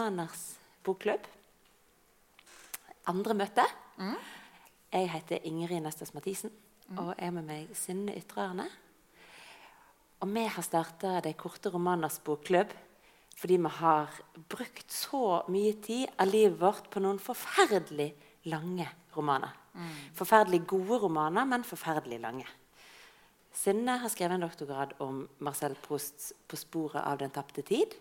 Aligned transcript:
Romaners 0.00 0.54
bokklubb. 0.80 1.26
Andre 3.10 3.34
møte. 3.36 3.66
Jeg 4.94 5.10
heter 5.12 5.44
Ingrid 5.44 5.82
Nestas 5.84 6.14
Mathisen, 6.16 6.54
og 6.96 7.10
er 7.18 7.34
med 7.36 7.44
meg 7.44 7.74
Synne 7.76 8.14
Ytre-Arne. 8.16 8.64
Og 10.24 10.32
vi 10.32 10.46
har 10.54 10.64
starta 10.64 11.20
Det 11.20 11.34
korte 11.36 11.68
romaners 11.68 12.16
bokklubb 12.24 12.72
fordi 13.36 13.60
vi 13.60 13.74
har 13.76 14.16
brukt 14.48 14.88
så 14.92 15.44
mye 15.52 15.76
tid 15.84 16.08
av 16.16 16.32
livet 16.32 16.58
vårt 16.60 16.88
på 16.92 17.00
noen 17.04 17.20
forferdelig 17.20 18.10
lange 18.48 18.88
romaner. 19.16 19.52
Forferdelig 20.16 20.64
gode 20.66 21.04
romaner, 21.04 21.44
men 21.44 21.64
forferdelig 21.64 22.20
lange. 22.20 22.48
Synne 23.52 24.00
har 24.00 24.08
skrevet 24.08 24.40
en 24.40 24.48
doktorgrad 24.48 24.96
om 25.00 25.26
Marcel 25.38 25.76
Prousts 25.76 26.32
'På 26.48 26.56
sporet 26.56 27.04
av 27.04 27.18
den 27.18 27.30
tapte 27.30 27.62
tid'. 27.62 27.96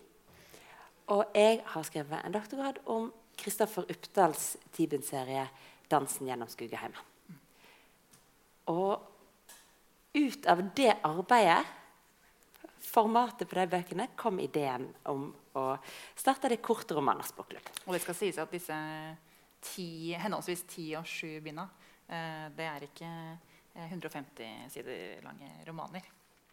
Og 1.09 1.31
jeg 1.33 1.61
har 1.65 1.85
skrevet 1.87 2.21
en 2.21 2.33
doktorgrad 2.35 2.81
om 2.85 3.09
Kristoffer 3.39 3.87
Uppdals 3.89 4.57
Tibin-serie 4.75 5.47
'Dansen 5.89 6.27
gjennom 6.27 6.47
Skugeheimen'. 6.47 7.05
Og 8.69 9.01
ut 10.13 10.45
av 10.45 10.61
det 10.75 10.93
arbeidet, 11.03 11.65
formatet 12.79 13.49
på 13.49 13.55
de 13.55 13.65
bøkene, 13.67 14.07
kom 14.15 14.39
ideen 14.39 14.85
om 15.05 15.33
å 15.55 15.77
starte 16.15 16.49
det 16.49 16.61
korte 16.61 16.93
romaners 16.93 17.31
bokklubb. 17.33 17.65
Og 17.87 17.93
det 17.93 18.01
skal 18.01 18.15
sies 18.15 18.37
at 18.37 18.51
disse 18.51 18.77
ti, 19.61 20.13
henholdsvis 20.13 20.63
ti 20.69 20.95
og 20.97 21.05
sju 21.05 21.39
binda, 21.41 21.67
eh, 22.07 22.49
det 22.55 22.65
er 22.65 22.85
ikke 22.85 23.09
eh, 23.75 23.89
150 23.89 24.69
sider 24.69 25.23
lange 25.23 25.49
romaner 25.67 26.05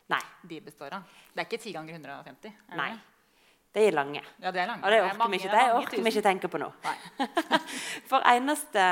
Nei. 0.08 0.22
de 0.42 0.60
består 0.60 0.96
av. 0.96 1.02
Det 1.32 1.40
er 1.40 1.48
ikke 1.48 1.62
ti 1.62 1.72
ganger 1.72 1.94
150? 1.94 2.48
Er 2.68 2.70
det 2.70 2.76
nei. 2.76 3.15
Det? 3.76 3.82
De 3.82 3.88
er 3.90 3.92
lange. 3.92 4.22
Ja, 4.40 4.50
det 4.50 4.60
er 4.62 4.70
lange. 4.70 4.84
Og 4.84 4.90
det 4.90 4.98
er 4.98 5.10
orker 5.10 5.28
vi 5.28 5.40
ikke, 5.40 5.50
er 5.52 5.74
orker 5.76 6.02
vi 6.02 6.12
ikke 6.12 6.22
tenke 6.24 6.48
på 6.48 6.60
nå. 6.60 6.68
For 8.10 8.24
eneste, 8.30 8.84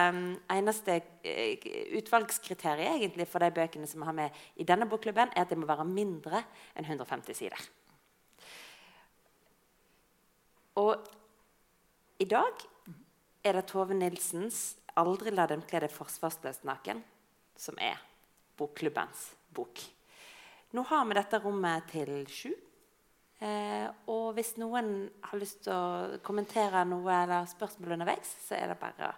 eneste 0.52 0.98
eh, 1.24 1.68
utvalgskriteriet 1.96 2.98
egentlig 2.98 3.26
for 3.30 3.40
de 3.40 3.48
bøkene 3.54 3.88
som 3.88 4.02
vi 4.02 4.08
har 4.10 4.16
med 4.16 4.44
i 4.60 4.66
denne 4.68 4.88
bokklubben, 4.90 5.32
er 5.32 5.46
at 5.46 5.52
det 5.52 5.58
må 5.58 5.68
være 5.68 5.86
mindre 5.88 6.42
enn 6.76 6.84
150 6.84 7.38
sider. 7.38 7.64
Og 10.82 11.08
i 12.20 12.28
dag 12.28 12.66
er 13.44 13.56
det 13.56 13.66
Tove 13.70 13.94
Nilsens 13.96 14.76
'Aldri 14.94 15.32
la 15.34 15.46
dem 15.50 15.62
kle 15.66 15.80
deg 15.82 15.90
forsvarsløst 15.90 16.66
naken' 16.68 17.02
som 17.56 17.78
er 17.78 17.98
bokklubbens 18.58 19.32
bok. 19.54 19.80
Nå 20.74 20.82
har 20.82 21.04
vi 21.06 21.16
dette 21.16 21.40
rommet 21.42 21.88
til 21.90 22.26
sju. 22.30 22.52
Eh, 23.44 23.88
og 24.08 24.32
hvis 24.38 24.54
noen 24.56 24.94
har 25.26 25.40
lyst 25.40 25.64
til 25.66 25.74
å 25.74 26.20
kommentere 26.24 26.84
noe 26.88 27.18
eller 27.24 27.50
spørsmål 27.50 27.98
underveis, 27.98 28.30
så 28.46 28.56
er 28.56 28.72
det 28.72 28.78
bare 28.80 29.10
å 29.10 29.14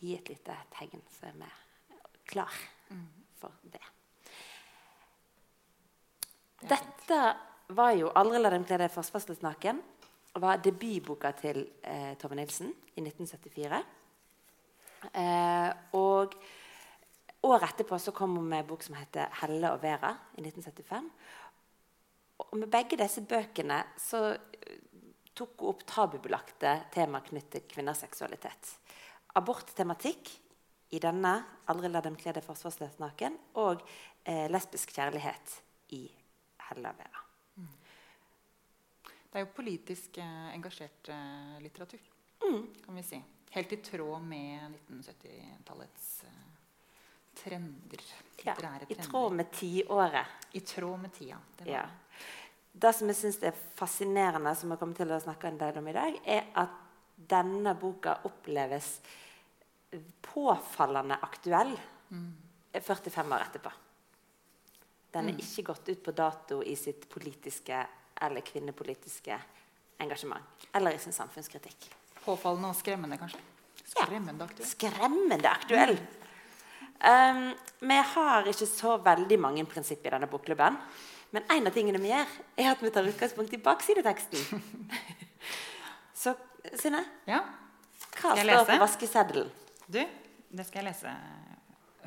gi 0.00 0.14
et 0.16 0.30
lite 0.32 0.56
tegn, 0.72 1.02
så 1.12 1.28
er 1.28 1.36
vi 1.36 1.50
klar 2.30 2.54
for 3.40 3.52
det. 3.68 3.84
Dette 6.58 7.20
var 7.68 7.92
jo 7.92 8.08
'Aldri 8.08 8.40
la 8.40 8.50
dem 8.50 8.64
kle 8.64 8.78
deg 8.78 8.90
forsvarsløst 8.90 9.44
naken' 9.44 9.82
var 10.38 10.60
debutboka 10.62 11.32
til 11.32 11.66
eh, 11.82 12.14
Tove 12.18 12.34
Nilsen 12.34 12.72
i 12.96 13.00
1974. 13.00 13.82
Eh, 15.14 15.70
og 15.98 16.34
året 17.42 17.68
etterpå 17.70 17.98
så 17.98 18.14
kom 18.14 18.36
hun 18.36 18.48
med 18.48 18.64
en 18.64 18.66
bok 18.66 18.82
som 18.82 18.94
heter 18.94 19.28
'Helle 19.40 19.72
og 19.72 19.82
Vera' 19.82 20.14
i 20.36 20.42
1975. 20.42 21.10
Og 22.38 22.56
med 22.58 22.70
begge 22.70 22.98
disse 23.00 23.22
bøkene 23.26 23.80
så 24.00 24.22
eh, 24.34 24.82
tok 25.34 25.60
hun 25.60 25.72
opp 25.72 25.86
tabubelagte 25.86 26.74
tema 26.94 27.20
knyttet 27.24 27.64
til 27.66 27.74
kvinners 27.76 28.02
seksualitet. 28.04 28.74
Aborttematikk 29.38 30.30
i 30.90 30.98
denne 31.02 31.34
'Aldri 31.68 31.90
la 31.92 32.00
dem 32.00 32.16
kle 32.16 32.32
deg 32.32 32.44
forsvarsløst 32.46 33.00
naken' 33.02 33.36
og 33.60 33.82
eh, 34.24 34.46
lesbisk 34.50 34.94
kjærlighet 34.96 35.60
i 35.92 36.06
'Helle 36.68 36.88
og 36.88 37.00
Vera'. 37.02 37.24
Det 39.28 39.36
er 39.36 39.44
jo 39.44 39.52
politisk 39.56 40.18
eh, 40.18 40.54
engasjert 40.54 41.08
eh, 41.12 41.58
litteratur, 41.62 42.00
Mm. 42.40 42.74
kan 42.84 42.94
vi 42.94 43.02
si. 43.02 43.18
Helt 43.50 43.72
i 43.72 43.76
tråd 43.76 44.22
med 44.22 44.76
1970-tallets 44.88 46.24
eh, 46.24 46.47
trender. 47.42 48.02
Ja, 48.44 48.54
litterære 48.54 48.82
I 48.88 48.94
trender. 48.94 49.10
tråd 49.10 49.32
med 49.38 49.50
tiåret. 49.52 50.26
I 50.52 50.60
tråd 50.60 51.00
med 51.00 51.12
tida. 51.12 51.38
Det 51.58 51.66
Ja. 51.70 51.82
det. 52.72 52.92
Som 52.94 53.08
jeg 53.08 53.16
syns 53.16 53.42
er 53.42 53.52
fascinerende, 53.74 54.54
som 54.56 54.70
jeg 54.70 54.78
kommer 54.78 54.94
til 54.96 55.08
å 55.10 55.20
snakke 55.20 55.48
en 55.48 55.58
del 55.58 55.78
om 55.78 55.88
i 55.88 55.92
dag, 55.92 56.20
er 56.24 56.44
at 56.54 56.70
denne 57.28 57.74
boka 57.74 58.18
oppleves 58.24 59.00
påfallende 60.22 61.18
aktuell 61.22 61.72
45 62.72 63.32
år 63.32 63.40
etterpå. 63.46 63.70
Den 65.10 65.28
er 65.32 65.38
ikke 65.40 65.64
gått 65.70 65.88
ut 65.88 66.02
på 66.04 66.12
dato 66.12 66.62
i 66.62 66.74
sitt 66.76 67.08
politiske 67.08 67.86
eller 68.20 68.40
kvinnepolitiske 68.44 69.38
engasjement. 69.98 70.66
Eller 70.74 70.92
i 70.94 70.98
sin 70.98 71.12
samfunnskritikk. 71.16 71.88
Påfallende 72.24 72.68
og 72.68 72.76
skremmende, 72.76 73.16
kanskje? 73.18 73.40
Skremmende 73.88 74.44
aktuell. 74.44 74.68
Skremmende 74.68 75.48
aktuell. 75.50 75.96
Um, 76.98 77.52
vi 77.80 77.98
har 78.14 78.48
ikke 78.50 78.66
så 78.66 78.96
veldig 79.04 79.38
mange 79.38 79.64
prinsipper 79.70 80.10
i 80.10 80.16
denne 80.16 80.30
bokklubben. 80.30 80.78
Men 81.30 81.44
en 81.52 81.68
av 81.68 81.74
tingene 81.76 82.00
vi 82.02 82.10
gjør, 82.10 82.30
er 82.58 82.70
at 82.72 82.82
vi 82.82 82.90
tar 82.90 83.06
utgangspunkt 83.06 83.52
i 83.54 83.60
baksideteksten. 83.62 84.62
så 86.22 86.34
Synne, 86.74 87.04
Ja. 87.28 87.38
hva 88.18 88.34
står 88.34 88.40
på 88.42 88.46
lese? 88.50 88.78
vaskeseddelen? 88.82 89.50
Du, 89.86 90.00
det 90.50 90.66
skal 90.66 90.82
jeg 90.82 90.88
lese 90.90 91.12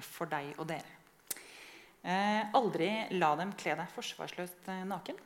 for 0.05 0.29
deg 0.29 0.51
og 0.59 0.67
dere. 0.69 0.97
Eh, 2.03 2.43
'Aldri 2.53 2.89
la 3.13 3.35
dem 3.39 3.53
kle 3.53 3.75
deg 3.77 3.89
forsvarsløst 3.95 4.67
eh, 4.73 4.83
naken' 4.89 5.17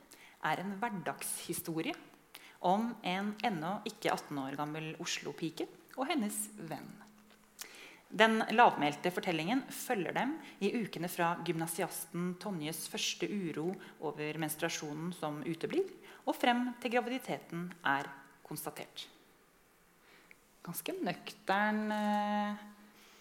er 0.44 0.60
en 0.60 0.74
hverdagshistorie 0.80 1.94
om 2.60 2.94
en 3.02 3.34
ennå 3.44 3.80
ikke 3.88 4.12
18 4.12 4.38
år 4.38 4.56
gammel 4.56 4.94
Oslo-pike 5.00 5.66
og 5.96 6.06
hennes 6.06 6.36
venn. 6.56 6.88
Den 8.08 8.38
lavmælte 8.54 9.10
fortellingen 9.10 9.64
følger 9.72 10.14
dem 10.14 10.36
i 10.62 10.70
ukene 10.78 11.10
fra 11.10 11.32
gymnasiasten 11.44 12.36
Tonjes 12.40 12.86
første 12.92 13.26
uro 13.26 13.72
over 14.06 14.38
menstruasjonen 14.38 15.10
som 15.16 15.42
uteblir, 15.42 15.90
og 16.26 16.38
frem 16.38 16.68
til 16.82 16.94
graviditeten 16.94 17.68
er 17.82 18.08
konstatert 18.46 19.08
ganske 20.66 20.94
nøktern 21.02 21.92
eh, 21.94 22.64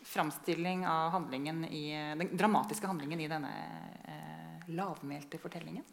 framstilling 0.06 0.86
av 0.90 1.12
handlingen 1.14 1.66
i, 1.66 1.92
den 2.18 2.32
dramatiske 2.38 2.88
handlingen 2.90 3.22
i 3.22 3.30
denne 3.30 3.52
eh, 4.10 4.72
lavmælte 4.74 5.40
fortellingen. 5.42 5.86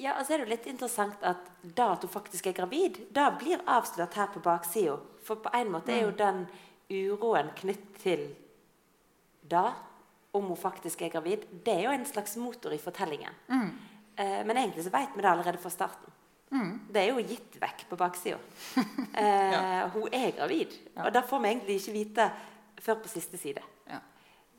Ja, 0.00 0.14
og 0.16 0.24
så 0.24 0.32
er 0.32 0.40
det 0.40 0.46
jo 0.46 0.52
litt 0.54 0.68
interessant 0.70 1.24
at 1.28 1.48
da 1.76 1.90
at 1.94 2.04
hun 2.06 2.12
faktisk 2.12 2.48
er 2.48 2.56
gravid, 2.56 3.02
da 3.12 3.28
blir 3.36 3.60
avslørt 3.68 4.16
her 4.16 4.30
på 4.32 4.40
baksida. 4.44 4.96
For 5.24 5.42
på 5.44 5.52
en 5.56 5.72
måte 5.74 5.92
er 5.92 6.06
jo 6.06 6.14
den 6.16 6.46
uroen 6.90 7.50
knytt 7.56 7.98
til 8.02 8.34
da, 9.50 9.72
om 10.36 10.44
hun 10.50 10.56
faktisk 10.58 11.02
er 11.02 11.08
gravid, 11.10 11.38
det 11.64 11.72
er 11.74 11.82
jo 11.88 11.92
en 11.94 12.04
slags 12.06 12.36
motor 12.38 12.72
i 12.74 12.78
fortellingen. 12.78 13.34
Eh, 14.16 14.42
men 14.46 14.56
egentlig 14.60 14.84
så 14.86 14.92
vet 14.94 15.08
vi 15.16 15.22
det 15.24 15.30
allerede 15.30 15.58
fra 15.62 15.70
starten. 15.74 16.10
Det 16.90 17.00
er 17.02 17.08
jo 17.12 17.18
gitt 17.22 17.56
vekk 17.62 17.78
på 17.90 17.96
baksida. 17.98 18.38
Eh, 19.20 19.84
Hun 19.94 20.06
er 20.14 20.30
gravid. 20.36 20.70
Og 21.02 21.10
det 21.12 21.24
får 21.28 21.38
vi 21.42 21.48
egentlig 21.50 21.74
ikke 21.80 21.92
vite 21.96 22.24
før 22.80 22.94
på 23.02 23.08
siste 23.10 23.36
side. 23.38 23.62
Ja. 23.90 23.98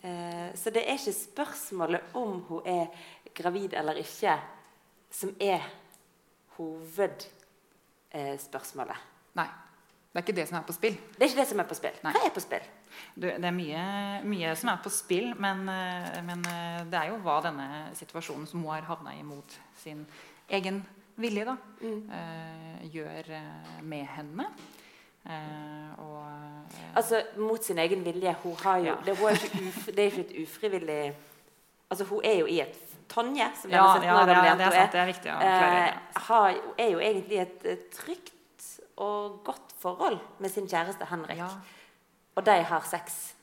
Eh, 0.03 0.49
så 0.59 0.69
det 0.75 0.83
er 0.85 0.93
ikke 0.99 1.13
spørsmålet 1.15 2.01
om 2.19 2.31
hun 2.49 2.61
er 2.67 2.85
gravid 3.35 3.73
eller 3.79 3.95
ikke, 4.03 4.35
som 5.11 5.31
er 5.39 5.61
hovedspørsmålet. 6.57 8.97
Nei, 9.39 9.47
det 10.11 10.19
er 10.19 10.25
ikke 10.25 10.35
det 10.35 10.47
som 10.49 10.57
er 10.59 10.63
på 10.67 10.73
spill. 10.75 10.95
det 11.17 11.21
er 11.21 11.29
ikke 11.29 11.39
det 11.41 11.47
som 11.47 11.59
er 11.59 11.67
på 11.69 11.75
spill. 11.75 11.99
Nei. 12.03 12.11
Hva 12.13 12.25
er 12.27 12.33
på 12.35 12.41
spill? 12.43 12.65
Du, 13.15 13.27
det 13.27 13.45
er 13.47 13.51
mye, 13.55 13.83
mye 14.27 14.55
som 14.59 14.69
er 14.73 14.81
på 14.83 14.89
spill, 14.91 15.33
men, 15.39 15.61
eh, 15.69 16.21
men 16.27 16.43
eh, 16.51 16.81
det 16.91 16.99
er 16.99 17.07
jo 17.13 17.17
hva 17.23 17.37
denne 17.45 17.67
situasjonen 17.95 18.47
som 18.47 18.61
hun 18.63 18.73
har 18.73 18.81
havna 18.89 19.13
i 19.15 19.23
mot 19.23 19.55
sin 19.79 20.05
egen 20.49 20.81
vilje, 21.21 21.45
da, 21.45 21.55
eh, 21.81 22.85
gjør 22.91 23.29
eh, 23.39 23.81
med 23.83 24.05
henne. 24.17 24.45
Uh, 25.21 25.91
og 26.01 26.21
uh, 26.25 26.97
Altså, 26.97 27.19
Mot 27.37 27.61
sin 27.63 27.77
egen 27.77 28.01
vilje. 28.03 28.31
Hun 28.41 28.55
har 28.63 28.77
jo, 28.77 28.85
Ja. 28.85 28.95
det, 29.05 29.13
hun 29.19 29.27
er 29.29 29.35
ikke 29.37 29.67
uf, 29.67 29.85
det 29.85 29.99
er 29.99 30.07
ikke 30.09 30.23
et 30.25 30.47
ufrivillig 30.47 31.13
Altså, 31.91 32.05
Hun 32.09 32.21
er 32.25 32.39
jo 32.39 32.45
i 32.49 32.59
et 32.63 32.79
Tonje, 33.07 33.45
som 33.61 33.69
Ja, 33.69 33.83
denne 33.83 34.01
17 34.01 34.07
ja, 34.07 34.15
år 34.15 34.25
det 34.25 34.35
er- 34.35 34.41
gamle 34.41 34.57
det 34.57 34.95
er 34.95 35.01
er 35.01 35.05
viktig 35.11 35.29
å 35.31 35.37
klarere. 35.37 35.85
eh, 35.85 35.93
har, 36.25 36.57
er 36.79 36.89
jo 36.91 36.99
egentlig 36.99 37.37
i 37.37 37.41
et 37.41 37.89
trygt 37.93 38.33
og 39.01 39.39
godt 39.47 39.73
forhold 39.81 40.19
med 40.39 40.51
sin 40.53 40.67
kjæreste 40.69 41.07
Henrik. 41.09 41.41
Ja. 41.41 41.49
Og 42.37 42.45
de 42.47 42.57
har 42.71 42.85
sex. 42.87 43.33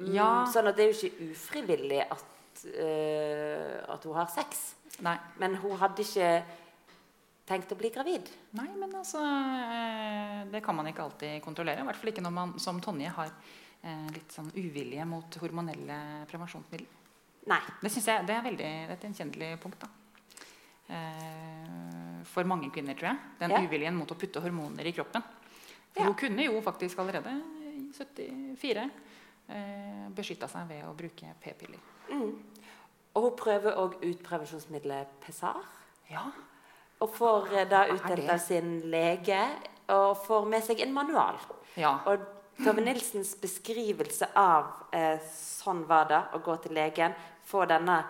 Mm, 0.00 0.12
Ja. 0.16 0.30
Sånn 0.50 0.68
at 0.70 0.76
det 0.76 0.86
er 0.86 0.92
jo 0.92 0.98
ikke 0.98 1.30
ufrivillig 1.30 2.00
at, 2.10 2.64
uh, 2.66 3.94
at 3.94 4.04
hun 4.08 4.16
har 4.16 4.30
sex. 4.32 4.74
Nei. 5.04 5.16
Men 5.38 5.54
hun 5.62 5.76
hadde 5.80 6.02
ikke 6.04 6.32
tenkt 7.50 7.72
å 7.74 7.78
bli 7.78 7.90
gravid? 7.94 8.28
Nei, 8.58 8.68
men 8.78 8.92
altså 8.94 9.20
eh, 9.24 10.44
Det 10.52 10.60
kan 10.62 10.76
man 10.78 10.86
ikke 10.90 11.02
alltid 11.02 11.40
kontrollere. 11.42 11.82
I 11.82 11.88
hvert 11.88 11.98
fall 11.98 12.12
ikke 12.12 12.24
når 12.24 12.34
man 12.36 12.52
som 12.62 12.78
Tonje 12.84 13.10
har 13.16 13.32
eh, 13.82 14.06
litt 14.14 14.34
sånn 14.34 14.52
uvilje 14.54 15.06
mot 15.08 15.38
hormonelle 15.42 15.96
prevensjonsmidler. 16.30 16.98
Nei. 17.50 17.62
Det 17.80 17.90
synes 17.90 18.10
jeg 18.12 18.28
det 18.28 18.36
er 18.36 18.44
veldig, 18.44 18.68
det 18.86 18.92
er 18.92 18.98
et 18.98 19.06
gjenkjennelig 19.08 19.50
punkt. 19.62 19.80
da. 19.82 19.88
Eh, 20.90 22.24
for 22.26 22.44
mange 22.44 22.70
kvinner, 22.74 22.94
tror 22.98 23.12
jeg. 23.12 23.18
Den 23.38 23.50
Ja. 23.50 23.60
uviljen 23.62 23.94
mot 23.96 24.10
å 24.10 24.18
putte 24.18 24.40
hormoner 24.42 24.86
i 24.86 24.92
kroppen. 24.92 25.22
Ja. 25.96 26.04
hun 26.04 26.14
kunne 26.14 26.44
jo 26.44 26.60
faktisk 26.62 26.98
allerede 26.98 27.30
i 27.66 27.90
74 27.92 28.90
eh, 29.48 30.08
beskytta 30.14 30.46
seg 30.48 30.68
ved 30.68 30.84
å 30.86 30.94
bruke 30.94 31.32
p-piller. 31.42 31.80
Mm. 32.10 32.36
Og 33.16 33.22
hun 33.22 33.36
prøver 33.36 33.74
òg 33.76 33.96
ut 34.04 34.22
prevensjonsmiddelet 34.22 35.08
Pessar. 35.20 35.56
Ja. 36.10 36.28
Og 37.00 37.10
får 37.16 37.52
eh, 37.58 37.68
da 37.68 37.86
utdelt 37.88 38.30
av 38.30 38.38
sin 38.38 38.80
lege 38.90 39.40
og 39.88 40.16
får 40.26 40.46
med 40.46 40.62
seg 40.62 40.80
en 40.80 40.92
manual. 40.94 41.38
ja. 41.76 41.96
Og 42.06 42.20
Tove 42.60 42.82
Nilsens 42.84 43.34
beskrivelse 43.40 44.26
av 44.36 44.66
eh, 44.92 45.18
sånn 45.32 45.86
var 45.88 46.04
det 46.10 46.18
å 46.36 46.42
gå 46.44 46.56
til 46.62 46.74
legen, 46.76 47.14
få 47.48 47.64
denne 47.66 48.04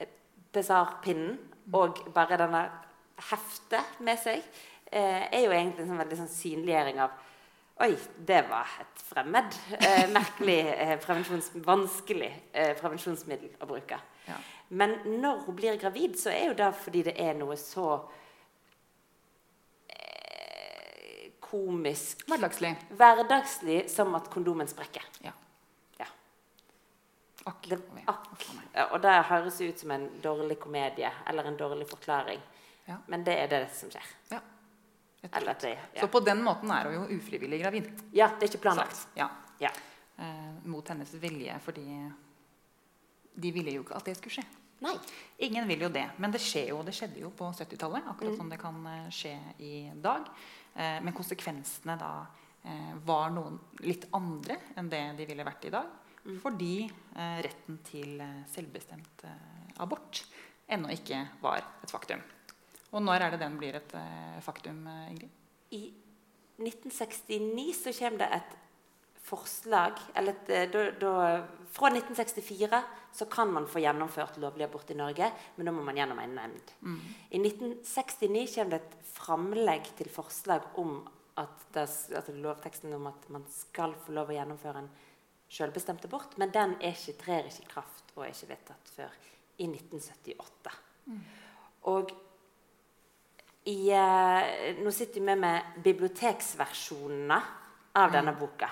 eh, 0.00 0.08
Pessar-pinnen 0.52 1.36
og 1.72 2.04
bare 2.14 2.38
denne 2.40 2.62
heftet 3.30 3.98
med 4.00 4.20
seg, 4.20 4.44
eh, 4.90 5.26
er 5.30 5.44
jo 5.44 5.52
egentlig 5.52 5.84
en 5.84 5.92
sånn 5.92 6.02
veldig 6.04 6.22
sånn 6.22 6.32
synliggjøring 6.36 7.02
av 7.06 7.18
Oi, 7.80 7.94
det 8.28 8.42
var 8.44 8.68
et 8.82 9.02
fremmed, 9.08 9.54
eh, 9.78 10.02
merkelig, 10.12 10.58
eh, 10.68 10.98
prevensjons, 11.00 11.46
vanskelig 11.64 12.28
eh, 12.52 12.74
prevensjonsmiddel 12.76 13.54
å 13.56 13.68
bruke. 13.70 13.96
Ja. 14.26 14.36
Men 14.68 14.98
når 15.06 15.46
hun 15.46 15.56
blir 15.56 15.78
gravid, 15.80 16.18
så 16.20 16.28
er 16.28 16.50
jo 16.50 16.58
det 16.58 16.68
fordi 16.76 17.06
det 17.08 17.14
er 17.16 17.38
noe 17.38 17.56
så 17.56 17.86
eh, 19.88 21.30
komisk 21.40 22.26
Hverdagslig. 22.28 22.74
Hverdagslig 23.00 23.86
som 23.88 24.12
at 24.18 24.28
kondomen 24.28 24.68
sprekker. 24.68 25.08
Ja. 25.24 25.32
Ja. 25.32 25.49
Akk. 27.48 27.68
Det, 27.68 27.78
akk. 28.06 28.46
Ja, 28.74 28.86
og 28.92 29.00
det 29.02 29.12
høres 29.30 29.60
ut 29.60 29.80
som 29.80 29.90
en 29.94 30.06
dårlig 30.22 30.58
komedie 30.60 31.10
eller 31.30 31.48
en 31.48 31.56
dårlig 31.56 31.88
forklaring. 31.88 32.40
Ja. 32.84 32.98
Men 33.08 33.24
det 33.24 33.36
er 33.40 33.48
det 33.48 33.62
som 33.74 33.92
skjer. 33.92 34.08
Ja. 34.30 34.40
Eller 35.32 35.56
det, 35.60 35.78
Så 36.00 36.08
på 36.08 36.20
den 36.24 36.42
måten 36.42 36.70
er 36.72 36.88
hun 36.88 36.94
jo 36.94 37.18
ufrivillig 37.18 37.60
gravid. 37.62 37.90
ja, 38.12 38.28
det 38.38 38.46
er 38.46 38.52
ikke 38.52 38.62
planlagt. 38.62 39.06
Ja. 39.14 39.28
Ja. 39.60 39.70
Eh, 40.16 40.64
mot 40.64 40.88
hennes 40.88 41.12
vilje, 41.14 41.58
fordi 41.60 41.84
de 43.34 43.52
ville 43.52 43.76
jo 43.76 43.84
ikke 43.84 43.96
at 43.96 44.08
det 44.08 44.16
skulle 44.16 44.40
skje. 44.40 44.46
Nei. 44.80 44.94
Ingen 45.44 45.68
vil 45.68 45.84
jo 45.84 45.90
det, 45.92 46.06
men 46.16 46.32
det, 46.32 46.40
skjer 46.40 46.70
jo, 46.72 46.80
det 46.84 46.94
skjedde 46.96 47.20
jo 47.20 47.30
på 47.36 47.50
70-tallet. 47.52 48.06
Akkurat 48.08 48.36
som 48.36 48.48
det 48.48 48.58
kan 48.60 48.80
eh, 48.88 49.08
skje 49.12 49.34
i 49.60 49.74
dag. 50.00 50.28
Eh, 50.74 51.00
men 51.04 51.16
konsekvensene 51.16 51.96
da 52.00 52.12
eh, 52.64 52.94
var 53.04 53.32
noen 53.34 53.58
litt 53.84 54.08
andre 54.16 54.56
enn 54.80 54.88
det 54.88 55.02
de 55.18 55.28
ville 55.28 55.44
vært 55.44 55.68
i 55.68 55.74
dag. 55.74 55.99
Fordi 56.42 56.84
eh, 56.84 57.38
retten 57.46 57.80
til 57.86 58.20
eh, 58.20 58.42
selvbestemt 58.52 59.24
eh, 59.24 59.72
abort 59.80 60.22
ennå 60.70 60.92
ikke 60.92 61.22
var 61.42 61.64
et 61.82 61.90
faktum. 61.90 62.22
Og 62.90 63.02
når 63.02 63.24
er 63.24 63.34
det 63.34 63.40
den 63.42 63.56
blir 63.58 63.76
et 63.78 63.92
faktum, 64.42 64.82
Ingrid? 65.10 65.30
I 65.70 65.92
1969 66.58 67.76
så 67.78 67.92
kommer 67.94 68.24
det 68.24 68.28
et 68.34 68.56
forslag 69.22 70.00
eller 70.18 70.34
et, 70.34 70.72
da, 70.72 70.82
da, 70.98 71.12
Fra 71.70 71.90
1964 71.92 72.80
så 73.14 73.26
kan 73.30 73.52
man 73.54 73.68
få 73.70 73.82
gjennomført 73.82 74.40
lovlig 74.42 74.66
abort 74.66 74.90
i 74.90 74.98
Norge, 74.98 75.28
men 75.56 75.66
da 75.68 75.74
må 75.74 75.84
man 75.86 75.98
gjennom 75.98 76.18
en 76.18 76.34
nemnd. 76.34 76.72
I 77.30 77.38
1969 77.38 78.56
kommer 78.56 78.74
det 78.74 78.80
et 78.82 78.96
framlegg 79.14 79.90
til 79.98 80.10
forslag 80.10 80.66
om 80.82 80.98
at 81.38 81.66
det, 81.74 81.86
altså 81.86 82.34
lovteksten 82.34 82.94
om 82.96 83.06
at 83.10 83.30
man 83.30 83.46
skal 83.54 83.94
få 84.02 84.14
lov 84.18 84.30
å 84.32 84.34
gjennomføre 84.34 84.82
en 84.82 84.90
selvbestemt 85.50 86.04
abort, 86.06 86.36
men 86.38 86.52
den 86.54 86.76
ikke, 86.80 87.16
trer 87.18 87.48
ikke 87.50 87.64
i 87.64 87.70
kraft 87.70 88.12
og 88.14 88.24
er 88.24 88.34
ikke 88.34 88.52
vedtatt 88.52 88.92
før 88.94 89.14
i 89.60 89.66
1978. 89.66 90.74
Og 91.90 92.12
i, 93.68 93.90
eh, 93.92 94.76
nå 94.80 94.92
sitter 94.94 95.20
vi 95.20 95.34
med 95.36 95.82
biblioteksversjonene 95.84 97.40
av 98.00 98.14
denne 98.14 98.32
boka. 98.38 98.70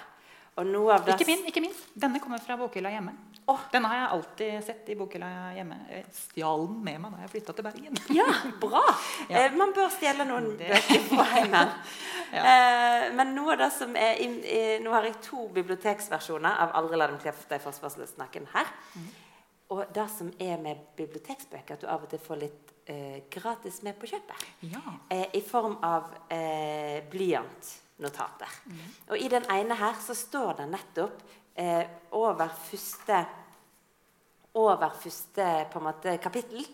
Av 0.58 1.04
det 1.04 1.14
Ikke 1.14 1.26
min, 1.26 1.44
ikke 1.46 1.60
min. 1.62 1.74
Denne 1.94 2.18
kommer 2.20 2.40
fra 2.42 2.56
bokhylla 2.58 2.90
hjemme. 2.90 3.12
Åh. 3.48 3.60
Denne 3.72 3.88
har 3.88 3.96
jeg 3.96 4.08
alltid 4.12 4.64
sett 4.66 4.88
i 4.92 4.94
bokhylla 4.98 5.28
hjemme. 5.56 5.76
Jeg 5.88 6.04
stjal 6.12 6.66
den 6.68 6.82
med 6.84 6.98
meg 7.00 7.14
da 7.14 7.22
jeg 7.22 7.30
flytta 7.32 7.54
til 7.56 7.64
Bergen. 7.64 8.00
Ja, 8.12 8.26
bra! 8.64 8.82
Ja. 9.30 9.46
Eh, 9.46 9.54
man 9.56 9.72
bør 9.76 9.88
stjele 9.94 10.26
noen 10.28 10.50
bøker 10.60 11.06
fra 11.08 11.24
heimen. 11.34 11.72
Ja. 12.34 12.42
eh, 12.42 13.06
men 13.16 13.32
noe 13.36 13.54
av 13.54 13.62
det 13.62 13.70
som 13.72 13.96
er 13.96 14.20
i, 14.20 14.28
i, 14.44 14.60
Nå 14.84 14.92
har 14.92 15.08
jeg 15.08 15.16
to 15.24 15.46
biblioteksversjoner 15.56 16.60
av 16.66 16.74
'Aldri 16.76 17.00
la 17.00 17.06
dem 17.08 17.16
kle 17.22 17.32
deg 17.48 17.64
forsvarsløst 17.64 18.20
naken' 18.20 18.50
her. 18.52 18.68
Og 19.72 19.84
det 19.96 20.06
som 20.12 20.28
er 20.40 20.60
med 20.60 20.76
biblioteksbøker, 20.96 21.74
at 21.74 21.80
du 21.80 21.88
av 21.88 22.04
og 22.04 22.08
til 22.08 22.20
får 22.24 22.38
litt 22.40 22.70
eh, 22.88 23.18
gratis 23.32 23.82
med 23.84 23.96
på 24.00 24.08
kjøpet. 24.12 24.44
Ja. 24.60 24.80
eh, 25.10 25.26
i 25.36 25.40
form 25.44 25.76
av 25.84 26.12
eh, 27.98 28.10
Mm. 28.66 28.80
Og 29.10 29.18
i 29.18 29.28
den 29.28 29.44
ene 29.50 29.74
her 29.74 29.94
så 30.00 30.14
står 30.14 30.56
det 30.60 30.68
nettopp 30.70 31.22
eh, 31.58 31.84
over 32.12 32.48
første 32.70 33.26
over 34.58 34.90
første 35.02 35.46
på 35.70 35.78
en 35.78 35.84
måte, 35.84 36.18
kapittel 36.22 36.66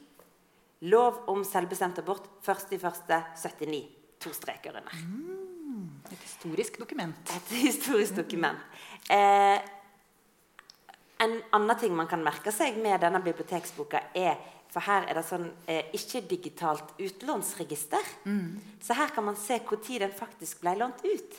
Lov 0.85 1.23
om 1.33 1.45
selvbestemt 1.49 1.99
abort 2.03 2.27
1.1.79. 2.45 3.79
To 4.21 4.33
streker 4.37 4.77
under. 4.77 4.99
Et 6.13 6.19
historisk 6.21 6.77
dokument. 6.79 7.31
Et 7.37 7.53
historisk 7.63 8.19
dokument. 8.19 8.59
Eh, 9.09 9.61
en 11.25 11.39
annen 11.57 11.79
ting 11.81 11.95
man 11.97 12.11
kan 12.11 12.21
merke 12.25 12.53
seg 12.53 12.77
med 12.83 13.01
denne 13.01 13.23
biblioteksboka, 13.25 14.03
er 14.13 14.37
For 14.75 14.83
her 14.83 15.07
er 15.07 15.15
det 15.15 15.23
sånn 15.29 15.47
eh, 15.71 15.93
ikke-digitalt 15.95 16.97
utlånsregister. 16.99 18.09
Så 18.83 18.97
her 18.99 19.13
kan 19.15 19.23
man 19.23 19.37
se 19.39 19.61
når 19.63 20.01
den 20.03 20.15
faktisk 20.19 20.65
ble 20.65 20.75
lånt 20.81 21.05
ut. 21.07 21.37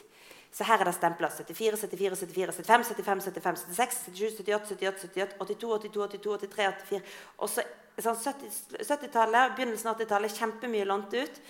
Så 0.56 0.64
her 0.64 0.80
er 0.80 0.88
det 0.88 0.96
stempla 0.96 1.28
74, 1.28 1.76
74, 1.84 2.16
74, 2.16 2.54
75, 2.64 2.86
75, 2.96 3.24
75, 3.28 3.58
76, 3.76 3.98
77, 4.08 4.38
78, 4.38 4.70
78, 4.72 5.02
78, 5.04 5.36
82, 5.42 5.74
82, 5.84 6.06
82, 6.16 6.38
83, 6.48 6.70
84 6.88 7.02
Og 7.44 7.52
så 7.52 7.66
sånn 8.06 8.16
70 8.20 8.86
70-tallet, 8.88 9.56
begynnelsen 9.58 9.92
av 9.92 10.00
80-tallet, 10.00 10.38
kjempemye 10.40 10.88
lånt 10.88 11.16
ut. 11.16 11.42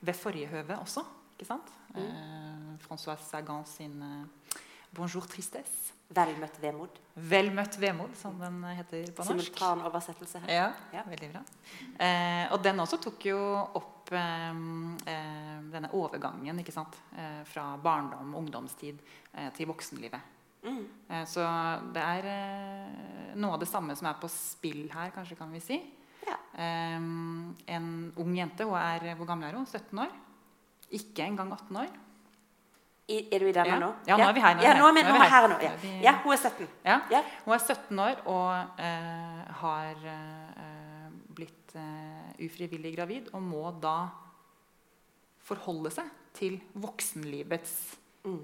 ved 0.01 0.13
forrige 0.19 0.49
høve 0.51 0.75
også. 0.81 1.05
Ikke 1.37 1.47
sant? 1.47 1.71
Eh, 1.95 2.75
François 2.83 3.15
Sagan 3.23 3.63
sin 3.65 4.01
eh, 4.03 4.59
'Bonjour 4.95 5.23
tristesse'. 5.27 5.91
Vel 6.15 6.35
møtt 6.39 6.59
vemod. 6.61 6.99
Vel 7.15 7.49
møtt 7.51 7.79
vemod, 7.81 8.11
som 8.15 8.35
den 8.39 8.59
heter 8.77 9.07
på 9.15 9.23
norsk. 9.25 9.55
Simultan 9.55 9.81
oversettelse 9.87 10.39
her. 10.43 10.51
Ja, 10.53 10.67
Ja. 10.93 11.01
veldig 11.09 11.31
bra. 11.31 11.41
Eh, 11.99 12.51
og 12.53 12.61
den 12.63 12.79
også 12.79 12.99
tok 13.01 13.25
jo 13.25 13.39
opp 13.73 13.91
denne 14.11 15.89
overgangen 15.97 16.59
ikke 16.61 16.71
sant? 16.75 16.95
Eh, 17.17 17.41
fra 17.49 17.75
barndom, 17.81 18.35
ungdomstid 18.35 18.99
til 19.57 19.65
voksenlivet. 19.67 20.21
Mm. 20.65 21.25
Så 21.29 21.45
det 21.93 22.01
er 22.03 22.25
eh, 22.31 23.35
noe 23.37 23.53
av 23.55 23.61
det 23.61 23.67
samme 23.69 23.93
som 23.95 24.07
er 24.09 24.17
på 24.21 24.29
spill 24.33 24.87
her, 24.93 25.11
kanskje 25.15 25.37
kan 25.37 25.51
vi 25.53 25.61
si. 25.61 25.77
Ja. 26.25 26.37
En 26.57 27.89
ung 28.17 28.31
jente, 28.37 28.65
hun 28.65 28.77
er, 28.79 29.11
hvor 29.19 29.27
gammel 29.29 29.51
er 29.51 29.59
hun? 29.59 29.67
17 29.69 29.99
år? 30.01 30.09
Ikke 30.97 31.25
engang 31.27 31.51
18 31.53 31.77
år. 31.83 31.93
I, 33.05 33.19
er 33.29 33.43
du 33.43 33.45
i 33.45 33.53
denne 33.53 33.75
Ja. 33.75 33.77
nå? 33.77 33.91
Ja, 34.07 34.17
nå 34.17 34.23
er 34.31 34.33
vi 34.33 34.41
her, 34.41 34.55
nå 34.57 34.61
er 34.61 34.65
ja, 34.65 34.73
nå 34.79 34.87
er 34.89 34.93
vi, 34.95 35.01
Nå 35.05 35.09
er 35.09 35.19
vi 35.19 35.25
er 35.25 35.29
her. 35.35 35.47
nå. 35.51 35.57
Ja. 35.61 35.71
Ja, 36.07 36.13
hun 36.23 36.33
er 36.33 36.37
17. 36.41 36.67
Ja. 36.87 36.95
Ja. 37.11 37.21
Hun 37.45 37.53
er 37.53 37.59
17 37.61 37.99
år 38.01 38.23
og 38.25 38.81
uh, 38.81 39.43
har 39.61 40.01
uh, 40.09 41.11
blitt 41.37 41.75
uh, 41.77 42.31
ufrivillig 42.41 42.95
gravid 42.97 43.29
og 43.33 43.43
må 43.45 43.67
da 43.83 44.07
forholde 45.45 45.91
seg 45.93 46.09
til 46.33 46.57
voksenlivets 46.73 47.75
Mm. 48.25 48.41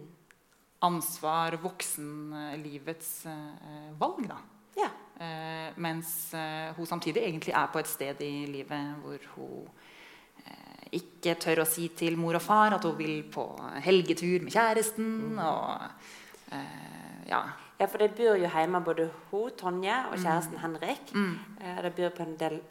Ansvar, 0.81 1.57
voksenlivets 1.61 3.25
eh, 3.25 3.91
valg. 4.00 4.25
da. 4.27 4.38
Ja. 4.79 4.89
Eh, 5.21 5.69
mens 5.77 6.33
eh, 6.33 6.71
hun 6.77 6.88
samtidig 6.89 7.23
egentlig 7.27 7.53
er 7.53 7.67
på 7.73 7.79
et 7.81 7.88
sted 7.91 8.21
i 8.25 8.45
livet 8.50 8.95
hvor 9.03 9.25
hun 9.35 9.67
eh, 10.45 10.85
ikke 10.97 11.35
tør 11.43 11.61
å 11.63 11.67
si 11.69 11.89
til 11.95 12.17
mor 12.17 12.39
og 12.39 12.41
far 12.41 12.73
at 12.77 12.83
hun 12.88 12.97
vil 12.97 13.21
på 13.31 13.45
helgetur 13.85 14.41
med 14.41 14.51
kjæresten. 14.55 15.38
Og 15.38 15.85
eh, 16.55 17.29
ja. 17.29 17.43
ja, 17.79 17.85
for 17.88 18.01
det 18.01 18.13
bor 18.17 18.35
jo 18.41 18.50
hjemme 18.50 18.81
både 18.83 19.09
hun, 19.29 19.51
Tonje, 19.59 19.97
og 20.11 20.17
kjæresten 20.17 20.59
Henrik. 20.63 21.13
Mm. 21.13 21.33
Eh, 21.61 21.81
Det 21.85 21.93
byr 22.00 22.09
på 22.17 22.25
en 22.25 22.38
del 22.39 22.61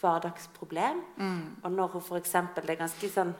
hverdagsproblem. 0.00 1.02
Mm. 1.18 1.40
Og 1.64 1.72
når 1.72 1.96
hun 1.96 2.02
f.eks. 2.06 2.36
Det 2.54 2.68
er 2.70 2.78
ganske 2.86 3.10
sånn 3.12 3.34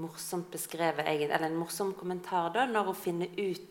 morsomt 0.00 0.50
beskrevet, 0.50 1.06
eller 1.06 1.46
en 1.46 1.58
morsom 1.58 1.92
kommentar, 1.98 2.50
da, 2.54 2.66
når 2.66 2.90
hun 2.90 3.00
finner 3.04 3.38
ut 3.38 3.70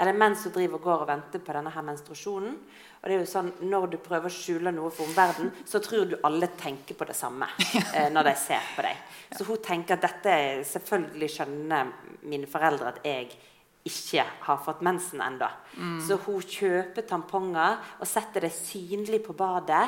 eller 0.00 0.16
mens 0.16 0.44
hun 0.46 0.52
driver 0.54 0.78
og 0.78 0.84
går 0.84 1.02
og 1.04 1.08
venter 1.10 1.42
på 1.44 1.52
denne 1.52 1.70
her 1.74 1.84
menstruasjonen. 1.84 2.54
Og 3.00 3.04
det 3.04 3.14
er 3.14 3.18
jo 3.20 3.28
sånn, 3.28 3.50
Når 3.68 3.86
du 3.92 3.96
prøver 4.00 4.30
å 4.30 4.32
skjule 4.32 4.72
noe 4.72 4.88
for 4.90 5.04
omverdenen, 5.04 5.52
så 5.68 5.80
tror 5.84 6.06
du 6.08 6.16
alle 6.24 6.48
tenker 6.56 6.96
på 6.96 7.04
det 7.04 7.16
samme 7.16 7.48
eh, 7.96 8.08
når 8.12 8.30
de 8.30 8.34
ser 8.40 8.70
på 8.76 8.84
deg. 8.86 9.02
Så 9.36 9.44
hun 9.44 9.60
tenker 9.60 9.98
at 9.98 10.06
dette 10.06 10.32
er 10.32 10.62
Selvfølgelig 10.64 11.28
skjønner 11.34 11.92
mine 12.22 12.48
foreldre 12.48 12.94
at 12.94 13.02
jeg 13.04 13.28
ikke 13.84 14.24
har 14.46 14.62
fått 14.64 14.80
mensen 14.84 15.20
ennå. 15.24 15.48
Så 16.04 16.16
hun 16.24 16.40
kjøper 16.44 17.06
tamponger 17.08 17.78
og 18.00 18.08
setter 18.08 18.44
det 18.44 18.52
synlig 18.52 19.22
på 19.24 19.36
badet, 19.36 19.86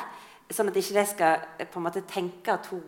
sånn 0.53 0.69
at 0.69 0.77
ikke 0.77 0.97
de 0.99 1.07
skal 1.09 1.49
eh, 1.57 1.69
på 1.69 1.81
en 1.81 1.89
måte 1.89 2.05
tenke 2.09 2.53
at 2.53 2.69
hun 2.73 2.85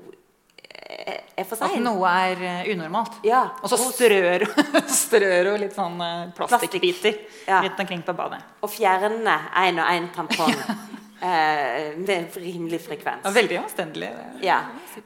er 1.36 1.44
for 1.48 1.62
At 1.64 1.76
noe 1.82 2.08
er 2.10 2.42
eh, 2.44 2.72
unormalt. 2.74 3.20
Ja, 3.26 3.44
Og 3.62 3.70
så 3.72 3.78
strør, 3.78 4.44
strør 5.04 5.50
hun 5.52 5.60
litt 5.62 5.74
sånn 5.76 6.00
eh, 6.04 6.24
plastikkbiter 6.36 7.16
Ja. 7.48 7.60
rundt 7.64 7.80
omkring 7.80 8.02
på 8.06 8.14
badet. 8.16 8.40
Og 8.62 8.70
fjerner 8.72 9.48
én 9.64 9.80
og 9.82 9.90
én 9.92 10.08
tampong 10.14 10.54
eh, 11.24 11.94
med 11.98 12.36
rimelig 12.36 12.80
frekvens. 12.86 13.24
Ja, 13.26 13.34
veldig 13.34 13.58
omstendelig. 13.64 14.10
Ja. 14.44 14.60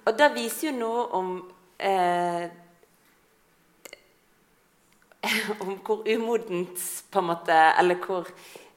Og 0.05 0.17
det 0.19 0.31
viser 0.37 0.71
jo 0.71 0.77
noe 0.79 1.05
om 1.19 1.35
eh, 1.79 2.49
Om 5.63 5.79
hvor 5.85 6.05
umodent 6.07 6.79
på 7.11 7.19
en 7.19 7.27
måte 7.27 7.55
Eller 7.81 7.99
hvor, 8.05 8.29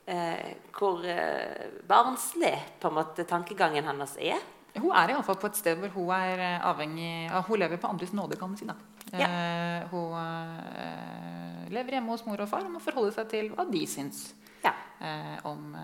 eh, 0.10 0.56
hvor 0.74 1.04
eh, 1.06 1.68
barnslig 1.88 2.56
på 2.82 2.90
en 2.90 2.98
måte 2.98 3.26
tankegangen 3.30 3.86
hennes 3.92 4.16
er. 4.18 4.42
Hun 4.80 4.92
er 4.96 5.12
iallfall 5.12 5.40
på 5.40 5.50
et 5.52 5.58
sted 5.60 5.80
hvor 5.82 5.92
hun 5.98 6.12
er 6.16 6.40
eh, 6.40 6.68
avhengig 6.68 7.12
av, 7.28 7.44
Hun 7.48 7.60
lever 7.60 7.80
på 7.82 7.90
andres 7.92 8.14
nåde, 8.16 8.38
kan 8.40 8.52
man 8.52 8.60
si. 8.60 8.68
da. 8.70 8.76
Eh, 9.12 9.88
hun 9.92 10.14
uh, 10.16 11.66
lever 11.74 11.98
hjemme 11.98 12.14
hos 12.14 12.24
mor 12.24 12.40
og 12.40 12.48
far 12.48 12.64
og 12.64 12.72
må 12.72 12.80
forholde 12.84 13.12
seg 13.16 13.28
til 13.32 13.50
hva 13.52 13.66
de 13.68 13.82
syns 13.90 14.30
Ja. 14.64 14.72
uh, 15.02 15.50
om 15.50 15.76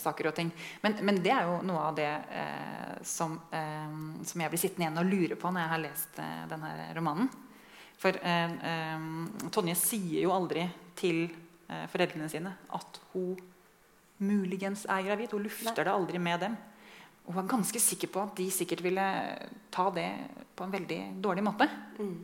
saker 0.00 0.30
og 0.30 0.34
ting. 0.34 0.50
Men, 0.82 0.96
men 1.06 1.20
det 1.22 1.30
er 1.30 1.46
jo 1.46 1.60
noe 1.68 1.84
av 1.90 1.94
det 1.94 2.10
som, 3.06 3.34
som 3.50 4.42
jeg 4.42 4.52
blir 4.52 4.60
sittende 4.60 4.86
igjen 4.86 5.00
og 5.02 5.10
lure 5.10 5.36
på 5.36 5.50
når 5.52 5.60
jeg 5.60 5.72
har 5.72 5.82
lest 5.82 6.20
denne 6.50 6.70
romanen. 6.96 7.28
For 8.00 8.16
Tonje 9.52 9.74
sier 9.78 10.24
jo 10.24 10.32
aldri 10.34 10.64
til 10.98 11.26
foreldrene 11.92 12.30
sine 12.32 12.54
at 12.78 12.98
hun 13.12 13.36
muligens 14.22 14.86
er 14.88 15.04
gravid. 15.06 15.34
Hun 15.34 15.44
lufter 15.44 15.84
det 15.84 15.92
aldri 15.92 16.22
med 16.22 16.40
dem. 16.46 16.56
Og 17.26 17.34
var 17.36 17.46
ganske 17.46 17.78
sikker 17.80 18.10
på 18.10 18.22
at 18.24 18.36
de 18.36 18.48
sikkert 18.50 18.82
ville 18.82 19.02
ta 19.70 19.90
det 19.94 20.08
på 20.58 20.64
en 20.66 20.72
veldig 20.74 21.00
dårlig 21.22 21.44
måte. 21.46 21.68
Mm. 21.98 22.16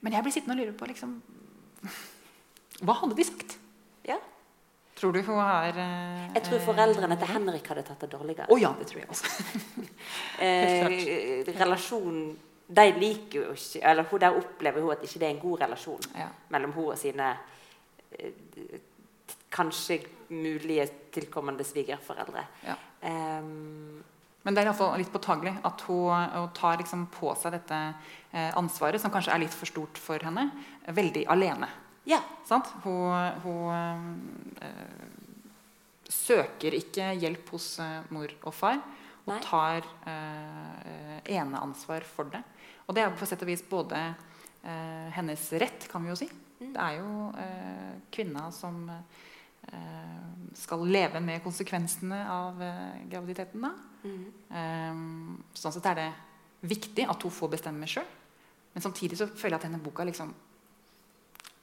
Men 0.00 0.12
jeg 0.16 0.22
blir 0.26 0.32
sittende 0.32 0.54
og 0.56 0.60
lure 0.62 0.76
på 0.78 0.86
liksom, 0.88 1.16
Hva 2.86 2.94
hadde 3.02 3.16
de 3.18 3.24
sagt? 3.26 3.56
ja. 4.08 4.16
Tror 5.00 5.14
du 5.16 5.22
hun 5.24 5.38
har 5.40 5.72
eh, 5.80 6.26
Jeg 6.34 6.42
tror 6.44 6.60
foreldrene 6.60 7.16
til 7.16 7.30
Henrik 7.32 7.68
hadde 7.72 7.82
tatt 7.88 8.02
det 8.04 8.10
dårligere. 8.12 8.46
Å 8.52 8.56
ja, 8.60 8.68
det 8.76 8.84
tror 8.90 9.00
jeg 9.00 9.08
også. 9.08 9.30
eh, 10.44 11.46
relasjonen 11.56 12.34
De 12.68 12.84
liker 12.98 13.38
jo 13.40 13.54
ikke 13.54 13.80
Eller 13.90 14.04
hun 14.10 14.20
der 14.22 14.36
opplever 14.36 14.84
hun 14.84 14.92
at 14.92 15.02
ikke 15.06 15.22
det 15.22 15.26
er 15.28 15.32
en 15.34 15.40
god 15.42 15.62
relasjon 15.64 16.04
Ja. 16.20 16.28
mellom 16.52 16.74
hun 16.76 16.90
og 16.92 16.98
sine 17.00 17.30
eh, 18.12 18.76
kanskje 19.50 19.98
mulige 20.30 20.84
tilkommende 21.10 21.64
svigerforeldre. 21.66 22.44
Ja. 22.62 22.76
Ehm, 23.02 24.02
Men 24.42 24.56
det 24.56 24.62
er 24.62 24.68
i 24.68 24.70
alle 24.70 24.78
fall 24.78 24.96
litt 25.00 25.12
påtagelig 25.12 25.52
at 25.68 25.82
hun, 25.84 26.30
hun 26.32 26.52
tar 26.56 26.78
liksom 26.80 27.04
på 27.12 27.34
seg 27.36 27.52
dette 27.58 27.80
eh, 28.32 28.50
ansvaret, 28.56 29.00
som 29.02 29.12
kanskje 29.12 29.34
er 29.34 29.42
litt 29.42 29.56
for 29.56 29.68
stort 29.68 30.00
for 30.00 30.22
henne, 30.24 30.48
veldig 30.88 31.26
alene. 31.28 31.68
ja. 32.08 32.22
Sant? 32.48 32.66
Hun, 32.82 33.12
hun 33.44 33.68
øh, 34.64 35.20
søker 36.10 36.74
ikke 36.74 37.12
hjelp 37.20 37.52
hos 37.54 37.76
eh, 37.84 38.00
mor 38.10 38.32
og 38.42 38.56
far. 38.56 38.80
Og 39.26 39.34
Nei. 39.34 39.42
tar 39.44 39.84
øh, 40.08 41.18
eneansvar 41.28 42.06
for 42.08 42.32
det. 42.32 42.40
Og 42.88 42.96
det 42.96 43.04
er 43.04 43.12
på 43.14 43.28
sett 43.28 43.44
og 43.44 43.50
vis 43.52 43.62
både 43.62 44.00
øh, 44.64 45.08
hennes 45.14 45.44
rett, 45.62 45.86
kan 45.92 46.02
vi 46.02 46.10
jo 46.10 46.18
si. 46.18 46.30
Mm. 46.60 46.72
Det 46.74 46.80
er 46.80 46.96
jo 46.98 47.28
eh, 47.44 47.92
kvinna 48.10 48.48
som 48.52 48.82
eh, 48.90 50.24
skal 50.58 50.82
leve 50.88 51.22
med 51.22 51.44
konsekvensene 51.44 52.24
av 52.32 52.58
eh, 52.64 53.04
graviditeten. 53.12 53.68
da. 53.68 53.89
Um, 54.04 55.40
sånn 55.54 55.74
sett 55.74 55.88
er 55.90 55.98
det 55.98 56.10
viktig 56.70 57.06
at 57.08 57.22
hun 57.24 57.34
får 57.34 57.52
bestemme 57.56 57.88
sjøl. 57.88 58.06
Men 58.74 58.84
samtidig 58.84 59.18
så 59.18 59.26
føler 59.28 59.56
jeg 59.56 59.60
at 59.62 59.66
denne 59.68 59.82
boka 59.82 60.06
liksom 60.06 60.32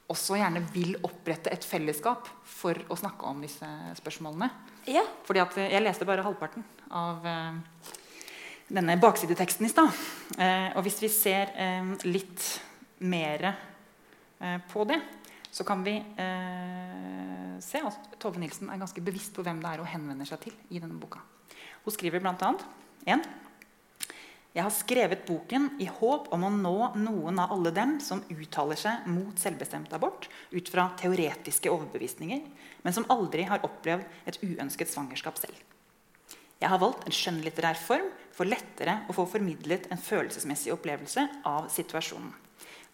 også 0.08 0.38
gjerne 0.40 0.62
vil 0.72 0.96
opprette 1.04 1.52
et 1.52 1.64
fellesskap 1.68 2.28
for 2.48 2.78
å 2.88 2.96
snakke 2.96 3.28
om 3.28 3.42
disse 3.44 3.68
spørsmålene. 4.00 4.48
ja. 4.88 5.04
Fordi 5.24 5.42
at 5.42 5.56
eh, 5.58 5.72
Jeg 5.72 5.84
leste 5.84 6.08
bare 6.08 6.24
halvparten 6.24 6.64
av 6.90 7.26
uh, 7.26 7.58
denne 8.68 8.96
baksideteksten 8.96 9.66
i 9.66 9.72
stad. 9.72 9.92
Uh, 10.38 10.76
og 10.76 10.82
hvis 10.86 11.02
vi 11.04 11.12
ser 11.12 11.52
uh, 11.52 11.92
litt 12.08 12.60
mer 12.98 13.52
på 14.70 14.84
det, 14.86 14.96
så 15.50 15.64
kan 15.66 15.80
vi 15.82 15.96
se 17.58 17.80
at 17.82 18.12
Tove 18.22 18.38
Nilsen 18.38 18.68
er 18.70 18.78
ganske 18.78 19.02
bevisst 19.02 19.32
på 19.34 19.42
hvem 19.42 19.58
det 19.62 19.70
er 19.72 19.82
hun 19.82 19.90
henvender 19.90 20.28
seg 20.28 20.44
til 20.44 20.54
i 20.70 20.78
denne 20.78 20.98
boka. 20.98 21.18
Hun 21.88 21.94
skriver 21.96 22.20
bl.a. 22.20 22.54
en 23.08 23.22
jeg 24.56 24.64
har 24.64 24.72
skrevet 24.74 25.22
boken 25.28 25.68
i 25.80 25.86
håp 25.86 26.26
om 26.34 26.42
å 26.44 26.50
nå 26.50 26.74
noen 26.98 27.38
av 27.40 27.52
alle 27.54 27.70
dem 27.72 27.94
som 28.02 28.20
uttaler 28.32 28.76
seg 28.80 29.06
mot 29.08 29.38
selvbestemt 29.38 29.92
abort 29.94 30.26
ut 30.50 30.68
fra 30.72 30.88
teoretiske 30.98 31.70
overbevisninger, 31.70 32.42
men 32.82 32.96
som 32.96 33.06
aldri 33.12 33.44
har 33.48 33.64
opplevd 33.64 34.28
et 34.28 34.40
uønsket 34.42 34.90
svangerskap 34.90 35.38
selv. 35.38 35.54
Jeg 36.58 36.72
har 36.72 36.82
valgt 36.82 37.06
en 37.06 37.14
skjønnlitterær 37.14 37.78
form 37.78 38.10
for 38.34 38.50
lettere 38.50 38.98
å 39.06 39.16
få 39.16 39.28
formidlet 39.30 39.86
en 39.94 40.02
følelsesmessig 40.02 40.74
opplevelse 40.74 41.24
av 41.46 41.70
situasjonen. 41.72 42.34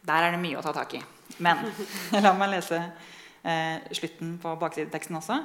Der 0.05 0.29
er 0.29 0.37
det 0.37 0.43
mye 0.45 0.61
å 0.61 0.67
ta 0.67 0.75
tak 0.77 0.99
i. 0.99 1.03
Men 1.43 1.65
la 2.27 2.35
meg 2.37 2.59
lese 2.59 2.83
eh, 3.41 3.81
slutten 3.95 4.37
på 4.43 4.55
baksideteksten 4.61 5.23
også. 5.23 5.41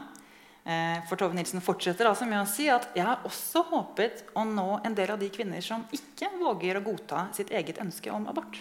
Eh, 0.70 1.04
for 1.10 1.18
Tove 1.18 1.34
Nilsen 1.34 1.64
fortsetter 1.66 2.06
altså 2.06 2.28
med 2.30 2.44
å 2.44 2.50
si 2.50 2.68
at 2.70 2.92
jeg 2.94 3.02
har 3.02 3.24
også 3.26 3.64
håpet 3.72 4.28
å 4.38 4.44
nå 4.46 4.68
en 4.86 4.94
del 4.94 5.16
av 5.16 5.18
de 5.18 5.32
kvinner 5.34 5.64
som 5.66 5.88
ikke 5.96 6.30
våger 6.38 6.78
å 6.78 6.84
godta 6.86 7.24
sitt 7.34 7.50
eget 7.50 7.80
ønske 7.82 8.12
om 8.14 8.28
abort. 8.30 8.60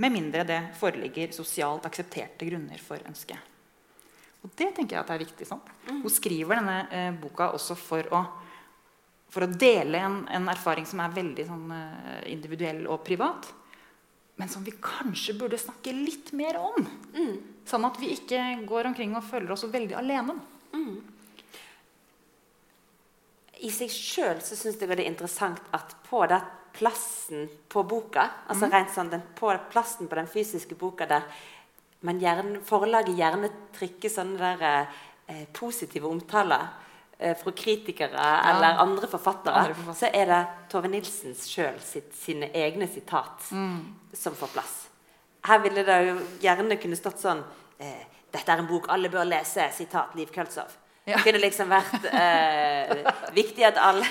Med 0.00 0.14
mindre 0.14 0.46
det 0.48 0.60
foreligger 0.78 1.34
sosialt 1.36 1.84
aksepterte 1.84 2.48
grunner 2.48 2.80
for 2.80 3.02
ønsket. 3.10 3.56
Og 4.40 4.54
det 4.56 4.70
tenker 4.72 4.96
jeg 4.96 5.02
at 5.02 5.12
er 5.12 5.20
viktig. 5.20 5.48
Sånn. 5.50 5.60
Hun 5.90 6.14
skriver 6.14 6.62
denne 6.62 6.78
eh, 6.94 7.10
boka 7.20 7.50
også 7.58 7.76
for 7.76 8.08
å, 8.14 8.22
for 9.28 9.44
å 9.44 9.50
dele 9.52 10.00
en, 10.00 10.18
en 10.32 10.48
erfaring 10.48 10.88
som 10.88 11.02
er 11.04 11.12
veldig 11.18 11.46
sånn, 11.50 11.66
eh, 11.76 12.22
individuell 12.32 12.86
og 12.86 13.02
privat. 13.04 13.52
men 14.38 14.48
som 14.48 14.62
vi 14.62 14.70
kanskje 14.70 15.34
burde 15.34 15.58
snakke 15.58 15.92
litt 15.92 16.30
mer 16.32 16.56
om. 16.62 16.84
Sånn 17.66 17.84
at 17.84 17.96
vi 17.98 18.12
ikke 18.14 18.38
går 18.70 18.86
omkring 18.86 19.16
og 19.18 19.26
føler 19.26 19.50
oss 19.50 19.64
veldig 19.66 19.96
alene. 19.98 20.36
I 23.60 23.70
seg 23.74 23.90
sjøl 23.90 24.40
syns 24.44 24.78
jeg 24.78 24.88
det 24.88 25.00
er 25.00 25.08
interessant 25.08 25.60
at 25.74 25.96
på 26.08 26.22
den 26.30 26.54
plassen 26.78 27.48
på 27.68 27.82
boka, 27.88 28.28
altså 28.46 28.68
rent 28.70 28.92
sånn 28.94 29.08
den, 29.10 29.22
på 29.34 29.50
plassen 29.72 30.06
på 30.06 30.14
den 30.14 30.28
fysiske 30.30 30.76
boka 30.78 31.08
der 31.10 31.24
men 32.06 32.20
gjerne, 32.22 32.60
forlaget 32.62 33.16
gjerne 33.18 33.48
trykker 33.74 34.12
sånne 34.12 34.52
der, 34.60 34.92
eh, 35.26 35.46
positive 35.52 36.06
omtaler 36.06 36.68
eh, 37.18 37.34
fra 37.34 37.50
kritikere 37.50 38.28
eller 38.50 38.78
andre 38.78 39.08
forfattere, 39.10 39.54
Andre 39.54 39.74
forfattere. 39.74 39.98
så 39.98 40.10
er 40.14 40.26
det 40.30 40.70
Tove 40.70 40.88
Nilsens 40.92 41.48
sjøl 41.50 41.80
sine 42.14 42.52
egne 42.54 42.86
sitat 42.86 43.50
som 44.14 44.34
får 44.38 44.52
plass. 44.54 44.76
Her 45.48 45.58
ville 45.64 45.82
det 45.82 45.98
jo 46.06 46.14
gjerne 46.40 46.78
kunne 46.78 46.96
stått 46.96 47.18
sånn 47.18 47.42
eh, 47.78 48.06
'Dette 48.30 48.52
er 48.52 48.58
en 48.58 48.68
bok 48.68 48.86
alle 48.92 49.08
bør 49.08 49.24
lese', 49.24 49.70
sitat 49.72 50.14
Liv 50.14 50.28
Køltzow. 50.30 50.68
Det 51.08 51.22
kunne 51.24 51.40
liksom 51.40 51.70
vært 51.72 52.04
eh, 52.12 53.12
viktig 53.36 53.64
at 53.68 53.78
alle 53.80 54.06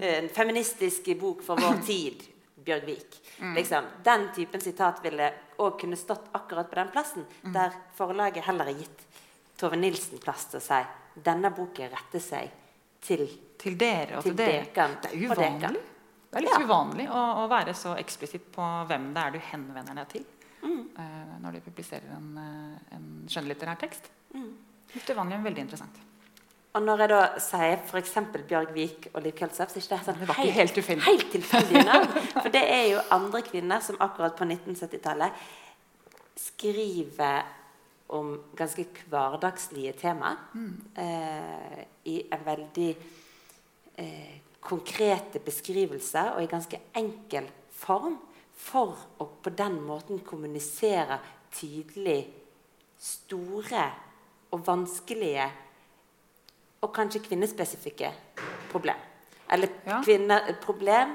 En 0.00 0.28
feministisk 0.28 1.08
bok 1.20 1.40
for 1.46 1.56
vår 1.60 1.80
tid. 1.86 2.22
Bjørgvik. 2.68 3.16
Liksom, 3.56 3.84
den 4.04 4.26
typen 4.36 4.60
sitat 4.60 4.98
ville 5.04 5.30
òg 5.64 5.78
kunne 5.80 5.96
stått 5.96 6.26
akkurat 6.36 6.68
på 6.68 6.76
den 6.76 6.90
plassen, 6.92 7.24
der 7.54 7.72
forlaget 7.96 8.44
heller 8.44 8.68
har 8.68 8.76
gitt 8.76 9.06
Tove 9.58 9.78
Nilsen 9.80 10.20
plass 10.22 10.44
til 10.52 10.60
å 10.60 10.62
si 10.62 10.80
denne 11.24 11.48
boken 11.56 11.88
retter 11.90 12.20
seg 12.22 12.50
til 13.02 13.24
Til 13.58 13.78
dere 13.80 14.18
og 14.18 14.22
til, 14.26 14.34
Til 14.34 14.36
dere. 14.42 14.66
dekan 14.66 14.98
Det 15.02 15.14
er 15.14 15.24
uvanlig. 15.32 15.70
Det 16.28 16.36
er 16.36 16.44
litt 16.44 16.52
Ja. 16.52 16.60
uvanlig 16.66 17.06
å, 17.08 17.22
å 17.42 17.48
være 17.50 17.72
så 17.74 17.94
eksplisitt 17.98 18.50
på 18.52 18.66
hvem 18.90 19.08
det 19.16 19.22
er 19.24 19.30
du 19.30 19.38
henvender 19.52 19.94
deg 20.02 20.08
til 20.16 20.26
Mm. 20.60 20.88
uh, 20.98 21.38
når 21.40 21.52
du 21.52 21.60
publiserer 21.70 22.08
en, 22.16 22.30
eh, 22.42 22.94
en 22.96 23.04
skjønnlitterær 23.30 23.78
tekst. 23.78 24.08
Mm. 24.34 24.48
Litt 24.94 25.10
uvanlig, 25.14 25.36
men 25.38 25.44
veldig 25.46 25.62
interessant. 25.62 26.00
Og 26.78 26.84
når 26.86 27.00
jeg 27.02 27.10
da 27.10 27.22
sier 27.42 27.80
f.eks. 27.82 28.12
Bjørgvik 28.46 29.08
og 29.10 29.24
Liv 29.24 29.32
Køltzow, 29.34 29.66
så 29.66 29.80
er 29.80 29.82
ikke 29.82 29.96
det 29.96 30.04
sånn 30.06 30.18
helt, 30.22 30.52
helt 30.54 30.76
tilfeldig. 30.76 31.06
helt 31.08 31.32
tilfeldig 31.32 31.82
navn. 31.88 32.12
For 32.36 32.50
det 32.54 32.62
er 32.70 32.84
jo 32.92 33.00
andre 33.16 33.40
kvinner 33.42 33.82
som 33.82 33.98
akkurat 34.04 34.38
på 34.38 34.46
1970-tallet 34.46 35.42
skriver 36.38 37.48
om 38.14 38.30
ganske 38.56 38.86
hverdagslige 39.10 39.96
tema 39.98 40.30
eh, 40.94 41.82
i 42.06 42.20
en 42.30 42.46
veldig 42.46 42.88
eh, 43.98 44.38
konkrete 44.62 45.42
beskrivelser 45.42 46.36
og 46.36 46.46
i 46.46 46.50
ganske 46.54 46.78
enkel 46.96 47.50
form 47.74 48.20
for 48.58 48.94
å 49.18 49.32
på 49.42 49.50
den 49.50 49.82
måten 49.82 50.22
kommunisere 50.22 51.18
tydelig 51.58 52.20
store 53.02 53.88
og 54.54 54.62
vanskelige 54.66 55.50
og 56.80 56.92
kanskje 56.94 57.20
kvinnespesifikke 57.24 58.12
problem. 58.70 58.96
Eller 59.50 59.68
Ja. 59.86 60.02
kvinner, 60.04 60.54
problem 60.62 61.08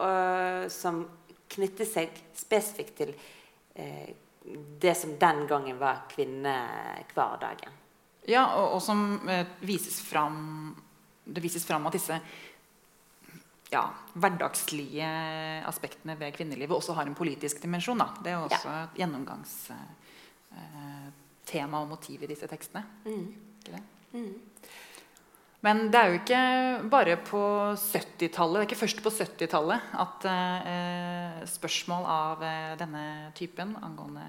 øh, 0.00 0.70
som 0.70 1.08
knytter 1.48 1.84
seg 1.84 2.08
spesifikt 2.34 2.96
til 2.96 3.14
øh, 3.78 4.08
det 4.82 4.96
som 4.96 5.10
den 5.20 5.46
gangen 5.48 5.80
var 5.80 6.06
kvinnehverdagen. 6.10 7.70
Ja, 8.28 8.44
og, 8.44 8.70
og 8.72 8.82
som 8.82 9.20
øh, 9.28 9.44
vises 9.60 10.00
fram 10.02 10.76
Det 11.26 11.42
vises 11.42 11.66
fram 11.66 11.86
at 11.86 11.92
disse 11.92 12.20
ja, 13.72 13.82
hverdagslige 14.14 15.04
aspektene 15.66 16.20
ved 16.20 16.32
kvinnelivet 16.32 16.76
også 16.76 16.92
har 16.94 17.02
en 17.02 17.14
politisk 17.14 17.62
dimensjon. 17.62 17.98
Da. 17.98 18.04
Det 18.22 18.26
er 18.30 18.34
jo 18.36 18.42
også 18.44 18.68
et 18.68 18.88
gjennomgangstema 18.96 21.80
og 21.80 21.88
motiv 21.88 22.22
i 22.22 22.26
disse 22.30 22.46
tekstene. 22.46 22.84
Ikke 23.06 23.72
det? 23.72 23.82
Men 25.66 25.88
det 25.90 25.98
er 25.98 26.12
jo 26.12 26.18
ikke 26.20 26.40
bare 26.92 27.16
på 27.26 27.42
70-tallet, 27.74 28.54
det 28.54 28.60
er 28.60 28.68
ikke 28.68 28.78
først 28.84 29.00
på 29.02 29.10
70-tallet 29.10 29.94
at 29.98 30.26
eh, 30.30 31.40
spørsmål 31.50 32.06
av 32.06 32.44
eh, 32.46 32.74
denne 32.78 33.06
typen 33.34 33.74
angående 33.82 34.28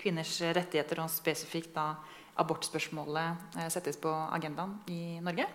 kvinners 0.00 0.38
rettigheter 0.56 1.02
og 1.04 1.12
spesifikt 1.12 1.74
da 1.76 1.90
abortspørsmålet 2.40 3.58
eh, 3.58 3.68
settes 3.74 4.00
på 4.00 4.12
agendaen 4.32 4.78
i 4.88 5.18
Norge. 5.20 5.48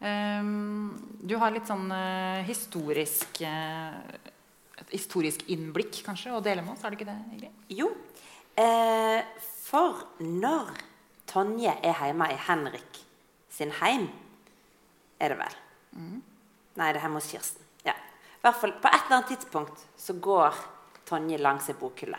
Ehm, 0.00 0.92
du 1.24 1.36
har 1.40 1.52
litt 1.52 1.68
sånn 1.68 1.88
eh, 1.92 2.44
historisk 2.48 3.42
eh, 3.44 3.96
et 4.80 4.94
historisk 4.94 5.44
innblikk 5.52 6.02
kanskje 6.06 6.32
å 6.32 6.40
dele 6.44 6.64
med 6.64 6.72
oss, 6.72 6.84
har 6.84 6.92
du 6.92 6.96
ikke 6.96 7.08
det, 7.08 7.18
Ingrid? 7.34 7.66
Jo, 7.76 7.90
eh, 8.60 9.20
for 9.64 10.06
når 10.24 10.72
Tonje 11.30 11.76
er 11.84 12.00
hjemme 12.00 12.30
i 12.32 12.38
Henrik 12.48 13.04
sin 13.52 13.72
heim, 13.82 14.08
er 15.20 15.34
det 15.34 15.38
vel? 15.40 15.60
Nei, 16.80 16.88
det 16.90 16.98
er 16.98 17.04
hjemme 17.04 17.20
hos 17.20 17.30
Kirsten. 17.30 17.66
Ja. 17.84 17.92
I 17.92 18.42
hvert 18.46 18.60
fall, 18.60 18.72
på 18.80 18.88
et 18.88 19.00
eller 19.04 19.18
annet 19.18 19.32
tidspunkt 19.34 19.86
så 20.00 20.16
går 20.16 20.58
Tonje 21.10 21.38
langs 21.38 21.68
ei 21.68 21.76
bokhylle. 21.78 22.18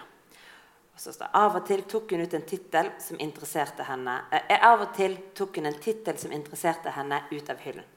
Av 1.33 1.55
og 1.55 1.63
til 1.65 1.81
tok 1.89 2.11
hun 2.13 2.21
ut 2.21 2.33
en 2.37 2.43
tittel 2.45 2.91
som 3.01 3.17
interesserte 3.23 3.85
henne 3.87 4.19
eh, 4.29 4.59
Av 4.67 4.83
og 4.83 4.91
til 4.93 5.15
tok 5.33 5.57
hun 5.57 5.69
en 5.71 5.79
tittel 5.81 6.19
som 6.21 6.33
interesserte 6.35 6.93
henne 6.93 7.23
ut 7.31 7.49
av 7.49 7.63
hyllen. 7.63 7.87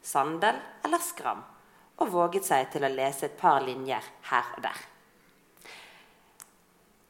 Sandel 0.00 0.60
eller 0.86 1.02
Skram. 1.02 1.42
Og 2.00 2.10
våget 2.14 2.46
seg 2.46 2.70
til 2.72 2.86
å 2.86 2.90
lese 2.90 3.28
et 3.28 3.36
par 3.38 3.60
linjer 3.62 4.06
her 4.30 4.54
og 4.56 4.64
der. 4.64 4.80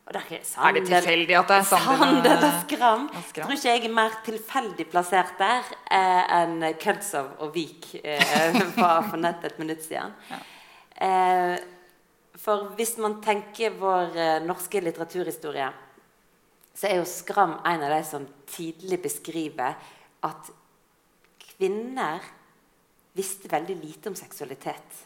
Er, 0.07 0.21
Er 0.21 0.73
det 0.77 0.83
tilfeldig 0.85 1.37
at 1.39 1.49
det 1.49 1.57
er 1.57 1.63
Sandel 1.65 1.93
og- 1.95 1.99
Sandel 1.99 2.45
og 2.45 2.57
Skram? 2.69 3.07
Tror 3.33 3.53
ikke 3.57 3.71
jeg 3.71 3.85
er 3.85 3.95
mer 3.95 4.17
tilfeldig 4.27 4.87
plassert 4.93 5.39
der 5.39 5.63
eh, 5.91 6.35
enn 6.43 6.59
Kødsov 6.83 7.31
og 7.41 7.55
Vik 7.55 7.89
eh, 8.05 8.59
var 8.77 9.07
for 9.09 9.17
nett 9.17 9.45
et 9.49 9.59
minutt 9.59 9.81
siden. 9.87 10.13
Eh, 11.01 11.57
for 12.37 12.69
hvis 12.77 12.99
man 13.01 13.17
tenker 13.25 13.71
vår 13.81 14.13
eh, 14.21 14.43
norske 14.45 14.83
litteraturhistorie, 14.85 15.71
så 16.77 16.91
er 16.91 16.99
jo 17.01 17.09
Skram 17.09 17.57
en 17.65 17.87
av 17.87 17.97
de 17.97 18.03
som 18.05 18.29
tidlig 18.51 19.01
beskriver 19.07 19.75
at 20.27 20.53
kvinner 21.57 22.21
visste 23.17 23.49
veldig 23.49 23.77
lite 23.81 24.11
om 24.13 24.17
seksualitet 24.19 25.03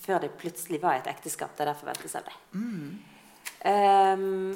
før 0.00 0.20
det 0.24 0.32
plutselig 0.40 0.80
var 0.80 1.00
et 1.02 1.08
ekteskap 1.10 1.56
der 1.58 1.72
det 1.72 1.76
forventes 1.82 2.14
av 2.16 2.24
dem. 2.24 2.98
Ehm, 3.66 4.54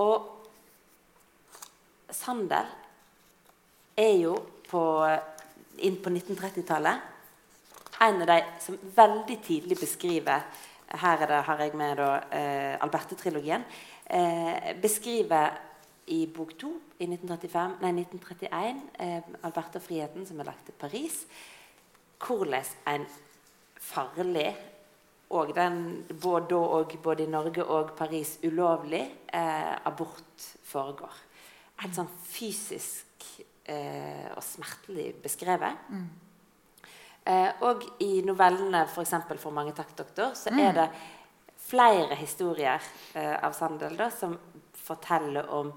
og 0.00 0.28
Sandel 2.10 2.66
er 4.00 4.14
jo 4.16 4.34
på, 4.70 4.82
inn 5.84 5.98
på 6.00 6.12
1930-tallet 6.12 7.10
en 8.00 8.22
av 8.22 8.30
de 8.30 8.38
som 8.64 8.78
veldig 8.96 9.38
tidlig 9.44 9.76
beskriver 9.80 10.66
Her 10.90 11.20
er 11.22 11.28
det, 11.30 11.42
har 11.46 11.60
jeg 11.62 11.74
med 11.78 12.00
da, 12.00 12.06
eh, 12.34 12.78
Alberte-trilogien. 12.82 13.62
Eh, 14.10 14.74
beskriver 14.82 15.52
i 16.06 16.26
bok 16.26 16.56
to 16.58 16.72
i 16.98 17.06
1935, 17.06 17.76
nei, 17.80 17.92
1931 17.92 18.80
eh, 18.98 19.22
Alberte 19.46 19.78
og 19.78 19.84
friheten, 19.84 20.26
som 20.26 20.40
er 20.40 20.48
lagt 20.48 20.64
til 20.66 20.74
Paris, 20.80 21.20
hvordan 22.18 22.64
en 22.90 23.06
farlig 23.78 24.56
og 25.30 25.52
den, 25.54 26.06
både, 26.22 26.56
og, 26.56 26.94
både 27.02 27.22
i 27.22 27.30
Norge 27.30 27.64
og 27.64 27.92
Paris 27.98 28.38
ulovlig 28.44 29.02
eh, 29.32 29.74
abort 29.86 30.46
foregår. 30.66 31.20
Helt 31.84 31.94
sånn 31.94 32.10
fysisk 32.26 33.28
eh, 33.70 34.26
og 34.34 34.42
smertelig 34.42 35.12
beskrevet. 35.22 35.86
Eh, 37.30 37.62
og 37.62 37.86
i 38.02 38.24
novellene 38.26 38.82
f.eks. 38.88 39.14
For, 39.28 39.38
for 39.38 39.54
mange 39.54 39.76
takk, 39.76 39.94
doktor, 40.02 40.34
så 40.34 40.50
er 40.50 40.74
det 40.76 40.88
flere 41.70 42.18
historier 42.18 42.82
eh, 43.14 43.36
av 43.38 43.54
Sandel 43.54 43.94
da, 44.00 44.10
som 44.10 44.34
forteller 44.74 45.46
om 45.54 45.70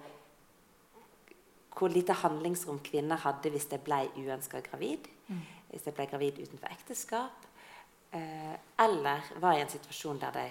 hvor 1.74 1.90
lite 1.94 2.14
handlingsrom 2.14 2.80
kvinner 2.86 3.22
hadde 3.22 3.50
hvis 3.54 3.70
de 3.70 3.78
ble 3.82 4.06
uønska 4.18 4.62
gravid. 4.66 5.10
Hvis 5.70 5.86
de 5.86 5.94
ble 5.94 6.06
gravid 6.10 6.42
utenfor 6.42 6.74
ekteskap. 6.74 7.53
Eh, 8.14 8.56
eller 8.78 9.22
var 9.42 9.58
i 9.58 9.62
en 9.62 9.70
situasjon 9.70 10.20
der 10.22 10.36
de 10.36 10.50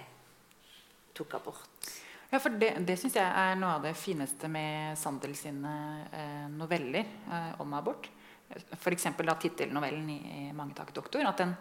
tok 1.15 1.37
abort. 1.39 1.91
Ja, 2.29 2.39
for 2.41 2.49
Det, 2.59 2.73
det 2.83 2.97
syns 2.99 3.15
jeg 3.15 3.23
er 3.23 3.55
noe 3.55 3.77
av 3.77 3.85
det 3.85 3.93
fineste 3.95 4.49
med 4.51 4.97
Sandel 4.97 5.35
sine 5.37 5.73
eh, 6.11 6.47
noveller 6.51 7.05
eh, 7.05 7.61
om 7.61 7.75
abort. 7.77 8.09
F.eks. 8.75 9.07
tittelnovellen 9.39 10.09
i, 10.09 10.51
'Mange 10.53 10.75
takk, 10.75 10.91
doktor'. 10.93 11.25
At 11.29 11.37
den, 11.37 11.55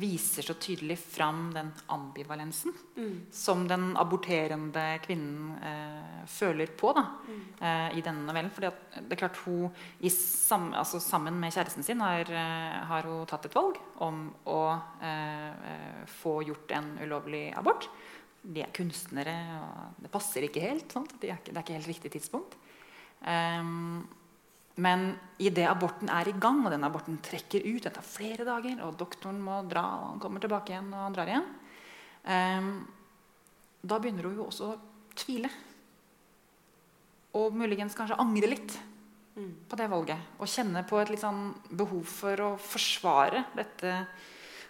viser 0.00 0.42
så 0.42 0.54
tydelig 0.60 0.96
fram 0.98 1.50
den 1.54 1.72
ambivalensen 1.92 2.72
Mm. 2.96 3.26
som 3.30 3.66
den 3.68 3.90
aborterende 3.96 4.98
kvinnen 5.04 5.58
eh, 5.62 6.24
føler 6.26 6.66
på 6.76 6.94
da, 6.96 7.02
Mm. 7.28 7.42
eh, 7.60 7.98
i 7.98 8.00
denne 8.00 8.24
novellen. 8.26 8.50
For 8.50 8.60
det 8.62 8.72
er 9.12 9.16
klart 9.16 9.36
hun 9.44 9.70
i 10.00 10.08
sam, 10.08 10.72
altså 10.72 10.98
Sammen 11.00 11.38
med 11.38 11.52
kjæresten 11.52 11.84
sin 11.84 12.00
har, 12.00 12.20
eh, 12.20 12.84
har 12.86 13.02
hun 13.02 13.26
tatt 13.26 13.44
et 13.46 13.54
valg 13.54 13.76
om 14.00 14.32
å 14.46 14.80
eh, 15.02 15.48
eh, 15.50 16.06
få 16.06 16.42
gjort 16.44 16.70
en 16.72 16.98
ulovlig 17.04 17.52
abort. 17.56 17.86
De 18.42 18.62
er 18.62 18.70
kunstnere, 18.72 19.60
og 19.60 20.02
det 20.02 20.10
passer 20.10 20.42
ikke 20.48 20.60
helt. 20.60 20.90
Sant? 20.92 21.20
De 21.20 21.28
er 21.28 21.36
ikke, 21.36 21.52
det 21.52 21.56
er 21.56 21.62
ikke 21.62 21.74
helt 21.82 21.88
riktig 21.88 22.12
tidspunkt. 22.12 22.54
Ehm, 23.26 24.06
men 24.76 25.06
idet 25.40 25.68
aborten 25.70 26.10
er 26.12 26.28
i 26.28 26.34
gang, 26.40 26.64
og 26.64 26.72
den 26.72 26.84
aborten 26.84 27.16
trekker 27.24 27.64
ut 27.64 27.86
Det 27.86 27.94
tar 27.94 28.04
flere 28.04 28.44
dager, 28.44 28.82
og 28.84 28.98
doktoren 29.00 29.38
må 29.40 29.62
dra, 29.68 29.84
og 30.00 30.10
han 30.10 30.20
kommer 30.20 30.42
tilbake 30.42 30.74
igjen, 30.74 30.92
og 30.92 31.06
han 31.06 31.16
drar 31.16 31.32
igjen. 31.32 31.46
ehm, 32.24 32.74
da 33.86 33.98
begynner 33.98 34.28
hun 34.28 34.36
jo 34.36 34.46
også 34.50 34.68
å 34.72 34.76
tvile. 35.14 35.50
Og 37.36 37.54
muligens 37.54 37.94
kanskje 37.94 38.18
angre 38.20 38.48
litt 38.50 38.78
Mm. 39.36 39.52
på 39.68 39.76
det 39.76 39.90
valget. 39.92 40.18
Og 40.40 40.48
kjenne 40.48 40.80
på 40.88 40.96
et 40.96 41.10
sånn 41.20 41.50
behov 41.76 42.04
for 42.08 42.40
å 42.40 42.54
forsvare 42.56 43.44
dette 43.54 44.06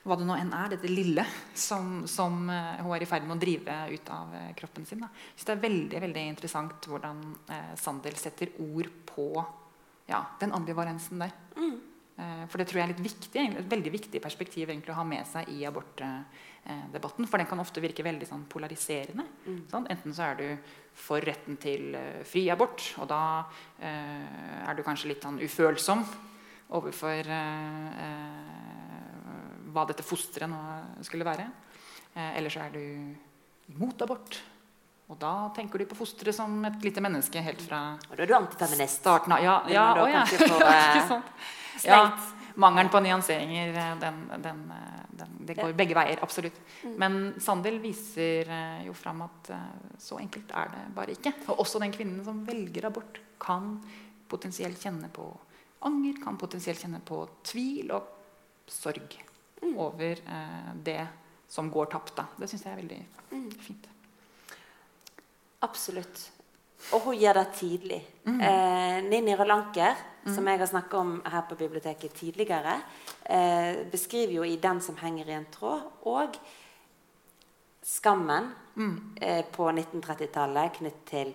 hva 0.07 0.17
det 0.19 0.27
nå 0.27 0.35
enn 0.39 0.53
er, 0.55 0.73
dette 0.75 0.91
lille 0.91 1.25
som, 1.55 2.07
som 2.07 2.51
eh, 2.51 2.83
hun 2.83 2.93
er 2.95 3.03
i 3.03 3.09
ferd 3.11 3.27
med 3.27 3.37
å 3.37 3.43
drive 3.43 3.77
ut 3.91 4.11
av 4.11 4.35
eh, 4.35 4.53
kroppen 4.59 4.87
sin. 4.87 5.03
Da. 5.03 5.09
Så 5.35 5.47
det 5.47 5.55
er 5.57 5.63
veldig 5.65 6.03
veldig 6.03 6.25
interessant 6.31 6.87
hvordan 6.91 7.23
eh, 7.51 7.73
Sandel 7.79 8.19
setter 8.19 8.55
ord 8.63 8.91
på 9.07 9.29
ja, 10.09 10.23
den 10.41 10.55
ambivalensen 10.57 11.23
der. 11.23 11.35
Mm. 11.57 11.77
Eh, 12.17 12.45
for 12.51 12.61
det 12.61 12.69
tror 12.69 12.81
jeg 12.81 12.89
er 12.89 12.93
litt 12.95 13.07
viktig, 13.07 13.47
et 13.61 13.73
veldig 13.73 13.93
viktig 13.95 14.23
perspektiv 14.25 14.71
egentlig, 14.71 14.95
å 14.95 15.01
ha 15.01 15.07
med 15.09 15.27
seg 15.29 15.51
i 15.53 15.65
abortdebatten. 15.69 17.27
For 17.29 17.43
den 17.43 17.51
kan 17.51 17.63
ofte 17.63 17.83
virke 17.85 18.07
veldig 18.07 18.29
sånn, 18.29 18.47
polariserende. 18.53 19.27
Mm. 19.47 19.59
Sånn? 19.73 19.91
Enten 19.93 20.17
så 20.17 20.31
er 20.31 20.41
du 20.41 20.47
for 20.97 21.21
retten 21.21 21.59
til 21.61 21.91
uh, 21.93 22.23
fri 22.25 22.47
abort, 22.49 22.81
og 23.03 23.11
da 23.11 23.25
uh, 23.45 24.63
er 24.65 24.79
du 24.79 24.81
kanskje 24.87 25.11
litt 25.13 25.27
sånn 25.27 25.43
ufølsom 25.45 26.07
overfor 26.75 27.29
uh, 27.31 28.03
eh, 28.03 28.67
hva 29.71 29.85
dette 29.89 30.07
fosteret 30.07 30.51
nå 30.51 30.61
skulle 31.07 31.27
være. 31.27 31.47
Eh, 32.15 32.37
eller 32.39 32.53
så 32.53 32.65
er 32.65 32.75
du 32.75 33.75
imot 33.75 34.03
abort. 34.03 34.41
Og 35.09 35.19
da 35.23 35.49
tenker 35.55 35.79
du 35.79 35.85
på 35.87 35.95
fosteret 36.01 36.35
som 36.35 36.65
et 36.67 36.83
lite 36.83 37.01
menneske 37.05 37.39
helt 37.43 37.61
fra 37.63 37.81
Og 38.11 38.17
da 38.17 38.23
er 38.25 38.27
du 38.27 38.35
antifeminist. 38.35 39.01
starten 39.05 39.33
av. 39.37 39.43
Ja, 39.45 39.63
ja, 39.71 39.85
å 40.03 40.09
ja. 40.11 40.25
eh? 40.67 41.23
Ja, 41.85 42.01
mangelen 42.57 42.89
på 42.91 42.99
nyanseringer, 43.05 43.69
eh, 43.77 43.93
den, 44.03 44.19
den, 44.43 44.65
eh, 44.75 45.05
den, 45.21 45.37
det 45.47 45.57
går 45.61 45.77
begge 45.79 45.95
veier. 45.95 46.19
Absolutt. 46.27 46.59
Mm. 46.83 46.97
Men 46.99 47.19
Sandel 47.39 47.79
viser 47.85 48.51
jo 48.87 48.93
fram 48.99 49.23
at 49.29 49.53
så 50.03 50.19
enkelt 50.19 50.51
er 50.57 50.73
det 50.75 50.83
bare 50.97 51.15
ikke. 51.15 51.33
Og 51.53 51.63
også 51.63 51.79
den 51.85 51.95
kvinnen 51.95 52.25
som 52.27 52.43
velger 52.49 52.89
abort, 52.91 53.21
kan 53.39 53.77
potensielt 54.29 54.81
kjenne 54.83 55.11
på 55.13 55.29
anger, 55.87 56.17
kan 56.25 56.39
potensielt 56.41 56.81
kjenne 56.83 56.99
på 57.05 57.23
tvil 57.47 57.93
og 57.95 58.13
sorg 58.67 59.23
Mm. 59.63 59.79
over 59.81 60.19
eh, 60.21 60.73
det 60.85 61.01
som 61.49 61.71
går 61.73 61.87
tapt. 61.89 62.11
Da. 62.19 62.27
Det 62.37 62.45
syns 62.51 62.65
jeg 62.67 62.73
er 62.75 62.81
veldig 62.83 62.99
Mm. 63.33 63.47
fint. 63.65 63.87
Absolutt. 65.67 66.27
Og 66.95 67.09
hun 67.09 67.17
gjør 67.19 67.41
det 67.41 67.47
tidlig. 67.59 67.99
Mm. 68.27 68.41
Eh, 68.41 68.99
Ninni 69.09 69.35
Rolanker, 69.35 69.97
som 70.27 70.47
jeg 70.47 70.59
har 70.59 70.69
snakket 70.71 70.95
om 70.99 71.11
her 71.27 71.43
på 71.49 71.57
biblioteket 71.59 72.15
tidligere, 72.15 72.77
eh, 73.25 73.85
beskriver 73.91 74.33
jo 74.33 74.43
i 74.43 74.57
'Den 74.57 74.81
som 74.81 74.97
henger 74.97 75.29
i 75.29 75.33
en 75.33 75.47
tråd' 75.53 76.07
og 76.07 76.39
skammen 77.83 78.53
Mm. 78.77 79.17
eh, 79.23 79.45
på 79.53 79.71
1930-tallet 79.73 80.73
knyttet 80.73 81.07
til 81.07 81.35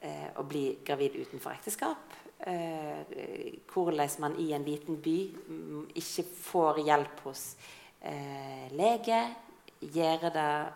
eh, 0.00 0.28
å 0.36 0.42
bli 0.42 0.78
gravid 0.84 1.10
utenfor 1.20 1.52
ekteskap. 1.52 2.14
Eh, 2.46 3.58
hvordan 3.72 4.08
man 4.18 4.36
i 4.38 4.52
en 4.52 4.64
liten 4.64 4.96
by 4.96 5.18
mm, 5.48 5.90
ikke 5.94 6.24
får 6.24 6.80
hjelp 6.86 7.20
hos 7.24 7.56
eh, 8.00 8.72
lege. 8.72 9.34
Gjøre 9.80 10.32
det 10.32 10.72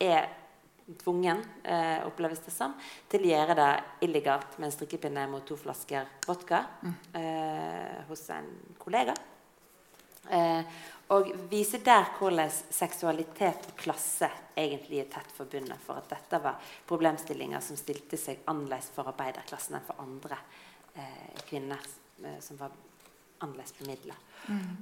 Er 0.00 0.28
tvungen, 1.02 1.42
eh, 1.64 2.06
oppleves 2.06 2.42
det 2.44 2.54
som, 2.54 2.74
til 3.08 3.26
å 3.26 3.32
gjøre 3.32 3.58
det 3.58 3.70
illegalt 4.06 4.58
med 4.58 4.68
en 4.68 4.74
strikkepinne 4.74 5.26
mot 5.30 5.44
to 5.46 5.56
flasker 5.56 6.08
vodka 6.26 6.64
eh, 7.14 8.02
hos 8.08 8.26
en 8.34 8.50
kollega. 8.78 9.14
Eh, 10.30 10.64
og 11.12 11.28
viser 11.50 11.82
der 11.84 12.06
hvordan 12.16 12.50
seksualitet 12.50 13.66
og 13.68 13.80
klasse 13.80 14.30
egentlig 14.56 15.02
er 15.02 15.10
tett 15.12 15.34
forbundet. 15.36 15.80
For 15.84 16.00
at 16.00 16.08
dette 16.12 16.40
var 16.40 16.72
problemstillinger 16.88 17.60
som 17.64 17.76
stilte 17.76 18.16
seg 18.20 18.44
annerledes 18.48 18.88
for 18.94 19.10
arbeiderklassen 19.10 19.76
enn 19.76 19.86
for 19.86 20.00
andre 20.02 20.38
eh, 20.94 21.42
kvinner 21.48 21.82
eh, 22.24 22.38
som 22.40 22.60
var 22.60 22.72
annerledes 23.42 23.76
bemidla. 23.80 24.16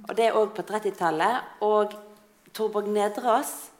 Og 0.07 0.15
det 0.17 0.29
er 0.29 0.37
òg 0.37 0.53
på 0.55 0.65
30-tallet. 0.65 1.61
Og 1.67 1.97
Torborg 2.55 2.87
Nedreås, 2.91 3.71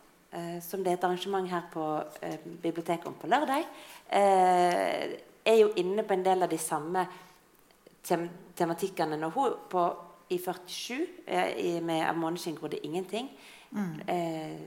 som 0.62 0.84
det 0.84 0.94
er 0.94 0.98
et 0.98 1.04
arrangement 1.04 1.50
her 1.50 1.66
på 1.72 2.04
eh, 2.22 2.38
biblioteket 2.64 3.08
om 3.08 3.14
på 3.20 3.28
lørdag, 3.28 3.66
eh, 4.08 5.18
er 5.46 5.58
jo 5.60 5.74
inne 5.76 6.04
på 6.04 6.14
en 6.14 6.24
del 6.24 6.44
av 6.44 6.50
de 6.50 6.58
samme 6.58 7.08
tem 8.04 8.30
tematikkene 8.56 9.18
når 9.18 9.30
hun 9.36 9.54
på, 9.70 9.84
i 10.30 10.38
47 10.38 11.08
eh, 11.28 11.52
i, 11.58 11.80
med 11.82 12.06
'Av 12.08 12.16
måneskinn 12.16 12.56
grodde 12.56 12.78
det 12.78 12.86
ingenting' 12.86 13.30
eh, 14.08 14.60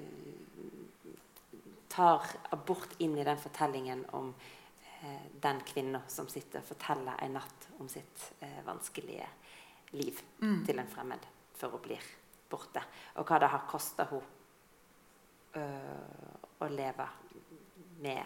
tar 1.89 2.23
abort 2.51 2.89
inn 2.99 3.19
i 3.19 3.25
den 3.25 3.37
fortellingen 3.39 4.05
om 4.11 4.35
eh, 5.03 5.27
den 5.41 5.61
kvinna 5.61 6.01
som 6.09 6.29
sitter 6.29 6.59
og 6.59 6.65
forteller 6.65 7.15
en 7.23 7.33
natt 7.33 7.69
om 7.79 7.89
sitt 7.89 8.33
eh, 8.41 8.61
vanskelige 8.67 9.27
liv 9.93 10.21
Mm. 10.41 10.67
til 10.67 10.79
en 10.79 10.89
fremmed 10.89 11.27
før 11.55 11.71
hun 11.71 11.81
blir 11.81 12.03
borte. 12.51 12.83
Og 13.15 13.27
hva 13.27 13.39
det 13.39 13.49
har 13.49 13.69
kosta 13.71 14.05
henne 14.05 14.23
å 15.55 16.69
leve 16.71 17.07
med 18.05 18.25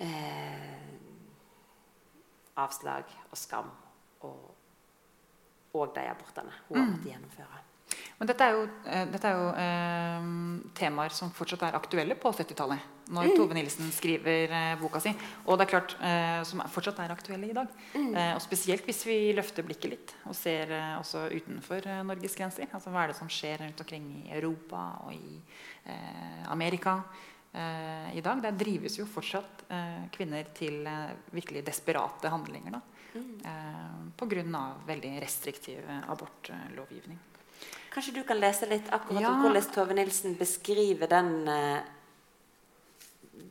øh, 0.00 0.86
avslag 2.56 3.16
og 3.30 3.38
skam 3.38 3.70
og, 4.26 4.50
og 5.72 5.94
de 5.94 6.08
abortene 6.10 6.52
hun 6.68 6.78
har 6.78 6.90
måttet 6.90 7.10
gjennomføre. 7.12 7.65
Men 8.18 8.28
dette 8.30 8.44
er 8.46 8.54
jo, 8.56 8.66
eh, 8.88 9.06
dette 9.12 9.28
er 9.28 9.40
jo 9.40 9.48
eh, 9.62 10.28
temaer 10.78 11.12
som 11.14 11.30
fortsatt 11.34 11.66
er 11.68 11.76
aktuelle 11.78 12.16
på 12.18 12.32
70-tallet. 12.32 12.92
Når 13.06 13.36
Tove 13.36 13.54
Nilsen 13.54 13.90
skriver 13.94 14.50
eh, 14.50 14.72
boka 14.80 14.98
si. 15.02 15.12
Og 15.46 15.58
det 15.58 15.66
er 15.66 15.70
klart, 15.70 15.92
eh, 16.02 16.40
som 16.48 16.62
er, 16.64 16.70
fortsatt 16.74 16.98
er 17.04 17.12
aktuelle 17.14 17.50
i 17.52 17.54
dag. 17.54 17.70
Eh, 17.94 18.32
og 18.34 18.40
Spesielt 18.42 18.82
hvis 18.88 19.04
vi 19.06 19.18
løfter 19.36 19.66
blikket 19.66 19.92
litt 19.92 20.14
og 20.26 20.34
ser 20.34 20.72
eh, 20.74 20.96
også 20.98 21.28
utenfor 21.30 21.86
Norges 22.08 22.34
grenser. 22.38 22.66
Altså 22.74 22.90
Hva 22.90 23.04
er 23.04 23.12
det 23.12 23.20
som 23.20 23.30
skjer 23.30 23.62
rundt 23.62 23.84
omkring 23.84 24.08
i 24.24 24.34
Europa 24.34 24.82
og 25.06 25.14
i 25.14 25.38
eh, 25.86 26.42
Amerika 26.50 26.96
eh, 27.52 28.16
i 28.18 28.24
dag? 28.26 28.42
Der 28.42 28.58
drives 28.58 28.98
jo 28.98 29.06
fortsatt 29.06 29.68
eh, 29.70 30.10
kvinner 30.16 30.50
til 30.56 30.82
virkelig 31.30 31.62
desperate 31.68 32.32
handlinger. 32.32 32.80
da. 32.80 32.82
Eh, 33.16 33.96
Pga. 34.18 34.66
veldig 34.90 35.14
restriktiv 35.22 35.86
abortlovgivning. 36.10 37.22
Kanskje 37.96 38.12
du 38.12 38.24
kan 38.28 38.36
lese 38.36 38.66
litt 38.68 38.88
akkurat 38.92 39.22
Ja. 39.22 39.30
om 39.32 39.40
hvordan 39.46 39.70
Tove 39.72 39.94
Nilsen 39.96 40.34
beskriver 40.36 41.08
den 41.08 41.48
eh, 41.48 41.80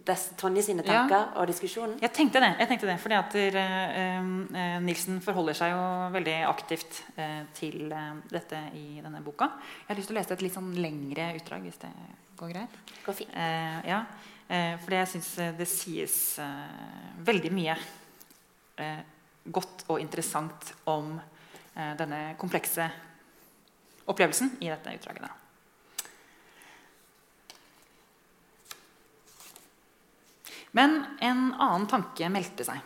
des, 0.05 0.29
Tonje 0.37 0.61
sine 0.63 0.83
Ja. 0.85 1.07
tanker 1.07 1.31
og 1.39 1.47
diskusjonen? 1.49 1.97
Jeg 1.99 2.13
tenkte 2.13 2.39
det. 2.39 2.51
jeg 2.59 2.67
tenkte 2.67 2.85
det, 2.85 2.99
fordi 3.01 3.15
at 3.17 3.35
eh, 3.35 4.79
Nilsen 4.85 5.17
forholder 5.21 5.53
seg 5.57 5.71
jo 5.73 6.11
veldig 6.13 6.35
aktivt 6.45 7.01
eh, 7.17 7.41
til 7.57 7.89
dette 8.29 8.59
i 8.77 9.01
denne 9.01 9.23
boka. 9.25 9.49
Jeg 9.87 9.87
har 9.87 9.95
lyst 9.97 10.07
til 10.11 10.15
å 10.15 10.19
lese 10.19 10.33
et 10.37 10.41
litt 10.45 10.53
sånn 10.53 10.75
lengre 10.77 11.31
utdrag, 11.39 11.65
hvis 11.65 11.81
det 11.81 11.89
går 12.37 12.53
greit. 12.53 12.77
Går 13.05 13.13
fint. 13.17 13.33
Eh, 13.33 13.81
ja, 13.89 14.03
eh, 14.47 14.77
fordi 14.77 14.95
jeg 15.01 15.07
syns 15.07 15.57
det 15.57 15.67
sies 15.67 16.39
veldig 17.25 17.51
mye 17.51 17.75
eh, 18.77 19.01
godt 19.49 19.85
og 19.89 19.99
interessant 19.99 20.73
om 20.85 21.15
eh, 21.75 21.95
denne 21.97 22.35
komplekse 22.37 22.91
opplevelsen 24.05 24.55
i 24.61 24.69
dette 24.69 24.93
utdraget. 24.95 25.41
Men 30.75 30.97
en 31.23 31.53
annen 31.53 31.87
tanke 31.87 32.27
meldte 32.27 32.65
seg, 32.67 32.81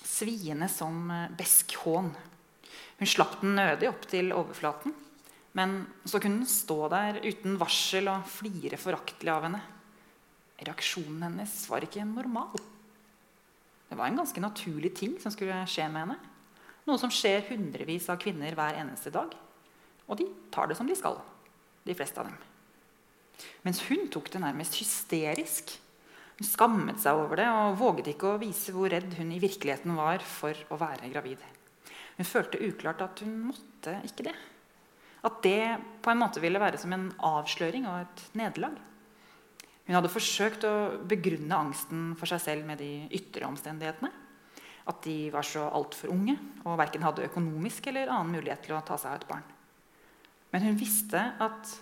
sviende 0.00 0.70
som 0.72 1.10
besk 1.36 1.74
hån. 1.82 2.08
Hun 2.98 3.10
slapp 3.10 3.40
den 3.42 3.58
nødig 3.58 3.90
opp 3.90 4.06
til 4.08 4.32
overflaten, 4.32 4.94
men 5.58 5.82
så 6.08 6.20
kunne 6.22 6.40
den 6.40 6.48
stå 6.48 6.78
der 6.92 7.20
uten 7.20 7.58
varsel 7.60 8.08
og 8.10 8.24
flire 8.32 8.80
foraktelig 8.80 9.34
av 9.34 9.44
henne. 9.44 9.60
Reaksjonen 10.58 11.26
hennes 11.28 11.52
var 11.70 11.84
ikke 11.84 12.06
normal. 12.08 12.56
Det 13.88 13.96
var 13.96 14.08
en 14.08 14.18
ganske 14.20 14.42
naturlig 14.42 14.94
ting 14.96 15.14
som 15.22 15.32
skulle 15.32 15.60
skje 15.70 15.86
med 15.92 16.06
henne. 16.06 16.18
Noe 16.88 17.00
som 17.00 17.12
skjer 17.12 17.44
hundrevis 17.50 18.08
av 18.08 18.18
kvinner 18.20 18.56
hver 18.56 18.80
eneste 18.80 19.12
dag. 19.12 19.36
Og 20.08 20.18
de 20.20 20.28
tar 20.54 20.70
det 20.70 20.78
som 20.78 20.88
de 20.88 20.96
skal, 20.96 21.18
de 21.84 21.96
fleste 21.96 22.20
av 22.20 22.30
dem. 22.30 22.38
Mens 23.66 23.82
hun 23.88 24.08
tok 24.12 24.30
det 24.32 24.42
nærmest 24.42 24.78
hysterisk. 24.80 25.76
Hun 26.38 26.46
skammet 26.46 27.00
seg 27.02 27.18
over 27.18 27.40
det 27.40 27.48
og 27.50 27.78
våget 27.80 28.12
ikke 28.14 28.32
å 28.32 28.40
vise 28.40 28.74
hvor 28.74 28.90
redd 28.92 29.16
hun 29.18 29.32
i 29.34 29.40
virkeligheten 29.42 29.96
var 29.98 30.24
for 30.24 30.58
å 30.72 30.78
være 30.80 31.10
gravid. 31.12 31.42
Hun 32.18 32.26
følte 32.26 32.62
uklart 32.66 33.02
at 33.04 33.22
hun 33.22 33.34
måtte 33.50 33.98
ikke 34.06 34.26
det. 34.30 34.36
At 35.26 35.40
det 35.42 35.78
på 36.02 36.12
en 36.12 36.20
måte 36.20 36.42
ville 36.42 36.62
være 36.62 36.78
som 36.78 36.94
en 36.94 37.08
avsløring 37.26 37.86
og 37.90 38.04
et 38.04 38.22
nederlag. 38.38 38.78
Hun 39.88 39.96
hadde 39.96 40.12
forsøkt 40.12 40.66
å 40.68 40.72
begrunne 41.08 41.58
angsten 41.58 42.10
for 42.18 42.30
seg 42.30 42.42
selv 42.44 42.66
med 42.68 42.82
de 42.82 43.08
ytre 43.18 43.46
omstendighetene. 43.48 44.10
At 44.88 45.02
de 45.04 45.28
var 45.32 45.46
så 45.46 45.66
altfor 45.68 46.12
unge 46.14 46.36
og 46.64 46.78
verken 46.80 47.04
hadde 47.04 47.26
økonomisk 47.28 47.90
eller 47.90 48.10
annen 48.12 48.38
mulighet 48.38 48.66
til 48.66 48.76
å 48.76 48.82
ta 48.86 48.98
seg 49.00 49.14
av 49.14 49.20
et 49.20 49.30
barn. 49.30 49.46
Men 50.54 50.64
hun 50.64 50.80
visste 50.80 51.20
at 51.42 51.74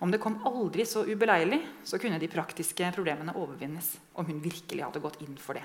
om 0.00 0.10
det 0.10 0.20
kom 0.22 0.38
aldri 0.46 0.86
så 0.88 1.02
ubeleilig, 1.06 1.60
så 1.84 1.98
kunne 2.00 2.18
de 2.20 2.30
praktiske 2.30 2.88
problemene 2.94 3.34
overvinnes 3.36 3.94
om 4.14 4.26
hun 4.28 4.42
virkelig 4.42 4.84
hadde 4.84 5.02
gått 5.02 5.20
inn 5.24 5.36
for 5.40 5.58
det. 5.58 5.64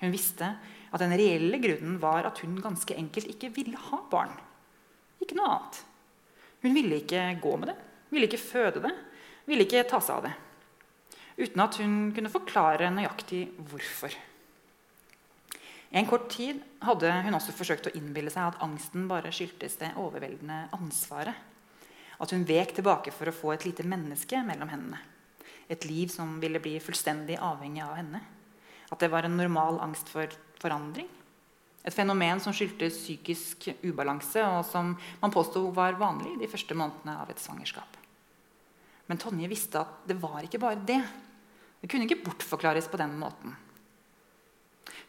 Hun 0.00 0.12
visste 0.12 0.48
at 0.92 1.02
den 1.02 1.14
reelle 1.16 1.58
grunnen 1.60 1.98
var 2.00 2.28
at 2.28 2.40
hun 2.44 2.58
ganske 2.62 2.96
enkelt 2.96 3.30
ikke 3.32 3.52
ville 3.56 3.80
ha 3.88 4.00
barn. 4.10 4.32
Ikke 5.22 5.36
noe 5.38 5.50
annet. 5.54 5.82
Hun 6.64 6.76
ville 6.76 7.00
ikke 7.00 7.22
gå 7.42 7.54
med 7.60 7.72
det, 7.72 7.76
ville 8.12 8.28
ikke 8.28 8.42
føde 8.42 8.82
det, 8.84 8.92
ville 9.48 9.66
ikke 9.66 9.86
ta 9.88 10.00
seg 10.02 10.18
av 10.18 10.26
det. 10.28 10.34
Uten 11.36 11.62
at 11.62 11.76
hun 11.80 11.96
kunne 12.16 12.32
forklare 12.32 12.88
nøyaktig 12.94 13.42
hvorfor. 13.68 14.14
En 15.90 16.06
kort 16.06 16.28
tid 16.32 16.62
hadde 16.82 17.10
hun 17.26 17.36
også 17.36 17.54
forsøkt 17.54 17.90
å 17.90 17.94
innbille 17.98 18.30
seg 18.32 18.48
at 18.48 18.62
angsten 18.64 19.06
bare 19.10 19.32
skyldtes 19.34 19.78
det 19.80 19.92
overveldende 20.00 20.66
ansvaret. 20.76 21.36
At 22.18 22.32
hun 22.32 22.46
vek 22.48 22.74
tilbake 22.74 23.12
for 23.14 23.28
å 23.28 23.34
få 23.34 23.52
et 23.54 23.66
lite 23.68 23.86
menneske 23.86 24.40
mellom 24.46 24.70
hendene. 24.72 24.98
Et 25.68 25.84
liv 25.86 26.10
som 26.10 26.38
ville 26.42 26.62
bli 26.62 26.78
fullstendig 26.82 27.36
avhengig 27.42 27.84
av 27.84 27.96
henne. 27.98 28.22
At 28.90 29.02
det 29.02 29.10
var 29.12 29.26
en 29.26 29.36
normal 29.38 29.80
angst 29.84 30.10
for 30.10 30.30
forandring. 30.62 31.08
Et 31.86 31.94
fenomen 31.94 32.40
som 32.42 32.54
skyldtes 32.56 32.98
psykisk 32.98 33.68
ubalanse, 33.84 34.42
og 34.42 34.64
som 34.66 34.94
man 35.20 35.34
påsto 35.34 35.68
var 35.74 35.98
vanlig 36.00 36.34
de 36.40 36.48
første 36.50 36.74
månedene 36.74 37.14
av 37.22 37.30
et 37.30 37.42
svangerskap. 37.42 37.98
Men 39.06 39.20
Tonje 39.22 39.50
visste 39.50 39.84
at 39.84 40.08
det 40.08 40.18
var 40.18 40.42
ikke 40.42 40.62
bare 40.62 40.82
det. 40.82 40.98
Det 41.78 41.90
kunne 41.90 42.08
ikke 42.08 42.24
bortforklares 42.24 42.88
på 42.90 42.98
den 42.98 43.14
måten. 43.20 43.54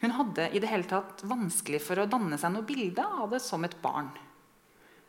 Hun 0.02 0.14
hadde 0.14 0.50
i 0.54 0.62
det 0.62 0.70
hele 0.72 0.88
tatt 0.90 1.24
vanskelig 1.28 1.82
for 1.84 2.00
å 2.00 2.10
danne 2.10 2.38
seg 2.40 2.54
noe 2.54 2.68
bilde 2.68 3.04
av 3.04 3.30
det 3.34 3.42
som 3.44 3.64
et 3.66 3.78
barn. 3.82 4.12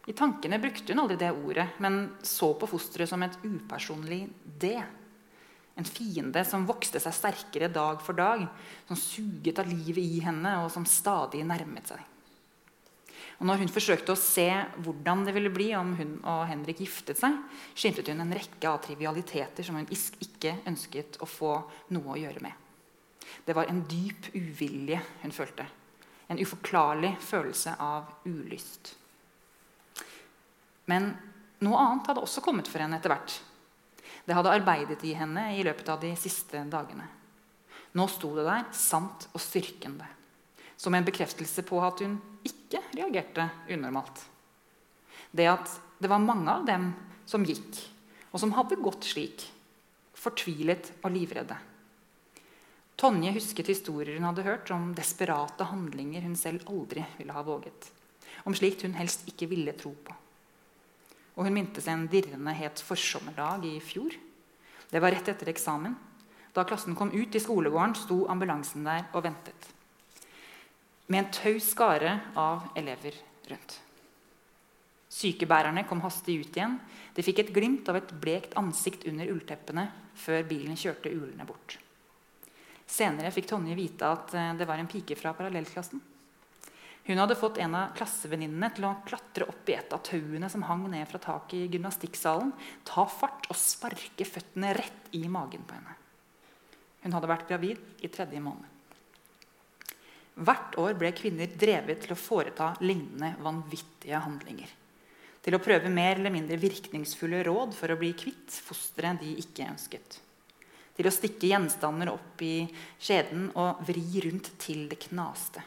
I 0.09 0.15
tankene 0.17 0.61
brukte 0.61 0.95
hun 0.95 1.03
aldri 1.03 1.19
det 1.21 1.35
ordet, 1.37 1.67
men 1.85 2.15
så 2.25 2.55
på 2.57 2.69
fosteret 2.71 3.11
som 3.11 3.23
et 3.25 3.37
upersonlig 3.45 4.23
det. 4.61 4.81
En 5.79 5.87
fiende 5.87 6.43
som 6.49 6.65
vokste 6.67 7.01
seg 7.03 7.15
sterkere 7.15 7.69
dag 7.71 8.01
for 8.03 8.17
dag, 8.17 8.47
som 8.89 8.97
suget 8.97 9.61
av 9.61 9.69
livet 9.69 10.01
i 10.01 10.23
henne, 10.25 10.55
og 10.65 10.73
som 10.73 10.87
stadig 10.89 11.45
nærmet 11.47 11.93
seg. 11.93 12.01
Og 13.39 13.47
når 13.47 13.61
hun 13.63 13.71
forsøkte 13.71 14.15
å 14.15 14.19
se 14.19 14.49
hvordan 14.83 15.27
det 15.27 15.35
ville 15.37 15.53
bli 15.55 15.69
om 15.79 15.93
hun 15.99 16.17
og 16.25 16.47
Henrik 16.51 16.81
giftet 16.83 17.21
seg, 17.21 17.37
skimtet 17.79 18.09
hun 18.11 18.25
en 18.25 18.35
rekke 18.35 18.67
av 18.67 18.81
trivialiteter 18.83 19.67
som 19.67 19.79
hun 19.79 19.87
ikke 19.93 20.57
ønsket 20.67 21.21
å 21.23 21.29
få 21.29 21.53
noe 21.95 22.17
å 22.17 22.19
gjøre 22.19 22.43
med. 22.43 22.68
Det 23.49 23.55
var 23.57 23.65
en 23.65 23.81
dyp 23.89 24.27
uvilje 24.37 24.99
hun 25.23 25.33
følte. 25.33 25.65
En 26.29 26.37
uforklarlig 26.37 27.15
følelse 27.25 27.73
av 27.81 28.11
ulyst. 28.29 28.91
Men 30.85 31.07
noe 31.65 31.79
annet 31.81 32.11
hadde 32.11 32.25
også 32.27 32.43
kommet 32.45 32.69
for 32.69 32.85
henne 32.85 32.99
etter 33.01 33.15
hvert. 33.15 33.39
Det 34.29 34.37
hadde 34.37 34.53
arbeidet 34.53 35.01
i 35.09 35.15
henne 35.17 35.47
i 35.57 35.63
løpet 35.65 35.89
av 35.89 36.03
de 36.03 36.11
siste 36.21 36.61
dagene. 36.69 37.07
Nå 37.97 38.05
sto 38.13 38.35
det 38.37 38.45
der 38.45 38.67
sant 38.77 39.25
og 39.33 39.41
styrkende, 39.41 40.05
som 40.77 40.93
en 40.93 41.09
bekreftelse 41.09 41.65
på 41.65 41.81
at 41.89 42.05
hun 42.05 42.19
ikke 42.45 42.83
reagerte 42.99 43.49
unormalt. 43.73 44.27
Det 45.33 45.49
at 45.49 45.73
det 45.97 46.13
var 46.13 46.21
mange 46.21 46.53
av 46.53 46.69
dem 46.69 46.91
som 47.25 47.49
gikk, 47.49 47.81
og 48.29 48.45
som 48.45 48.53
hadde 48.61 48.77
gått 48.85 49.09
slik, 49.09 49.49
fortvilet 50.13 50.93
og 51.01 51.17
livredde. 51.17 51.57
Tonje 52.99 53.31
husket 53.37 53.69
historier 53.71 54.17
hun 54.19 54.27
hadde 54.27 54.43
hørt 54.43 54.71
om 54.75 54.89
desperate 54.97 55.69
handlinger 55.71 56.25
hun 56.27 56.35
selv 56.37 56.65
aldri 56.67 57.05
ville 57.21 57.37
ha 57.37 57.45
våget. 57.47 57.93
Om 58.43 58.57
slikt 58.59 58.83
hun 58.83 58.97
helst 58.99 59.23
ikke 59.31 59.47
ville 59.53 59.75
tro 59.79 59.93
på. 59.93 60.17
Og 61.39 61.47
hun 61.47 61.55
minte 61.55 61.79
seg 61.85 61.95
en 61.95 62.09
dirrende 62.11 62.57
het 62.59 62.83
forsommerdag 62.83 63.69
i 63.71 63.77
fjor. 63.79 64.19
Det 64.91 65.03
var 65.05 65.15
rett 65.15 65.31
etter 65.31 65.53
eksamen. 65.55 65.95
Da 66.51 66.67
klassen 66.67 66.99
kom 66.99 67.15
ut 67.15 67.39
i 67.39 67.43
skolegården, 67.43 67.95
sto 67.95 68.25
ambulansen 68.27 68.89
der 68.89 69.07
og 69.13 69.29
ventet. 69.29 69.71
Med 71.07 71.23
en 71.23 71.33
taus 71.39 71.71
skare 71.71 72.19
av 72.35 72.73
elever 72.75 73.15
rundt. 73.47 73.81
Sykebærerne 75.09 75.87
kom 75.87 76.03
hastig 76.03 76.41
ut 76.43 76.57
igjen. 76.57 76.81
De 77.15 77.23
fikk 77.23 77.45
et 77.45 77.55
glimt 77.55 77.87
av 77.89 78.03
et 78.03 78.17
blekt 78.21 78.59
ansikt 78.59 79.07
under 79.07 79.31
ullteppene 79.31 79.87
før 80.19 80.49
bilen 80.51 80.75
kjørte 80.77 81.15
ulende 81.15 81.47
bort. 81.47 81.79
Senere 82.89 83.33
fikk 83.35 83.51
Tonje 83.51 83.77
vite 83.77 84.09
at 84.09 84.33
eh, 84.35 84.55
det 84.57 84.67
var 84.69 84.81
en 84.81 84.89
pike 84.89 85.17
fra 85.19 85.35
parallellklassen. 85.37 86.01
Hun 87.09 87.21
hadde 87.23 87.39
fått 87.41 87.57
en 87.65 87.73
av 87.77 87.93
klassevenninnene 87.97 88.69
til 88.77 88.85
å 88.85 88.97
klatre 89.09 89.47
opp 89.49 89.69
i 89.71 89.77
et 89.79 89.93
av 89.97 90.03
tauene 90.05 90.49
som 90.53 90.65
hang 90.69 90.83
ned 90.93 91.09
fra 91.09 91.21
taket 91.23 91.57
i 91.57 91.69
gymnastikksalen, 91.73 92.51
ta 92.85 93.07
fart 93.09 93.49
og 93.49 93.57
sparke 93.57 94.27
føttene 94.29 94.75
rett 94.77 95.09
i 95.17 95.23
magen 95.25 95.65
på 95.65 95.77
henne. 95.79 95.95
Hun 97.05 97.17
hadde 97.17 97.31
vært 97.31 97.49
gravid 97.49 98.05
i 98.05 98.11
tredje 98.13 98.43
måned. 98.45 98.75
Hvert 100.39 100.77
år 100.79 100.99
ble 101.01 101.15
kvinner 101.17 101.49
drevet 101.49 102.05
til 102.05 102.13
å 102.15 102.21
foreta 102.21 102.75
lignende 102.85 103.33
vanvittige 103.43 104.21
handlinger. 104.23 104.69
Til 105.43 105.57
å 105.57 105.63
prøve 105.65 105.91
mer 105.91 106.19
eller 106.19 106.35
mindre 106.35 106.61
virkningsfulle 106.61 107.41
råd 107.49 107.73
for 107.79 107.89
å 107.89 107.99
bli 107.99 108.13
kvitt 108.21 108.53
fosteret 108.69 109.25
de 109.25 109.33
ikke 109.41 109.67
ønsket. 109.71 110.21
Til 110.99 111.07
å 111.07 111.15
stikke 111.15 111.47
gjenstander 111.53 112.11
opp 112.11 112.43
i 112.43 112.67
skjeden 112.99 113.53
og 113.55 113.85
vri 113.87 114.03
rundt 114.25 114.51
til 114.59 114.89
det 114.91 114.99
knaste 115.07 115.63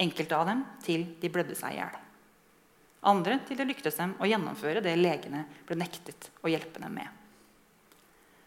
enkelte 0.00 0.36
av 0.36 0.48
dem 0.48 0.62
til 0.84 1.04
de 1.20 1.30
blødde 1.32 1.56
seg 1.58 1.76
i 1.76 1.80
hjel. 1.80 1.96
Andre 3.10 3.38
til 3.48 3.56
det 3.60 3.66
lyktes 3.68 3.96
dem 4.00 4.14
å 4.20 4.28
gjennomføre 4.28 4.82
det 4.84 4.96
legene 4.98 5.46
ble 5.68 5.78
nektet 5.80 6.30
å 6.44 6.52
hjelpe 6.52 6.82
dem 6.82 6.96
med. 6.96 7.08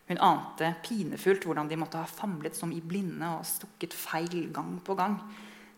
Hun 0.10 0.20
ante 0.22 0.74
pinefullt 0.84 1.46
hvordan 1.48 1.70
de 1.70 1.78
måtte 1.80 2.02
ha 2.02 2.10
famlet 2.10 2.58
som 2.58 2.74
i 2.76 2.82
blinde 2.84 3.30
og 3.38 3.48
stukket 3.48 3.96
feil 3.96 4.50
gang 4.54 4.76
på 4.84 4.98
gang, 5.00 5.16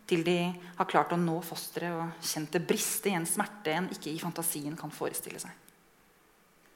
til 0.05 0.25
de 0.25 0.39
har 0.77 0.89
klart 0.89 1.13
å 1.15 1.19
nå 1.19 1.37
fosteret 1.45 1.95
og 1.97 2.25
kjent 2.25 2.51
det 2.53 2.65
briste 2.67 3.09
i 3.09 3.15
en 3.17 3.27
smerte 3.29 3.73
en 3.73 3.87
ikke 3.93 4.11
i 4.11 4.21
fantasien 4.21 4.75
kan 4.77 4.93
forestille 4.93 5.41
seg. 5.41 5.53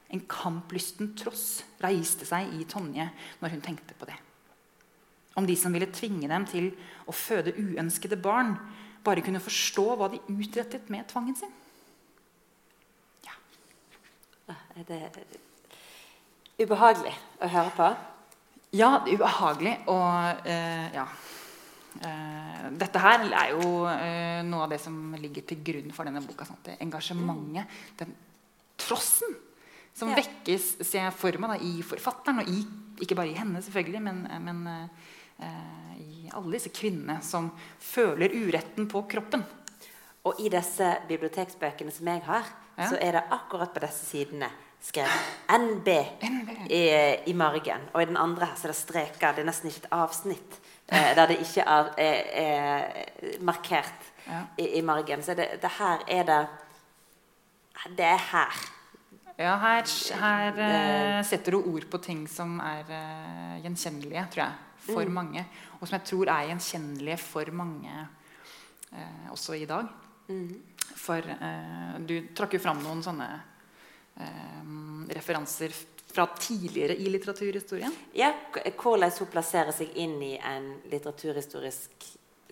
En 0.10 0.24
kamplysten 0.30 1.14
tross 1.18 1.62
reiste 1.84 2.26
seg 2.26 2.50
i 2.58 2.66
Tonje 2.70 3.06
når 3.42 3.56
hun 3.56 3.64
tenkte 3.66 3.98
på 3.98 4.10
det. 4.10 4.18
Om 5.38 5.46
de 5.48 5.56
som 5.56 5.74
ville 5.74 5.92
tvinge 5.94 6.28
dem 6.32 6.48
til 6.50 6.72
å 7.08 7.16
føde 7.16 7.54
uønskede 7.56 8.18
barn, 8.20 8.56
bare 9.06 9.24
kunne 9.24 9.42
forstå 9.44 9.86
hva 9.96 10.10
de 10.12 10.20
utrettet 10.34 10.90
med 10.92 11.08
tvangen 11.10 11.38
sin. 11.38 11.52
Ja. 13.26 13.38
Er 14.76 14.88
det 14.90 15.02
ubehagelig 16.60 17.14
å 17.40 17.52
høre 17.54 17.76
på? 17.78 17.90
Ja, 18.76 19.00
det 19.06 19.14
er 19.14 19.22
ubehagelig. 19.22 19.76
Og 19.90 20.48
eh, 20.50 20.88
ja. 20.94 21.06
Eh, 22.00 22.66
dette 22.80 23.02
her 23.02 23.24
er 23.26 23.54
jo 23.56 23.70
eh, 23.90 24.42
noe 24.46 24.66
av 24.66 24.74
det 24.74 24.82
som 24.84 24.98
ligger 25.18 25.48
til 25.50 25.64
grunn 25.66 25.94
for 25.96 26.10
denne 26.10 26.22
boka. 26.26 26.46
Sant? 26.48 26.62
Det 26.68 26.78
engasjementet, 26.84 27.80
den 28.02 28.14
trossen, 28.80 29.38
som 30.00 30.12
ja. 30.14 30.20
vekkes 30.22 30.72
ser 30.80 31.06
jeg 31.06 31.16
for 31.20 31.42
meg 31.42 31.56
da, 31.56 31.60
i 31.60 31.84
forfatteren, 31.86 32.42
og 32.44 32.52
i, 32.52 32.64
ikke 33.04 33.18
bare 33.20 33.34
i 33.34 33.38
henne, 33.38 33.62
selvfølgelig, 33.66 34.02
men, 34.06 34.24
men 34.46 34.64
uh, 34.70 35.94
i 36.00 36.30
alle 36.32 36.56
disse 36.56 36.72
kvinnene 36.76 37.20
som 37.26 37.52
føler 37.84 38.34
uretten 38.36 38.88
på 38.92 39.04
kroppen. 39.12 39.44
Og 40.28 40.40
i 40.44 40.50
disse 40.52 40.88
biblioteksbøkene 41.10 41.94
som 41.96 42.10
jeg 42.12 42.24
har, 42.28 42.48
ja. 42.78 42.90
så 42.92 43.00
er 43.00 43.18
det 43.18 43.28
akkurat 43.36 43.72
på 43.76 43.84
disse 43.84 44.08
sidene 44.08 44.50
skrevet 44.84 45.12
NB, 45.60 45.88
NB. 46.30 46.72
I, 46.72 46.82
i, 47.32 47.34
margen. 47.34 47.88
Og 47.94 48.04
i 48.04 48.10
den 48.10 48.18
andre 48.18 48.52
her 48.52 48.60
så 48.60 48.68
er 48.68 48.74
det 48.74 48.80
streker. 48.80 49.36
Det 49.36 49.44
er 49.44 49.50
nesten 49.50 49.72
ikke 49.72 49.86
et 49.86 49.94
avsnitt 49.96 50.60
eh, 50.88 51.12
der 51.18 51.32
det 51.32 51.40
ikke 51.44 51.66
er, 51.66 51.94
er, 51.98 52.20
er 52.44 53.38
markert 53.44 54.12
ja. 54.28 54.44
i, 54.58 54.70
i, 54.80 54.82
margen. 54.86 55.24
Så 55.24 55.36
det, 55.40 55.50
det, 55.62 55.72
her 55.80 56.04
er 56.08 56.28
det 56.28 56.42
Det 57.98 58.06
er 58.06 58.22
her. 58.32 58.60
Ja, 59.40 59.54
her, 59.56 59.86
her 60.20 60.58
uh, 60.60 61.22
setter 61.24 61.56
du 61.56 61.62
ord 61.72 61.86
på 61.88 62.00
ting 62.04 62.26
som 62.28 62.58
er 62.60 62.90
uh, 62.92 63.54
gjenkjennelige, 63.64 64.26
tror 64.34 64.44
jeg, 64.44 64.58
for 64.90 65.08
mm. 65.08 65.14
mange 65.16 65.44
og 65.80 65.86
som 65.86 65.96
jeg 65.96 66.08
tror 66.10 66.32
er 66.34 66.50
gjenkjennelige 66.50 67.20
for 67.24 67.52
mange 67.56 67.94
uh, 68.92 69.30
også 69.32 69.56
i 69.56 69.68
dag. 69.70 69.88
Mm. 70.28 70.58
For 71.00 71.24
du 72.06 72.14
trakk 72.36 72.58
jo 72.58 72.60
fram 72.62 72.82
noen 72.84 73.00
sånne 73.06 73.28
referanser 75.16 75.72
fra 76.10 76.26
tidligere 76.36 76.98
i 77.00 77.08
litteraturhistorien. 77.14 77.94
Ja, 78.18 78.34
hvordan 78.52 79.14
hun 79.16 79.30
plasserer 79.32 79.72
seg 79.74 79.96
inn 80.02 80.18
i 80.26 80.34
en 80.36 80.74
litteraturhistorisk 80.92 82.10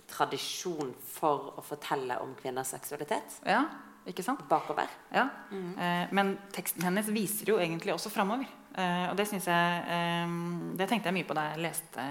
tradisjon 0.08 0.93
for 1.04 1.58
å 1.60 1.65
fortelle 1.65 2.21
om 2.23 2.32
kvinners 2.39 2.71
seksualitet 2.78 3.41
Ja, 3.43 3.65
ikke 4.07 4.25
sant? 4.25 4.43
bakover. 4.49 4.89
Ja. 5.13 5.27
Eh, 5.51 6.07
men 6.15 6.35
teksten 6.55 6.85
hennes 6.87 7.09
viser 7.13 7.53
jo 7.53 7.59
egentlig 7.61 7.93
også 7.93 8.11
framover. 8.13 8.49
Eh, 8.77 9.05
og 9.09 9.15
det 9.17 9.25
syns 9.29 9.47
jeg 9.49 9.85
eh, 9.89 10.33
Det 10.77 10.87
tenkte 10.89 11.09
jeg 11.09 11.17
mye 11.17 11.27
på 11.27 11.37
da 11.37 11.47
jeg 11.51 11.63
leste, 11.65 12.07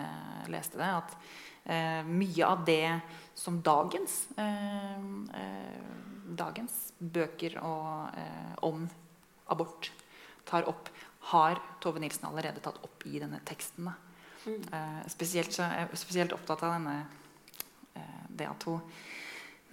leste 0.52 0.80
det. 0.80 0.90
At 1.02 1.16
eh, 1.64 2.02
mye 2.08 2.48
av 2.48 2.64
det 2.66 2.98
som 3.36 3.60
dagens 3.64 4.26
eh, 4.36 4.98
eh, 5.40 5.84
Dagens 6.36 6.74
bøker 6.98 7.54
og, 7.62 8.16
om 8.66 8.82
abort 9.48 9.92
tar 10.44 10.66
opp, 10.68 10.88
har 11.30 11.60
Tove 11.80 12.02
Nilsen 12.02 12.26
allerede 12.28 12.60
tatt 12.60 12.80
opp 12.84 13.06
i 13.06 13.20
denne 13.22 13.38
teksten. 13.46 13.88
Eh, 14.46 15.06
spesielt, 15.10 15.52
så 15.52 15.66
er 15.66 15.90
spesielt 15.98 16.34
opptatt 16.34 16.62
av 16.62 16.76
denne 16.76 16.96
eh, 17.98 18.26
det 18.28 18.46
at 18.46 18.66
hun 18.68 18.82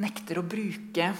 nekter 0.01 0.39
å 0.41 0.45
bruke 0.49 1.12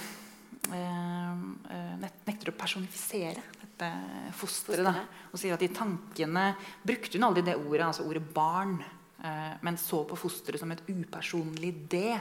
nekter 0.70 2.50
å 2.50 2.56
personifisere 2.56 3.42
dette 3.60 3.90
fosteret. 4.36 4.84
Da, 4.86 4.94
og 5.32 5.40
sier 5.40 5.56
at 5.56 5.64
i 5.64 5.72
tankene 5.74 6.52
brukte 6.82 7.18
hun 7.18 7.28
aldri 7.28 7.44
det 7.46 7.56
ordet, 7.58 7.86
altså 7.86 8.06
ordet 8.06 8.24
barn, 8.34 8.78
eh, 9.22 9.54
men 9.62 9.78
så 9.80 10.04
på 10.08 10.18
fosteret 10.18 10.62
som 10.62 10.72
et 10.72 10.84
upersonlig 10.88 11.74
det. 11.90 12.18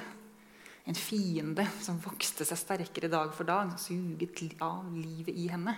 En 0.85 0.97
fiende 0.99 1.65
som 1.79 2.01
vokste 2.03 2.43
seg 2.43 2.59
sterkere 2.59 3.07
dag 3.11 3.31
for 3.35 3.47
dag, 3.47 3.71
suget 3.79 4.57
av 4.61 4.89
livet 4.91 5.35
i 5.35 5.47
henne. 5.47 5.77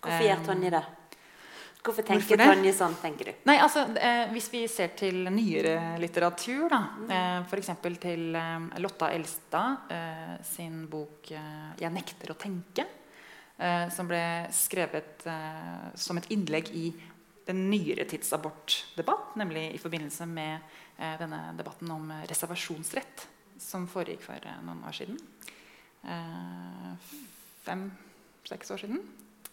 Hvorfor 0.00 0.24
gjør 0.26 0.42
Tonje 0.48 0.72
det? 0.74 0.84
Hvorfor 1.80 2.04
tenker 2.04 2.36
Hvorfor? 2.36 2.54
Tonje 2.54 2.72
sånn, 2.76 2.94
tenker 3.00 3.30
du? 3.30 3.36
Nei, 3.48 3.56
altså, 3.64 3.86
eh, 3.96 4.26
Hvis 4.34 4.50
vi 4.52 4.66
ser 4.68 4.90
til 4.98 5.22
nyere 5.32 5.96
litteratur, 6.02 6.66
da, 6.68 6.80
eh, 7.08 7.40
f.eks. 7.48 7.70
til 8.02 8.36
eh, 8.36 8.66
Lotta 8.84 9.08
Elstad 9.16 9.90
eh, 9.90 10.34
sin 10.44 10.82
bok 10.92 11.30
eh, 11.32 11.70
'Jeg 11.80 11.92
nekter 11.94 12.34
å 12.34 12.36
tenke', 12.36 12.86
eh, 13.58 13.88
som 13.88 14.06
ble 14.08 14.20
skrevet 14.52 15.24
eh, 15.24 15.88
som 15.94 16.18
et 16.18 16.28
innlegg 16.30 16.68
i 16.76 16.92
den 17.46 17.70
nyere 17.70 18.04
tids 18.04 18.30
abortdebatt, 18.36 19.34
nemlig 19.36 19.74
i 19.74 19.78
forbindelse 19.78 20.26
med 20.28 20.60
denne 21.18 21.56
debatten 21.56 21.90
om 21.90 22.12
reservasjonsrett, 22.28 23.24
som 23.58 23.88
foregikk 23.88 24.20
for 24.22 24.38
noen 24.62 24.84
år 24.86 24.92
siden. 24.92 25.16
Eh, 26.04 26.92
Fem-seks 27.64 28.70
år 28.70 28.84
siden. 28.84 29.00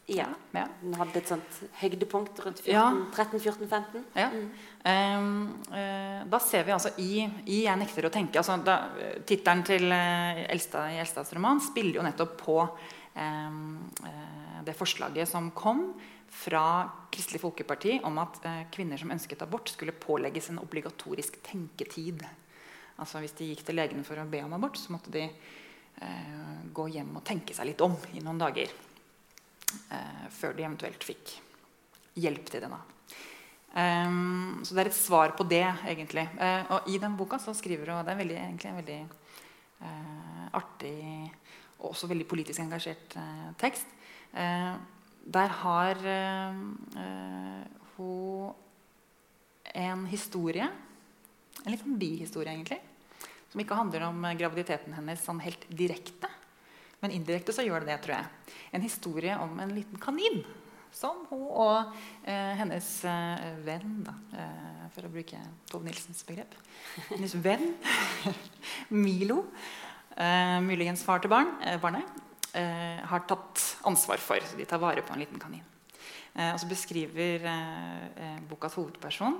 Ja. 0.08 0.28
ja. 0.56 0.64
Hun 0.82 0.94
hadde 0.96 1.20
et 1.20 1.28
sånt 1.28 1.58
høydepunkt 1.82 2.40
rundt 2.46 2.62
13-14-15. 2.64 4.06
Ja. 4.16 4.30
Mm. 4.32 5.42
eh, 5.76 6.22
da 6.32 6.40
ser 6.40 6.64
vi 6.64 6.72
altså 6.72 6.94
i, 7.04 7.26
i 7.46 7.64
'Jeg 7.66 7.80
nekter 7.82 8.08
å 8.08 8.14
tenke' 8.14 8.40
altså 8.40 8.56
Tittelen 9.28 9.66
til 9.68 9.92
eh, 9.92 10.46
Elstad 10.48 10.94
i 10.96 11.02
Elstads 11.04 11.34
roman 11.36 11.60
spiller 11.60 12.00
jo 12.00 12.08
nettopp 12.08 12.38
på 12.40 12.58
eh, 13.20 13.60
det 14.64 14.78
forslaget 14.80 15.28
som 15.28 15.52
kom 15.52 15.92
fra 16.32 16.90
Kristelig 17.12 17.42
Folkeparti 17.42 18.00
om 18.08 18.18
at 18.24 18.40
eh, 18.46 18.64
kvinner 18.72 19.00
som 19.00 19.12
ønsket 19.12 19.44
abort, 19.44 19.70
skulle 19.70 19.92
pålegges 19.92 20.52
en 20.52 20.64
obligatorisk 20.64 21.40
tenketid. 21.44 22.24
Altså 22.98 23.20
Hvis 23.20 23.36
de 23.38 23.52
gikk 23.52 23.64
til 23.66 23.76
legen 23.76 24.04
for 24.08 24.20
å 24.20 24.28
be 24.30 24.44
om 24.46 24.56
abort, 24.56 24.80
så 24.80 24.94
måtte 24.96 25.12
de 25.12 25.28
eh, 25.28 26.60
gå 26.74 26.88
hjem 26.96 27.16
og 27.20 27.26
tenke 27.28 27.56
seg 27.58 27.72
litt 27.72 27.84
om 27.84 27.96
i 28.14 28.24
noen 28.24 28.40
dager. 28.40 28.72
Eh, 29.92 30.28
før 30.34 30.56
de 30.56 30.66
eventuelt 30.66 31.04
fikk 31.06 31.34
hjelp 32.18 32.50
til 32.52 32.64
det. 32.64 32.80
Ehm, 33.78 34.64
så 34.66 34.74
det 34.74 34.84
er 34.84 34.92
et 34.92 34.98
svar 34.98 35.36
på 35.38 35.46
det, 35.48 35.66
egentlig. 35.90 36.26
Eh, 36.40 36.72
og 36.74 36.90
i 36.90 37.00
den 37.02 37.18
boka 37.20 37.40
så 37.42 37.54
skriver 37.56 37.92
hun 37.92 38.06
Det 38.06 38.14
er 38.14 38.22
veldig, 38.24 38.40
egentlig 38.46 38.72
en 38.72 38.82
veldig 38.82 39.02
eh, 39.82 40.48
artig 40.58 41.32
og 41.78 41.92
også 41.92 42.10
veldig 42.10 42.26
politisk 42.26 42.60
engasjert 42.64 43.14
tekst. 43.62 43.86
Der 44.34 45.52
har 45.62 46.00
hun 47.98 48.56
en 49.76 50.06
historie, 50.10 50.66
en 51.62 51.70
litt 51.70 51.84
sånn 51.84 52.00
bihistorie, 52.02 52.50
egentlig, 52.50 52.80
som 53.52 53.62
ikke 53.62 53.78
handler 53.78 54.08
om 54.08 54.26
graviditeten 54.40 54.98
hennes 54.98 55.22
sånn 55.22 55.44
helt 55.46 55.70
direkte. 55.70 56.32
Men 57.04 57.14
indirekte 57.14 57.54
så 57.54 57.62
gjør 57.62 57.86
det 57.86 57.94
det, 57.94 58.02
tror 58.08 58.18
jeg. 58.18 58.37
En 58.76 58.84
historie 58.84 59.36
om 59.40 59.60
en 59.60 59.74
liten 59.76 60.00
kanin 60.02 60.42
som 60.94 61.26
hun 61.30 61.44
og 61.52 61.92
eh, 62.26 62.54
hennes 62.58 62.88
eh, 63.06 63.48
venn, 63.66 64.00
da, 64.08 64.14
eh, 64.40 64.86
for 64.96 65.08
å 65.08 65.12
bruke 65.12 65.40
Tove 65.70 65.86
Nilsens 65.86 66.24
begrep 66.28 66.56
Hennes 67.12 67.36
venn 67.44 67.74
Milo, 69.06 69.44
eh, 70.16 70.58
muligens 70.64 71.04
far 71.06 71.22
til 71.24 71.34
barn, 71.34 71.52
eh, 71.62 71.78
barnet, 71.82 72.24
eh, 72.54 73.04
har 73.04 73.28
tatt 73.30 73.66
ansvar 73.88 74.22
for. 74.24 74.42
Så 74.42 74.58
de 74.58 74.66
tar 74.68 74.82
vare 74.82 75.04
på 75.06 75.14
en 75.14 75.22
liten 75.22 75.42
kanin. 75.42 75.66
Eh, 76.34 76.54
og 76.54 76.60
så 76.62 76.70
beskriver 76.72 77.46
bokas 78.50 78.78
hovedperson 78.80 79.38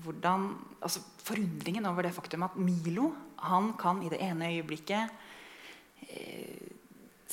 hvordan, 0.00 0.46
altså 0.80 1.02
forundringen 1.20 1.86
over 1.86 2.06
det 2.06 2.14
faktum 2.16 2.46
at 2.46 2.56
Milo 2.56 3.10
han 3.42 3.72
kan 3.78 4.02
i 4.02 4.10
det 4.12 4.20
ene 4.24 4.48
øyeblikket 4.54 5.10
eh, 6.08 6.81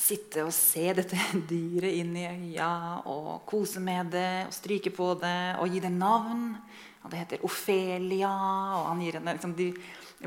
sitte 0.00 0.44
og 0.46 0.52
se 0.54 0.90
dette 0.96 1.18
dyret 1.50 1.98
inn 2.00 2.14
i 2.16 2.26
øya 2.28 2.70
og 3.10 3.42
kose 3.48 3.82
med 3.84 4.12
det 4.14 4.46
og 4.48 4.54
stryke 4.56 4.92
på 4.94 5.12
det 5.20 5.38
og 5.60 5.70
gi 5.70 5.82
det 5.84 5.92
navn. 5.94 6.54
Og 7.00 7.12
det 7.12 7.22
heter 7.22 7.44
Ofelia, 7.48 8.30
og 8.76 8.90
han 8.90 9.00
gir 9.00 9.16
henne 9.16 9.32
liksom, 9.36 9.54
de 9.56 9.70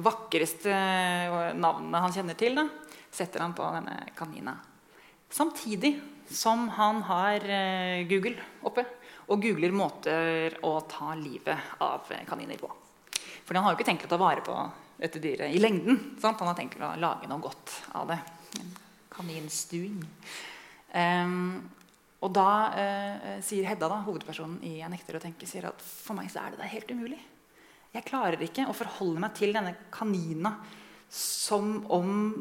vakreste 0.02 0.74
navnene 1.54 2.02
han 2.02 2.16
kjenner 2.16 2.38
til. 2.38 2.58
Da, 2.58 2.66
setter 3.14 3.44
han 3.46 3.54
på 3.54 3.68
denne 3.76 4.00
kanina. 4.18 4.56
Samtidig 5.34 5.94
som 6.30 6.68
han 6.74 7.02
har 7.06 7.46
eh, 7.46 8.06
Google 8.10 8.38
oppe 8.66 8.86
og 9.30 9.42
googler 9.44 9.74
måter 9.76 10.58
å 10.66 10.76
ta 10.90 11.14
livet 11.18 11.78
av 11.84 12.10
eh, 12.14 12.24
kaniner 12.28 12.60
på. 12.62 12.70
For 13.44 13.58
han 13.58 13.66
har 13.66 13.74
jo 13.74 13.80
ikke 13.80 13.90
tenkt 13.92 14.08
å 14.08 14.14
ta 14.14 14.20
vare 14.22 14.46
på 14.46 14.56
dette 14.98 15.22
dyret 15.22 15.54
i 15.54 15.62
lengden. 15.62 16.00
Sant? 16.22 16.42
Han 16.42 16.52
har 16.52 16.58
tenkt 16.58 16.82
å 16.82 16.94
lage 16.98 17.30
noe 17.30 17.44
godt 17.44 17.76
av 17.98 18.10
det. 18.14 18.22
Kaninstuing. 19.14 20.02
Um, 20.94 21.64
og 22.24 22.32
da 22.36 22.50
uh, 22.72 23.30
sier 23.44 23.68
Hedda, 23.68 23.90
da, 23.92 24.02
hovedpersonen 24.06 24.62
i 24.64 24.78
'Jeg 24.80 24.92
nekter 24.94 25.18
å 25.18 25.24
tenke', 25.24 25.48
sier 25.50 25.68
at 25.70 25.82
for 25.82 26.16
meg 26.18 26.30
så 26.32 26.44
er 26.44 26.54
det 26.54 26.62
da 26.62 26.70
helt 26.70 26.92
umulig. 26.92 27.20
Jeg 27.94 28.08
klarer 28.08 28.42
ikke 28.42 28.66
å 28.70 28.76
forholde 28.76 29.22
meg 29.22 29.36
til 29.38 29.54
denne 29.54 29.76
kanina 29.94 30.56
som 31.14 31.84
om 31.94 32.32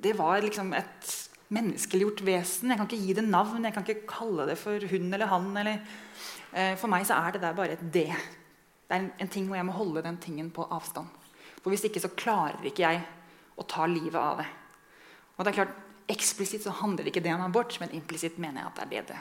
det 0.00 0.14
var 0.16 0.40
liksom 0.40 0.70
et 0.78 1.10
menneskeliggjort 1.52 2.22
vesen. 2.24 2.70
Jeg 2.70 2.78
kan 2.78 2.88
ikke 2.88 3.02
gi 3.02 3.16
det 3.18 3.24
navn, 3.26 3.64
jeg 3.64 3.74
kan 3.74 3.84
ikke 3.84 4.08
kalle 4.08 4.46
det 4.48 4.56
for 4.60 4.80
hun 4.92 5.12
eller 5.12 5.28
han. 5.28 5.50
Eller, 5.60 5.82
uh, 6.54 6.74
for 6.80 6.88
meg 6.92 7.08
så 7.08 7.18
er 7.18 7.34
det 7.34 7.42
der 7.44 7.56
bare 7.58 7.76
et 7.76 7.84
det. 7.92 8.12
Det 8.88 8.96
er 8.96 9.10
en 9.20 9.32
ting 9.32 9.48
hvor 9.48 9.58
jeg 9.58 9.68
må 9.68 9.76
holde 9.76 10.04
den 10.04 10.16
tingen 10.22 10.52
på 10.54 10.64
avstand. 10.72 11.10
For 11.58 11.72
hvis 11.72 11.84
ikke 11.88 12.00
så 12.00 12.14
klarer 12.16 12.64
ikke 12.64 12.86
jeg 12.86 13.02
å 13.58 13.66
ta 13.68 13.84
livet 13.90 14.16
av 14.16 14.40
det. 14.40 14.46
Og 15.36 15.44
det 15.44 15.50
er 15.52 15.58
klart, 15.60 15.76
Eksplisitt 16.08 16.64
så 16.64 16.74
handler 16.80 17.10
ikke 17.10 17.22
det 17.24 17.34
om 17.34 17.44
abort, 17.44 17.76
men 17.82 17.92
implisitt 17.96 18.38
mener 18.40 18.62
jeg 18.62 18.70
at 18.70 18.78
det 18.78 18.84
er 18.84 18.90
det 18.92 19.02
det, 19.08 19.20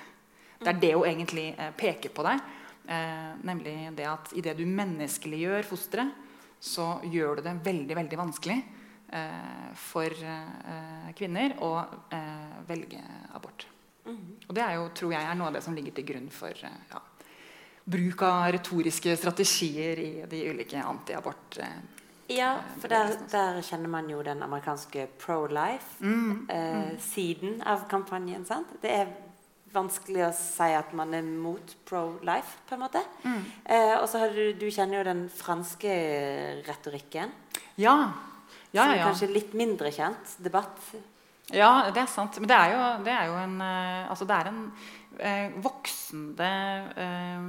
det, 0.60 0.70
er 0.72 0.80
det 0.82 0.94
hun 0.96 1.06
egentlig 1.10 1.48
eh, 1.54 1.74
peker 1.78 2.14
på 2.16 2.26
der. 2.26 2.40
Eh, 2.88 3.34
nemlig 3.46 3.76
det 3.98 4.08
at 4.10 4.32
idet 4.40 4.58
du 4.58 4.66
menneskeliggjør 4.66 5.68
fosteret, 5.68 6.26
så 6.60 6.96
gjør 7.06 7.38
du 7.38 7.44
det 7.46 7.54
veldig 7.68 7.98
veldig 8.00 8.18
vanskelig 8.18 8.56
eh, 9.14 9.68
for 9.78 10.24
kvinner 11.18 11.54
å 11.62 11.70
velge 12.68 13.04
abort. 13.38 13.68
Og 14.08 14.56
det 14.56 14.64
er 14.64 14.80
jo, 14.80 14.88
tror 14.96 15.14
jeg 15.14 15.28
er 15.28 15.38
noe 15.38 15.52
av 15.52 15.58
det 15.58 15.62
som 15.66 15.76
ligger 15.76 15.94
til 15.94 16.08
grunn 16.08 16.32
for 16.34 16.56
ja, 16.64 17.02
bruk 17.88 18.22
av 18.28 18.52
retoriske 18.52 19.16
strategier 19.16 20.00
i 20.00 20.12
de 20.28 20.42
ulike 20.52 20.82
antiabort 20.84 21.58
eh, 21.64 21.78
Ja, 22.30 22.60
for 22.82 22.88
der, 22.92 23.14
der 23.32 23.62
kjenner 23.64 23.88
man 23.92 24.10
jo 24.12 24.22
den 24.26 24.42
amerikanske 24.44 25.06
pro-life-siden 25.22 27.62
av 27.64 27.86
kampanjen. 27.88 28.46
sant? 28.46 28.68
Det 28.82 28.92
er 28.92 29.08
vanskelig 29.74 30.26
å 30.28 30.34
si 30.36 30.74
at 30.76 30.94
man 30.98 31.14
er 31.16 31.22
mot 31.24 31.76
pro-life, 31.88 32.58
på 32.68 32.76
en 32.76 32.82
måte. 32.84 33.00
Eh, 33.24 33.96
og 34.02 34.10
så 34.12 34.18
har 34.24 34.30
du, 34.36 34.54
du 34.60 34.68
kjenner 34.72 34.98
jo 35.00 35.04
den 35.08 35.30
franske 35.34 35.94
retorikken, 36.68 37.32
Ja. 37.78 38.12
Ja, 38.76 38.84
som 38.84 38.92
ja, 38.92 38.94
er 38.94 38.98
ja. 39.00 39.04
kanskje 39.08 39.28
litt 39.32 39.54
mindre 39.56 39.88
kjent 39.96 40.36
debatt. 40.44 40.76
Ja, 41.56 41.88
det 41.96 42.02
er 42.02 42.08
sant. 42.12 42.36
Men 42.44 42.50
det 42.52 42.58
er 42.60 42.74
jo, 42.74 42.80
det 43.06 43.14
er 43.16 43.26
jo 43.30 43.36
en 43.40 43.62
eh, 43.64 44.10
Altså, 44.12 44.26
det 44.28 44.36
er 44.36 44.46
en 44.50 44.58
eh, 44.68 44.72
voksende 45.64 46.50
eh, 46.94 47.48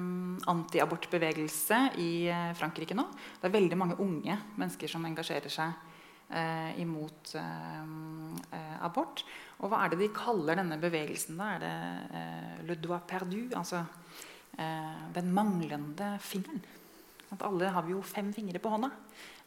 antiabortbevegelse 0.48 1.80
i 2.00 2.10
eh, 2.32 2.54
Frankrike 2.56 2.96
nå. 2.96 3.04
Det 3.40 3.48
er 3.48 3.54
veldig 3.58 3.78
mange 3.78 3.98
unge 4.00 4.38
mennesker 4.56 4.88
som 4.88 5.04
engasjerer 5.04 5.52
seg 5.52 5.74
eh, 6.32 6.80
imot 6.80 7.34
eh, 7.36 7.84
eh, 8.56 8.76
abort. 8.86 9.24
Og 9.60 9.72
hva 9.72 9.84
er 9.84 9.92
det 9.92 10.00
de 10.02 10.10
kaller 10.16 10.58
denne 10.60 10.80
bevegelsen? 10.80 11.38
da? 11.38 11.52
Er 11.54 11.64
det 11.64 11.74
eh, 12.22 12.58
le 12.70 12.78
doigt 12.80 13.08
perdu? 13.10 13.40
Altså 13.52 13.82
eh, 14.56 15.06
den 15.16 15.32
manglende 15.34 16.14
fingeren. 16.24 16.64
At 17.34 17.44
alle 17.44 17.68
har 17.74 17.84
vi 17.84 17.92
jo 17.92 18.02
fem 18.06 18.32
fingre 18.32 18.60
på 18.62 18.72
hånda. 18.72 18.90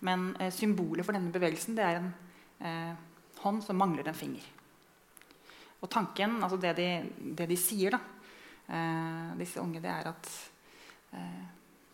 Men 0.06 0.32
eh, 0.38 0.54
symbolet 0.54 1.08
for 1.08 1.18
denne 1.18 1.34
bevegelsen 1.34 1.78
det 1.78 1.88
er 1.88 2.02
en 2.02 2.12
eh, 2.62 2.92
hånd 3.42 3.64
som 3.66 3.80
mangler 3.82 4.08
en 4.10 4.18
finger. 4.18 4.46
Og 5.82 5.90
tanken, 5.90 6.38
altså 6.44 6.60
det 6.62 6.76
de, 6.78 6.90
det 7.38 7.48
de 7.50 7.58
sier, 7.58 7.96
da, 7.96 8.02
eh, 8.70 9.32
disse 9.40 9.62
unge, 9.62 9.82
det 9.82 9.90
er 9.90 10.12
at 10.12 10.30
eh, 11.18 11.42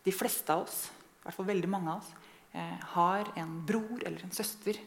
de 0.04 0.14
fleste 0.14 0.52
av 0.52 0.66
oss, 0.66 0.82
i 0.90 1.24
hvert 1.24 1.38
fall 1.38 1.48
veldig 1.48 1.70
mange 1.72 1.94
av 1.94 2.02
oss, 2.02 2.12
eh, 2.52 2.76
har 2.92 3.32
en 3.40 3.56
bror 3.66 4.04
eller 4.04 4.24
en 4.24 4.36
søster 4.36 4.78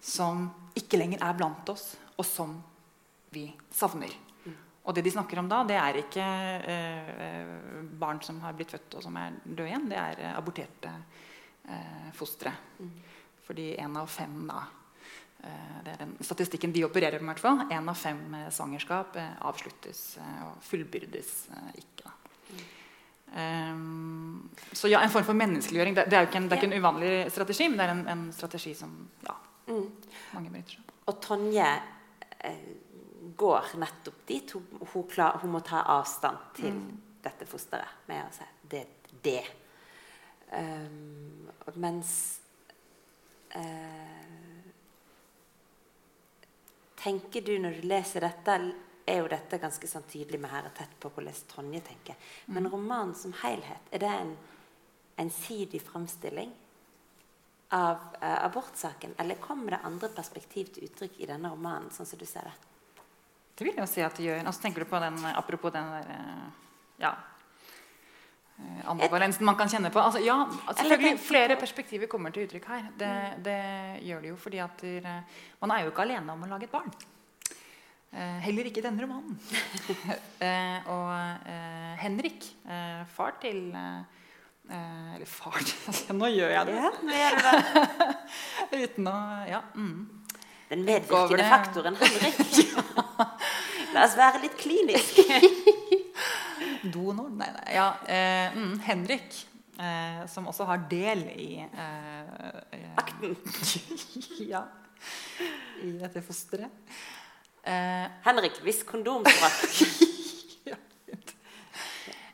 som 0.00 0.48
ikke 0.76 1.00
lenger 1.00 1.20
er 1.26 1.36
blant 1.36 1.68
oss, 1.72 1.92
og 2.16 2.24
som 2.24 2.56
vi 3.34 3.50
savner. 3.74 4.16
Og 4.88 4.96
det 4.96 5.04
de 5.04 5.12
snakker 5.12 5.38
om 5.38 5.48
da, 5.48 5.60
det 5.68 5.76
er 5.76 5.98
ikke 6.00 6.26
eh, 6.72 7.50
barn 8.00 8.22
som 8.24 8.40
har 8.42 8.56
blitt 8.56 8.72
født 8.72 8.96
og 8.96 9.04
som 9.04 9.16
er 9.20 9.36
døde 9.44 9.68
igjen. 9.68 9.88
Det 9.90 9.98
er 10.00 10.22
aborterte 10.32 10.92
eh, 11.68 12.08
fostre. 12.16 12.52
Fordi 13.44 13.74
én 13.76 13.98
av 14.00 14.08
fem 14.10 14.38
da 14.48 14.64
Det 15.40 15.92
er 15.94 16.00
den 16.02 16.16
statistikken 16.20 16.72
de 16.72 16.84
opererer 16.84 17.20
med. 17.20 17.32
hvert 17.32 17.44
fall. 17.44 17.62
Én 17.72 17.88
av 17.88 17.96
fem 17.96 18.18
eh, 18.34 18.50
svangerskap 18.52 19.16
eh, 19.16 19.30
avsluttes 19.48 20.02
eh, 20.20 20.42
og 20.48 20.58
fullbyrdes 20.66 21.30
eh, 21.56 21.70
ikke. 21.80 22.12
Ehm, 23.34 24.50
så 24.72 24.90
ja, 24.90 25.00
en 25.00 25.10
form 25.10 25.24
for 25.24 25.38
menneskeliggjøring. 25.38 25.96
Det, 25.96 26.04
det 26.10 26.18
er 26.18 26.24
jo 26.24 26.30
ikke 26.30 26.42
en, 26.42 26.48
det 26.50 26.56
er 26.56 26.62
ikke 26.62 26.70
en 26.72 26.82
uvanlig 26.82 27.14
strategi, 27.32 27.68
men 27.68 27.78
det 27.78 27.86
er 27.86 27.94
en, 27.94 28.04
en 28.12 28.26
strategi 28.36 28.74
som 28.74 28.92
ja, 29.26 29.36
mange 29.70 30.50
benytter 30.50 30.76
seg. 30.76 30.94
Og 31.10 31.20
Tonje 31.24 31.68
eh, 32.46 32.66
går 33.40 33.72
nettopp 33.80 34.20
dit. 34.28 34.52
Hun, 34.56 34.84
hun, 34.92 35.06
klar, 35.10 35.40
hun 35.42 35.54
må 35.54 35.62
ta 35.66 35.84
avstand 35.96 36.52
til 36.58 36.76
dette 37.24 37.48
fosteret 37.48 38.06
med 38.08 38.24
å 38.24 38.30
si 38.34 38.46
det 38.70 38.84
er 38.84 39.16
det. 39.24 39.42
Um, 40.50 41.50
mens 41.78 42.40
eh, 43.54 44.39
Tenker 47.00 47.44
du 47.44 47.54
når 47.58 47.80
du 47.80 47.88
leser 47.88 48.24
dette 48.26 48.56
er 49.10 49.20
jo 49.22 49.28
dette 49.30 49.58
ganske 49.58 49.88
sånn 49.88 50.06
tydelig 50.10 50.40
med 50.40 50.52
her 50.52 50.68
og 50.68 50.74
tett 50.76 50.92
på 51.00 51.10
hvordan 51.14 51.44
Tonje 51.50 51.82
tenker. 51.86 52.18
Men 52.52 52.68
romanen 52.70 53.14
som 53.18 53.32
helhet, 53.42 53.88
er 53.90 54.02
det 54.02 54.10
en 54.10 54.34
ensidig 55.24 55.80
framstilling 55.82 56.52
av 57.76 58.04
uh, 58.20 58.44
abortsaken? 58.46 59.16
Eller 59.18 59.40
kommer 59.42 59.76
det 59.76 59.84
andre 59.88 60.12
perspektiv 60.14 60.74
til 60.74 60.88
uttrykk 60.90 61.18
i 61.20 61.30
denne 61.30 61.50
romanen, 61.52 61.90
sånn 61.94 62.08
som 62.08 62.20
du 62.20 62.26
ser 62.28 62.50
det? 62.50 62.54
Det 63.56 63.66
vil 63.66 63.76
jeg 63.76 63.84
jo 63.84 63.92
si 63.92 64.04
at 64.04 64.16
det 64.16 64.24
gjør. 64.24 64.44
Altså, 64.44 64.62
tenker 64.62 64.84
du 64.84 64.88
på 64.88 65.00
den, 65.02 65.18
Apropos 65.34 65.72
den 65.74 65.90
der 65.92 66.12
eh, 66.14 66.46
ja, 67.02 67.10
ambivalensen 68.90 69.46
man 69.46 69.56
kan 69.58 69.70
kjenne 69.70 69.92
på. 69.92 70.00
Altså, 70.02 70.22
ja, 70.24 70.40
selvfølgelig 70.72 71.20
Flere 71.22 71.56
perspektiver 71.60 72.10
kommer 72.10 72.34
til 72.34 72.48
uttrykk 72.48 72.68
her. 72.72 72.90
Det, 72.98 73.14
det 73.44 73.60
gjør 74.08 74.24
det 74.24 74.34
jo 74.34 74.36
fordi 74.40 74.60
at 74.64 74.84
man 75.60 75.74
er 75.76 75.84
jo 75.84 75.94
ikke 75.94 76.06
alene 76.08 76.34
om 76.34 76.44
å 76.44 76.50
lage 76.50 76.68
et 76.68 76.74
barn. 76.74 76.92
Eh, 78.10 78.38
heller 78.42 78.66
ikke 78.66 78.80
i 78.82 78.82
denne 78.82 79.04
romanen. 79.04 79.36
eh, 80.46 80.88
og 80.90 81.10
eh, 81.46 81.92
Henrik, 82.02 82.48
eh, 82.66 83.04
far 83.14 83.36
til 83.42 83.68
eh, 83.70 84.00
eh, 84.66 85.12
Eller 85.14 85.30
far 85.30 85.60
til 85.62 86.16
Nå 86.18 86.32
gjør 86.34 86.50
jeg 86.56 86.72
det! 86.72 86.80
Uten 88.82 89.12
å 89.12 89.18
Ja. 89.50 89.62
Mm. 89.76 90.08
Den 90.70 90.84
medvirkende 90.86 91.46
faktoren 91.50 91.96
Henrik. 91.98 92.36
La 93.94 94.04
oss 94.06 94.18
være 94.18 94.44
litt 94.44 94.58
klinisk. 94.58 95.18
Donor? 96.82 97.30
Nei, 97.30 97.48
nei. 97.52 97.74
Ja, 97.74 97.88
eh, 98.06 98.56
mm, 98.56 98.80
Henrik, 98.86 99.46
eh, 99.78 100.26
som 100.26 100.48
også 100.48 100.66
har 100.68 100.84
del 100.90 101.24
i 101.34 101.48
eh, 101.60 102.94
Akten. 103.00 103.36
ja. 104.52 104.64
I 105.82 105.92
dette 106.00 106.22
fosteret. 106.24 106.92
Eh, 107.62 108.06
Henrik, 108.24 108.60
hvis 108.64 108.82
kondomsprakk. 108.88 109.80
ja, 110.70 110.76
fint. 111.06 111.34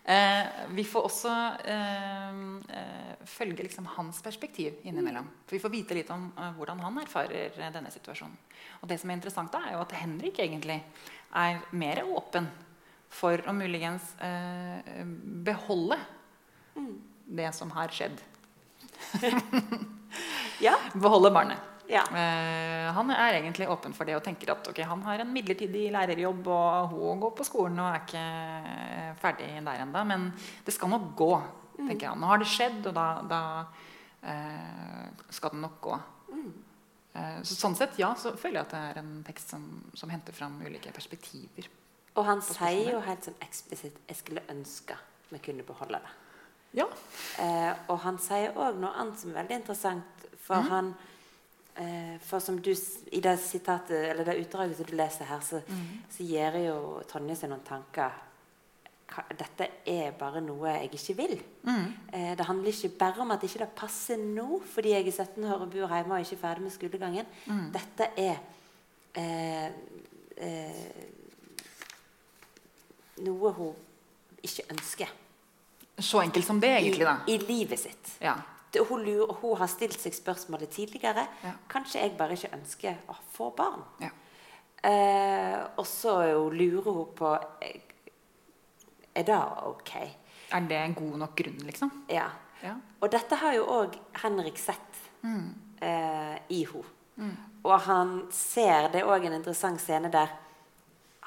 Eh, 0.04 0.44
vi 0.74 0.84
får 0.86 1.08
også 1.08 1.34
eh, 1.66 2.42
eh, 2.78 3.14
følge 3.26 3.66
liksom 3.66 3.88
hans 3.96 4.22
perspektiv 4.22 4.78
innimellom. 4.86 5.26
For 5.46 5.58
vi 5.58 5.62
får 5.62 5.74
vite 5.74 5.98
litt 5.98 6.12
om 6.14 6.28
eh, 6.34 6.52
hvordan 6.58 6.82
han 6.86 7.02
erfarer 7.02 7.58
denne 7.74 7.90
situasjonen. 7.94 8.38
Og 8.82 8.90
det 8.90 9.00
som 9.02 9.10
er 9.10 9.18
interessant 9.18 9.54
da, 9.54 9.64
er 9.66 9.74
jo 9.74 9.82
at 9.82 9.98
Henrik 9.98 10.38
egentlig 10.42 10.78
er 11.34 11.62
mer 11.74 12.04
åpen 12.06 12.46
for 13.12 13.40
å 13.48 13.54
muligens 13.56 14.12
eh, 14.24 15.04
beholde 15.46 15.98
det 17.26 17.52
som 17.56 17.70
har 17.76 17.92
skjedd. 17.94 18.18
Ja. 20.60 20.72
Beholde 20.94 21.30
barnet. 21.30 21.58
ja. 21.88 22.00
Eh, 22.00 22.92
han 22.96 23.10
er 23.10 23.36
egentlig 23.36 23.68
åpen 23.68 23.92
for 23.94 24.08
det 24.08 24.16
og 24.16 24.24
tenker 24.24 24.54
at 24.54 24.68
okay, 24.70 24.86
han 24.88 25.02
har 25.04 25.20
en 25.20 25.32
midlertidig 25.32 25.90
lærerjobb, 25.92 26.48
og 26.48 26.94
hun 26.94 27.20
går 27.20 27.34
på 27.36 27.46
skolen 27.46 27.82
og 27.82 27.90
er 27.90 28.00
ikke 28.00 28.22
eh, 28.72 29.10
ferdig 29.20 29.50
der 29.68 29.84
ennå. 29.84 30.04
Men 30.08 30.30
det 30.64 30.74
skal 30.74 30.92
nok 30.94 31.10
gå. 31.18 31.32
tenker 31.76 32.08
han. 32.08 32.20
Nå 32.20 32.30
har 32.30 32.40
det 32.40 32.48
skjedd, 32.48 32.86
og 32.88 32.96
da, 32.96 33.08
da 33.28 33.42
eh, 34.24 35.26
skal 35.28 35.52
det 35.52 35.64
nok 35.66 35.80
gå. 35.84 35.98
Eh, 37.16 37.40
så 37.44 37.56
sånn 37.56 37.76
sett, 37.76 37.98
ja, 38.00 38.14
så 38.18 38.32
føler 38.36 38.62
jeg 38.62 38.66
at 38.66 38.72
det 38.74 38.84
er 38.90 39.02
en 39.02 39.12
tekst 39.26 39.52
som, 39.52 39.66
som 39.96 40.12
henter 40.12 40.36
fram 40.36 40.56
ulike 40.64 40.92
perspektiver. 40.96 41.68
Og 42.16 42.24
han 42.24 42.40
sier 42.44 42.94
jo 42.94 43.00
helt 43.04 43.24
sånn 43.26 43.42
eksplisitt 43.44 43.98
'Jeg 44.08 44.16
skulle 44.16 44.42
ønske 44.48 44.96
vi 45.30 45.38
kunne 45.38 45.62
beholde 45.62 45.98
det'. 45.98 46.14
Ja. 46.76 46.86
Eh, 47.38 47.74
og 47.88 47.98
han 47.98 48.18
sier 48.18 48.54
òg 48.56 48.78
noe 48.80 48.92
annet 49.00 49.18
som 49.18 49.30
er 49.30 49.42
veldig 49.42 49.56
interessant. 49.60 50.26
For 50.46 50.54
han 50.54 50.94
eh, 51.76 52.18
For 52.20 52.38
som 52.38 52.58
du 52.62 52.70
I 53.12 53.20
det 53.20 53.38
sitatet, 53.40 54.10
eller 54.10 54.24
det 54.24 54.46
utdraget 54.46 54.76
som 54.76 54.86
du 54.86 54.94
leser 54.96 55.24
her, 55.24 55.40
så, 55.40 55.60
så 56.10 56.22
gir 56.22 56.58
jo 56.66 57.02
Tonje 57.08 57.36
seg 57.36 57.50
noen 57.50 57.64
tanker. 57.66 58.10
Dette 59.38 59.68
er 59.86 60.10
bare 60.18 60.40
noe 60.40 60.68
jeg 60.68 60.90
ikke 60.92 61.16
vil. 61.16 61.42
Eh, 62.12 62.36
det 62.36 62.46
handler 62.46 62.72
ikke 62.72 62.98
bare 62.98 63.20
om 63.22 63.30
at 63.30 63.42
ikke 63.42 63.58
det 63.64 63.68
passer 63.76 64.16
nå, 64.16 64.60
fordi 64.64 64.92
jeg 64.92 65.06
er 65.06 65.24
17 65.24 65.44
år 65.44 65.60
og 65.66 65.70
bor 65.70 65.94
hjemme 65.94 66.14
og 66.14 66.20
ikke 66.20 66.36
er 66.36 66.44
ferdig 66.48 66.62
med 66.62 66.70
skolegangen. 66.74 67.26
Dette 67.72 68.10
er 68.16 68.36
eh, 69.14 69.70
eh, 70.36 71.15
noe 73.24 73.52
hun 73.52 73.74
ikke 74.42 74.66
ønsker 74.72 75.08
Så 75.98 76.20
enkelt 76.20 76.44
som 76.46 76.60
det, 76.60 76.68
egentlig. 76.78 77.06
da. 77.06 77.16
i, 77.26 77.34
i 77.34 77.38
livet 77.38 77.78
sitt. 77.80 78.10
Ja. 78.20 78.34
Det, 78.72 78.82
hun, 78.88 79.00
lurer, 79.04 79.32
hun 79.40 79.56
har 79.56 79.66
stilt 79.72 80.00
seg 80.00 80.12
spørsmålet 80.12 80.68
tidligere. 80.70 81.26
Ja. 81.42 81.52
Kanskje 81.72 82.02
jeg 82.02 82.16
bare 82.18 82.36
ikke 82.36 82.50
ønsker 82.52 82.96
å 83.08 83.14
få 83.32 83.50
barn. 83.56 83.82
Ja. 84.02 84.10
Eh, 84.84 85.62
og 85.80 85.86
så 85.88 86.18
lurer 86.52 86.92
hun 86.92 87.14
på 87.16 87.30
Er 89.16 89.22
det 89.24 89.38
ok? 89.66 89.92
Er 90.52 90.66
det 90.68 90.76
en 90.82 90.94
god 90.94 91.16
nok 91.18 91.34
grunn, 91.38 91.62
liksom? 91.64 91.90
Ja. 92.12 92.28
Ja. 92.62 92.74
Og 93.00 93.10
dette 93.12 93.34
har 93.40 93.54
jo 93.56 93.64
òg 93.66 93.96
Henrik 94.22 94.58
sett 94.58 94.82
Mm. 95.22 95.54
eh, 95.82 96.36
i 96.50 96.64
henne. 96.64 97.36
Og 97.64 97.80
han 97.80 98.26
ser 98.30 98.88
Det 98.92 99.00
er 99.00 99.06
òg 99.08 99.24
en 99.26 99.32
interessant 99.32 99.80
scene 99.80 100.10
der 100.12 100.28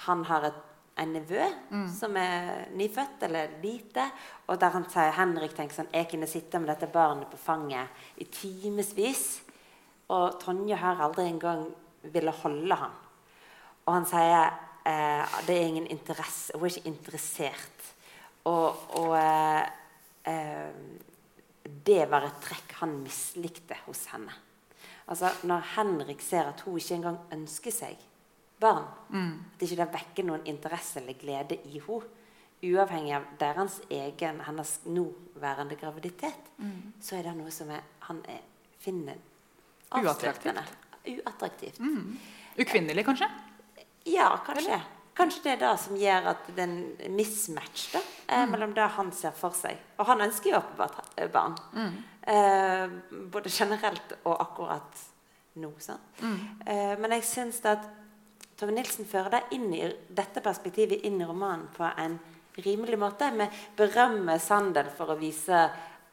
han 0.05 0.23
har 0.25 0.43
et, 0.45 0.53
en 0.99 1.13
nevø 1.15 1.45
som 1.95 2.15
er 2.19 2.69
nyfødt 2.75 3.23
eller 3.27 3.53
lite, 3.63 4.05
og 4.47 4.59
der 4.59 4.73
han 4.75 4.87
sier 4.91 5.15
Henrik 5.15 5.55
tenker 5.55 5.75
sånn 5.75 5.93
Jeg 5.93 6.09
kunne 6.11 6.27
sitte 6.27 6.59
med 6.59 6.69
dette 6.71 6.91
barnet 6.91 7.29
på 7.31 7.37
fanget 7.37 7.87
i 8.17 8.25
timevis, 8.25 9.41
og 10.09 10.39
Tonje 10.41 10.75
har 10.75 11.01
aldri 11.05 11.27
engang 11.29 11.67
ville 12.01 12.31
holde 12.31 12.75
han. 12.75 12.97
Og 13.85 13.93
han 13.93 14.07
sier 14.09 14.51
eh, 14.87 15.39
det 15.47 15.55
er 15.55 15.67
ingen 15.67 15.87
interesse, 15.91 16.55
hun 16.55 16.65
er 16.67 16.75
ikke 16.75 16.89
interessert. 16.89 17.87
Og, 18.49 18.83
og 18.97 19.15
eh, 19.19 19.63
eh, 20.31 21.73
det 21.85 22.03
var 22.09 22.25
et 22.25 22.39
trekk 22.43 22.77
han 22.81 22.99
mislikte 23.03 23.77
hos 23.85 24.05
henne. 24.13 24.33
Altså, 25.09 25.31
Når 25.43 25.65
Henrik 25.75 26.21
ser 26.21 26.51
at 26.51 26.61
hun 26.65 26.77
ikke 26.77 26.99
engang 26.99 27.19
ønsker 27.33 27.73
seg 27.73 28.08
barn, 28.59 28.85
at 29.55 29.63
ikke 29.63 29.77
det 29.79 29.89
vekker 29.93 30.25
noen 30.27 30.45
interesse 30.45 30.99
eller 31.01 31.13
glede 31.19 31.57
i 31.65 31.79
henne, 31.79 32.15
uavhengig 32.59 33.13
av 33.15 33.25
deres 33.39 33.77
egen, 33.89 34.41
hennes 34.43 34.79
nåværende 34.85 35.77
graviditet, 35.79 36.49
så 36.99 37.15
er 37.15 37.23
det 37.29 37.35
noe 37.37 37.51
som 37.55 37.69
er, 37.71 37.81
han 38.09 38.19
er, 38.27 38.41
finner 38.83 39.15
avstøtende. 39.95 40.63
Uattraktivt. 41.09 41.79
Ukvinnelig, 42.59 43.05
kanskje? 43.07 43.29
Ja, 44.11 44.33
kanskje. 44.45 44.81
Kanskje 45.15 45.43
det 45.43 45.51
er 45.53 45.61
det 45.63 45.71
som 45.79 45.95
gjør 45.99 46.27
at 46.31 46.45
det 46.55 46.63
er 46.63 46.69
en 46.69 47.15
mismatch 47.15 47.89
da, 47.93 47.99
eh, 48.27 48.45
mellom 48.47 48.73
det 48.75 48.85
han 48.95 49.11
ser 49.11 49.31
for 49.35 49.51
seg. 49.55 49.77
Og 49.97 50.05
han 50.07 50.21
ønsker 50.21 50.51
jo 50.51 50.59
åpenbart 50.59 51.15
barn. 51.33 51.55
barn. 51.73 52.03
Eh, 52.23 52.89
både 53.31 53.49
generelt 53.49 54.13
og 54.23 54.35
akkurat 54.39 55.01
nå. 55.55 55.71
sant? 55.79 56.21
Eh, 56.65 56.95
men 56.99 57.11
jeg 57.11 57.23
syns 57.23 57.59
at 57.65 57.87
Tove 58.59 58.75
Nilsen 58.75 59.07
fører 59.07 59.37
deg 59.37 59.53
inn 59.55 59.69
i, 59.71 59.85
dette 60.11 60.43
perspektivet 60.43 61.05
inn 61.07 61.21
i 61.21 61.27
romanen 61.27 61.69
på 61.71 61.87
en 61.87 62.17
rimelig 62.59 62.99
måte. 62.99 63.29
Med 63.31 63.53
berømme 63.77 64.35
Sandel 64.43 64.89
for 64.95 65.13
å 65.13 65.19
vise 65.19 65.61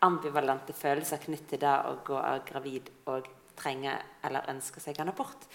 ambivalente 0.07 0.76
følelser 0.76 1.24
knyttet 1.24 1.57
til 1.57 1.64
det 1.64 1.74
å 1.88 1.97
gå 2.07 2.20
av 2.20 2.44
gravid 2.47 2.92
og 3.11 3.26
trenge 3.57 3.94
eller 4.26 4.47
ønske 4.53 4.82
seg 4.84 5.01
en 5.01 5.11
abort. 5.11 5.49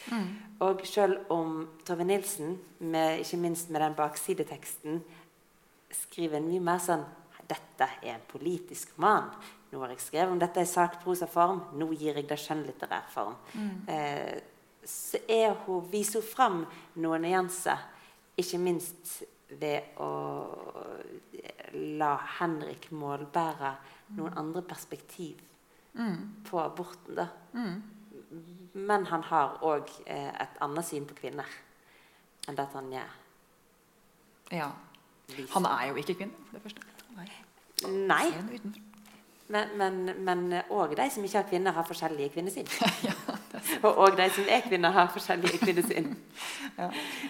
Og 0.66 0.84
selv 0.90 1.32
om 1.32 1.62
Tove 1.88 2.08
Nilsen, 2.08 2.58
med, 2.80 3.22
ikke 3.22 3.40
minst 3.40 3.72
med 3.72 3.86
den 3.86 3.96
baksideteksten, 3.96 5.02
skriver 5.92 6.40
en 6.40 6.48
mye 6.50 6.64
mer 6.72 6.84
sånn 6.84 7.08
Dette 7.52 7.84
er 8.00 8.14
en 8.14 8.22
politisk 8.32 8.94
roman. 8.96 9.26
Nå 9.74 9.80
har 9.82 9.92
jeg 9.92 10.04
skrevet 10.06 10.32
om 10.32 10.40
dette 10.40 10.64
i 10.64 10.68
sakprosaform. 10.70 11.58
Nå 11.76 11.90
gir 12.00 12.16
jeg 12.16 12.28
det 12.30 12.38
skjønnlitterær 12.40 13.10
form. 13.12 13.34
Eh, 13.92 14.38
så 14.86 15.20
er 15.30 15.54
hun, 15.66 15.86
viser 15.92 16.20
hun 16.22 16.28
fram 16.30 16.60
noen 16.96 17.22
nyanser, 17.22 17.78
ikke 18.38 18.58
minst 18.60 19.24
ved 19.62 19.98
å 20.00 20.08
la 21.74 22.12
Henrik 22.40 22.90
målbære 22.92 23.74
noen 24.18 24.38
andre 24.40 24.62
perspektiv 24.62 25.40
på 26.48 26.60
aborten. 26.62 27.16
da. 27.16 27.28
Men 28.74 29.06
han 29.06 29.24
har 29.28 29.58
òg 29.68 29.90
eh, 30.06 30.30
et 30.42 30.62
annet 30.64 30.86
syn 30.88 31.06
på 31.06 31.18
kvinner 31.20 31.48
enn 32.48 32.56
det 32.56 32.70
Tanje 32.72 33.04
Ja. 34.52 34.72
viser. 35.28 35.52
Han 35.54 35.66
er 35.66 35.90
jo 35.90 35.96
ikke 36.00 36.16
kvinne, 36.16 36.34
for 36.48 36.58
det 36.58 36.62
første. 36.64 36.82
Nei. 37.16 37.28
Nei. 38.08 38.72
Men- 39.78 40.16
men 40.24 40.64
òg 40.70 40.96
de 40.96 41.10
som 41.12 41.24
ikke 41.24 41.38
har 41.42 41.50
kvinner, 41.50 41.72
har 41.76 41.84
forskjellige 41.88 42.30
kvinnesyn. 42.34 42.68
Og 43.86 43.98
òg 44.06 44.16
de 44.18 44.28
som 44.34 44.48
er 44.50 44.62
kvinner, 44.66 44.92
har 44.96 45.08
forskjellige 45.14 45.60
kvinnesyn. 45.66 46.12
Ja. 46.80 46.88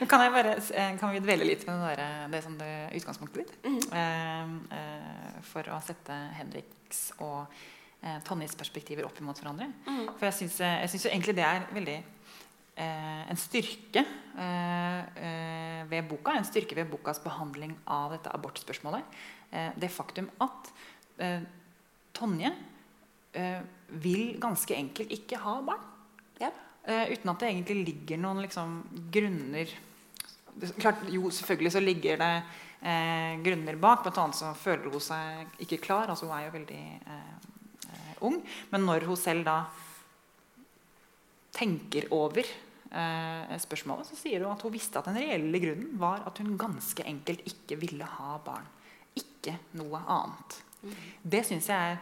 Kan, 0.08 0.22
bare, 0.32 0.52
eh, 0.78 0.92
kan 1.00 1.10
vi 1.12 1.20
dvele 1.20 1.44
litt 1.48 1.64
ved 1.66 1.98
det, 1.98 2.06
det 2.32 2.42
som 2.46 2.54
det 2.60 2.70
utgangspunktet 2.96 3.42
ditt? 3.42 3.92
Eh, 3.92 4.52
eh, 4.78 5.40
for 5.50 5.66
å 5.74 5.80
sette 5.84 6.14
Henriks 6.38 7.00
og 7.26 7.48
eh, 8.04 8.20
Tonjes 8.28 8.54
perspektiver 8.56 9.08
opp 9.08 9.18
imot 9.20 9.42
hverandre. 9.42 9.68
For 10.20 10.28
jeg 10.30 10.38
syns, 10.44 10.60
jeg 10.62 10.92
syns 10.94 11.06
jo 11.08 11.12
egentlig 11.12 11.36
det 11.40 11.48
er 11.48 11.66
veldig 11.74 11.98
eh, 12.78 13.24
en 13.34 13.42
styrke 13.42 14.06
eh, 14.06 15.02
eh, 15.26 15.82
ved 15.90 16.08
boka. 16.14 16.38
En 16.38 16.48
styrke 16.48 16.78
ved 16.78 16.92
bokas 16.94 17.20
behandling 17.26 17.74
av 17.92 18.14
dette 18.16 18.32
abortspørsmålet. 18.38 19.20
Eh, 19.52 19.72
det 19.82 19.90
faktum 19.92 20.30
at 20.46 20.72
eh, 21.18 21.42
Tonje 22.16 22.52
eh, 23.34 23.62
vil 24.02 24.36
ganske 24.42 24.76
enkelt 24.76 25.14
ikke 25.16 25.40
ha 25.44 25.56
barn. 25.66 25.88
Ja. 26.42 26.52
Eh, 26.84 27.14
uten 27.14 27.32
at 27.34 27.44
det 27.44 27.52
egentlig 27.52 27.86
ligger 27.86 28.22
noen 28.22 28.42
liksom, 28.46 28.82
grunner 29.14 29.72
det, 30.56 30.72
klart, 30.80 31.04
Jo, 31.10 31.30
selvfølgelig 31.32 31.72
så 31.72 31.84
ligger 31.84 32.18
det 32.22 32.32
eh, 32.82 33.38
grunner 33.44 33.78
bak. 33.80 34.04
Blant 34.04 34.20
annet 34.24 34.40
så 34.40 34.52
føler 34.58 34.90
hun 34.92 35.04
seg 35.04 35.62
ikke 35.64 35.82
klar. 35.86 36.10
altså 36.10 36.28
Hun 36.28 36.36
er 36.38 36.48
jo 36.48 36.56
veldig 36.58 36.82
eh, 36.82 37.54
eh, 37.92 38.12
ung. 38.28 38.42
Men 38.74 38.86
når 38.88 39.08
hun 39.10 39.20
selv 39.20 39.48
da 39.48 39.62
tenker 41.56 42.08
over 42.16 42.44
eh, 42.44 43.56
spørsmålet, 43.64 44.12
så 44.12 44.20
sier 44.20 44.44
hun 44.44 44.54
at 44.56 44.66
hun 44.66 44.76
visste 44.76 45.00
at 45.00 45.10
den 45.10 45.20
reelle 45.22 45.64
grunnen 45.64 45.96
var 46.02 46.26
at 46.28 46.44
hun 46.44 46.58
ganske 46.60 47.06
enkelt 47.08 47.48
ikke 47.48 47.80
ville 47.82 48.08
ha 48.18 48.36
barn. 48.44 48.68
Ikke 49.20 49.58
noe 49.80 50.04
annet. 50.08 50.62
Det 51.22 51.44
syns 51.46 51.70
jeg 51.70 51.94
er 51.94 52.00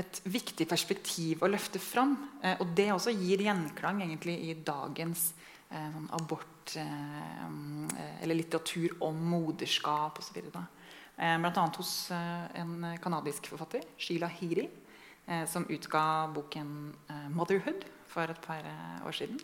et 0.00 0.20
viktig 0.30 0.66
perspektiv 0.70 1.42
å 1.42 1.50
løfte 1.50 1.80
fram. 1.82 2.14
Eh, 2.42 2.56
og 2.62 2.74
det 2.76 2.90
også 2.94 3.14
gir 3.14 3.42
gjenklang 3.44 4.02
egentlig 4.04 4.36
i 4.48 4.54
dagens 4.54 5.30
eh, 5.70 5.88
sånn 5.94 6.10
abort 6.18 6.76
eh, 6.78 7.48
Eller 8.22 8.38
litteratur 8.38 9.00
om 9.06 9.16
moderskap 9.32 10.20
osv. 10.22 10.38
Blant 11.20 11.58
annet 11.58 11.76
hos 11.76 11.90
en 12.56 12.94
kanadisk 13.02 13.50
forfatter, 13.50 13.82
Sheila 14.00 14.28
Hiri, 14.32 14.62
som 15.52 15.66
utga 15.68 16.30
boken 16.32 16.70
'Motherhood' 17.34 17.84
for 18.08 18.24
et 18.24 18.40
par 18.40 18.64
år 19.04 19.12
siden. 19.12 19.36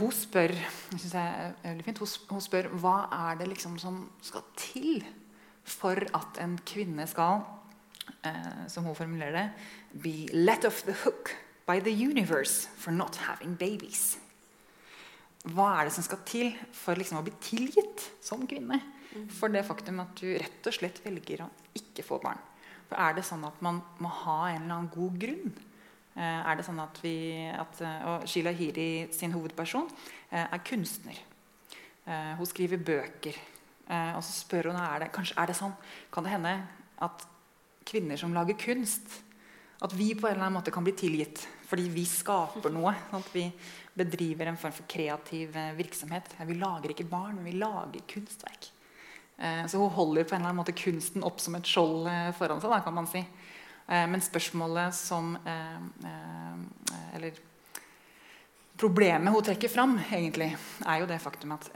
Hun 0.00 0.10
spør 0.10 0.56
jeg 0.56 1.54
jeg 1.62 1.94
hun 2.30 2.42
spør 2.42 2.70
hva 2.74 2.96
er 3.28 3.38
det 3.38 3.48
liksom 3.52 3.78
som 3.78 4.10
skal 4.18 4.42
til 4.56 5.04
for 5.68 6.00
at 6.16 6.40
en 6.42 6.56
kvinne 6.66 7.06
skal 7.10 7.42
eh, 8.24 8.64
som 8.70 8.88
hun 8.88 8.96
formulerer 8.96 9.36
det, 9.36 9.48
be 10.02 10.14
let 10.34 10.64
off 10.68 10.82
the 10.88 10.96
hook 11.04 11.34
by 11.68 11.78
the 11.80 11.92
universe 11.92 12.68
for 12.76 12.90
not 12.90 13.16
having 13.28 13.56
babies. 13.58 14.16
Hva 15.48 15.68
er 15.78 15.88
det 15.88 15.94
som 15.94 16.04
skal 16.04 16.24
til 16.28 16.52
for 16.74 16.98
liksom 16.98 17.20
å 17.20 17.24
bli 17.26 17.34
tilgitt 17.44 18.08
som 18.24 18.46
kvinne? 18.48 18.80
For 19.38 19.52
det 19.52 19.64
faktum 19.66 20.02
at 20.02 20.18
du 20.20 20.34
rett 20.36 20.66
og 20.68 20.74
slett 20.74 21.00
velger 21.04 21.46
å 21.46 21.48
ikke 21.78 22.04
få 22.04 22.18
barn. 22.22 22.40
For 22.88 22.96
Er 23.00 23.16
det 23.16 23.24
sånn 23.28 23.44
at 23.44 23.60
man 23.64 23.80
må 24.00 24.10
ha 24.24 24.50
en 24.50 24.62
eller 24.64 24.74
annen 24.74 24.92
god 24.92 25.18
grunn? 25.20 25.52
Eh, 26.18 26.40
er 26.50 26.58
det 26.58 26.64
sånn 26.66 26.80
at 26.82 26.98
vi, 27.02 27.14
at, 27.52 27.80
eh, 27.84 28.06
og 28.10 28.26
Sheila 28.26 28.50
Hiri 28.56 29.08
sin 29.14 29.34
hovedperson 29.36 29.86
eh, 30.32 30.44
er 30.44 30.64
kunstner. 30.66 31.24
Hun 32.08 32.46
skriver 32.48 32.80
bøker. 32.80 33.36
Eh, 33.88 34.12
og 34.18 34.20
så 34.24 34.34
spør 34.36 34.68
hun 34.68 34.80
er 34.80 35.00
det, 35.04 35.12
kanskje 35.14 35.36
er 35.40 35.48
det 35.48 35.56
sånn, 35.56 35.72
kan 36.12 36.26
det 36.26 36.34
hende 36.34 36.52
at 37.04 37.24
kvinner 37.88 38.20
som 38.20 38.34
lager 38.36 38.58
kunst 38.60 39.22
At 39.80 39.94
vi 39.96 40.10
på 40.18 40.26
en 40.26 40.34
eller 40.34 40.48
annen 40.48 40.58
måte 40.58 40.72
kan 40.74 40.84
bli 40.84 40.92
tilgitt 40.98 41.44
fordi 41.68 41.84
vi 41.92 42.02
skaper 42.08 42.72
noe. 42.72 42.94
Sånn 43.10 43.20
at 43.20 43.28
vi 43.30 43.44
bedriver 43.94 44.48
en 44.48 44.56
form 44.58 44.72
for 44.74 44.88
kreativ 44.90 45.54
eh, 45.54 45.74
virksomhet. 45.76 46.32
Vi 46.48 46.56
lager 46.58 46.94
ikke 46.94 47.06
barn, 47.06 47.36
men 47.36 47.46
vi 47.46 47.60
lager 47.60 48.02
kunstverk. 48.08 48.70
Eh, 49.36 49.60
så 49.68 49.78
hun 49.78 49.92
holder 49.94 50.24
på 50.24 50.34
en 50.34 50.40
eller 50.40 50.50
annen 50.50 50.62
måte 50.62 50.74
kunsten 50.74 51.26
opp 51.28 51.38
som 51.44 51.54
et 51.54 51.68
skjold 51.68 52.08
foran 52.40 52.64
seg. 52.64 52.74
Kan 52.86 52.96
man 52.96 53.10
si. 53.10 53.22
Men 53.88 54.20
spørsmålet 54.20 54.96
som 54.96 55.36
Eller 57.14 57.38
problemet 58.76 59.32
hun 59.32 59.46
trekker 59.46 59.70
fram, 59.72 59.94
egentlig, 60.10 60.50
er 60.84 61.04
jo 61.04 61.08
det 61.12 61.20
faktum 61.22 61.54
at 61.56 61.70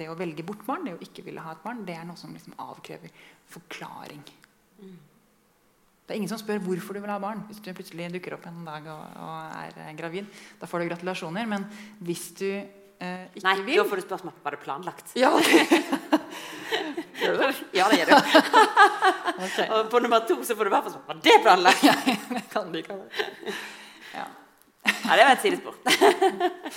det 0.00 0.08
å 0.10 0.16
velge 0.18 0.44
bort 0.46 0.64
barn, 0.66 0.88
det 0.88 0.96
å 0.96 1.02
ikke 1.04 1.24
ville 1.26 1.44
ha 1.44 1.52
et 1.54 1.62
barn, 1.64 1.84
det 1.86 1.94
er 1.98 2.08
noe 2.08 2.18
som 2.18 2.32
liksom 2.34 2.56
avkrever 2.64 3.12
forklaring. 3.52 4.22
Det 4.80 6.16
er 6.16 6.18
ingen 6.18 6.30
som 6.32 6.40
spør 6.40 6.58
hvorfor 6.64 6.96
du 6.96 7.02
vil 7.04 7.12
ha 7.12 7.20
barn. 7.22 7.44
Hvis 7.46 7.60
du 7.62 7.68
plutselig 7.76 8.08
dukker 8.16 8.34
opp 8.34 8.46
en 8.50 8.64
dag 8.66 8.86
og, 8.90 9.02
og 9.22 9.36
er 9.86 9.94
gravid, 9.98 10.26
da 10.58 10.66
får 10.66 10.82
du 10.82 10.88
gratulasjoner. 10.90 11.46
Men 11.46 11.68
hvis 12.02 12.24
du 12.40 12.48
eh, 12.50 13.28
ikke 13.30 13.44
Nei, 13.46 13.54
vil 13.68 13.78
da 13.78 13.84
får 13.92 14.00
du 14.00 14.06
spørsmål 14.08 14.34
var 14.42 14.56
det 14.56 14.62
planlagt. 14.64 15.12
ja, 15.20 15.30
Gjør 17.20 17.34
du 17.36 17.40
det? 17.44 17.50
Ja, 17.76 17.86
det 17.92 17.98
gjør 18.00 18.10
det. 18.10 18.20
Og 19.76 19.90
på 19.92 20.00
nummer 20.00 20.24
to 20.26 20.38
så 20.46 20.56
får 20.56 20.64
du 20.66 20.72
bare 20.72 20.88
spørsmål 20.88 21.06
var 21.12 21.18
det 21.28 21.36
planlagt. 21.44 21.82
ja, 21.84 21.94
Det 22.32 22.44
kan 22.52 22.72
du 22.72 22.78
ikke 22.80 22.96
ha. 22.96 22.98
Ja. 24.16 24.26
Ja, 25.04 25.16
det 25.18 25.24
var 25.26 25.34
et 25.36 25.42
sidespor. 25.44 25.74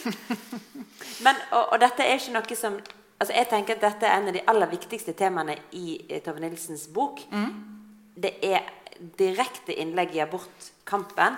Men, 1.26 1.40
og, 1.56 1.64
og 1.72 1.78
dette 1.80 2.04
er 2.04 2.20
ikke 2.20 2.36
noe 2.36 2.58
som 2.60 2.76
altså 3.24 3.34
Jeg 3.36 3.50
tenker 3.50 3.76
at 3.80 3.82
dette 3.88 4.06
er 4.08 4.20
en 4.20 4.28
av 4.32 4.36
de 4.38 4.44
aller 4.52 4.70
viktigste 4.72 5.14
temaene 5.18 5.56
i 5.80 5.98
eh, 6.10 6.22
Tove 6.26 6.40
Nilsens 6.44 6.88
bok. 6.94 7.24
Det 8.16 8.36
er 8.46 8.68
direkte 9.18 9.74
innlegg 9.82 10.14
i 10.16 10.22
abortkampen, 10.24 11.36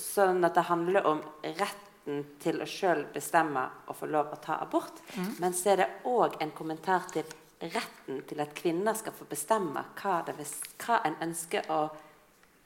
sånn 0.00 0.40
at 0.48 0.54
det 0.56 0.64
handler 0.70 1.06
om 1.06 1.20
retten 1.44 2.24
til 2.42 2.62
å 2.62 2.66
sjøl 2.66 3.04
bestemme 3.14 3.66
og 3.86 3.94
få 3.98 4.08
lov 4.10 4.32
å 4.32 4.38
ta 4.42 4.56
abort. 4.64 5.02
Men 5.38 5.52
så 5.54 5.74
er 5.74 5.82
det 5.82 5.88
òg 6.08 6.38
en 6.42 6.50
kommentar 6.56 7.04
til 7.12 7.28
retten 7.60 8.22
til 8.26 8.40
at 8.40 8.54
kvinner 8.56 8.96
skal 8.96 9.12
få 9.12 9.26
bestemme 9.28 9.82
hva, 10.00 10.22
vil- 10.32 10.56
hva 10.86 11.02
en 11.04 11.18
ønsker 11.28 11.68
å 11.70 11.82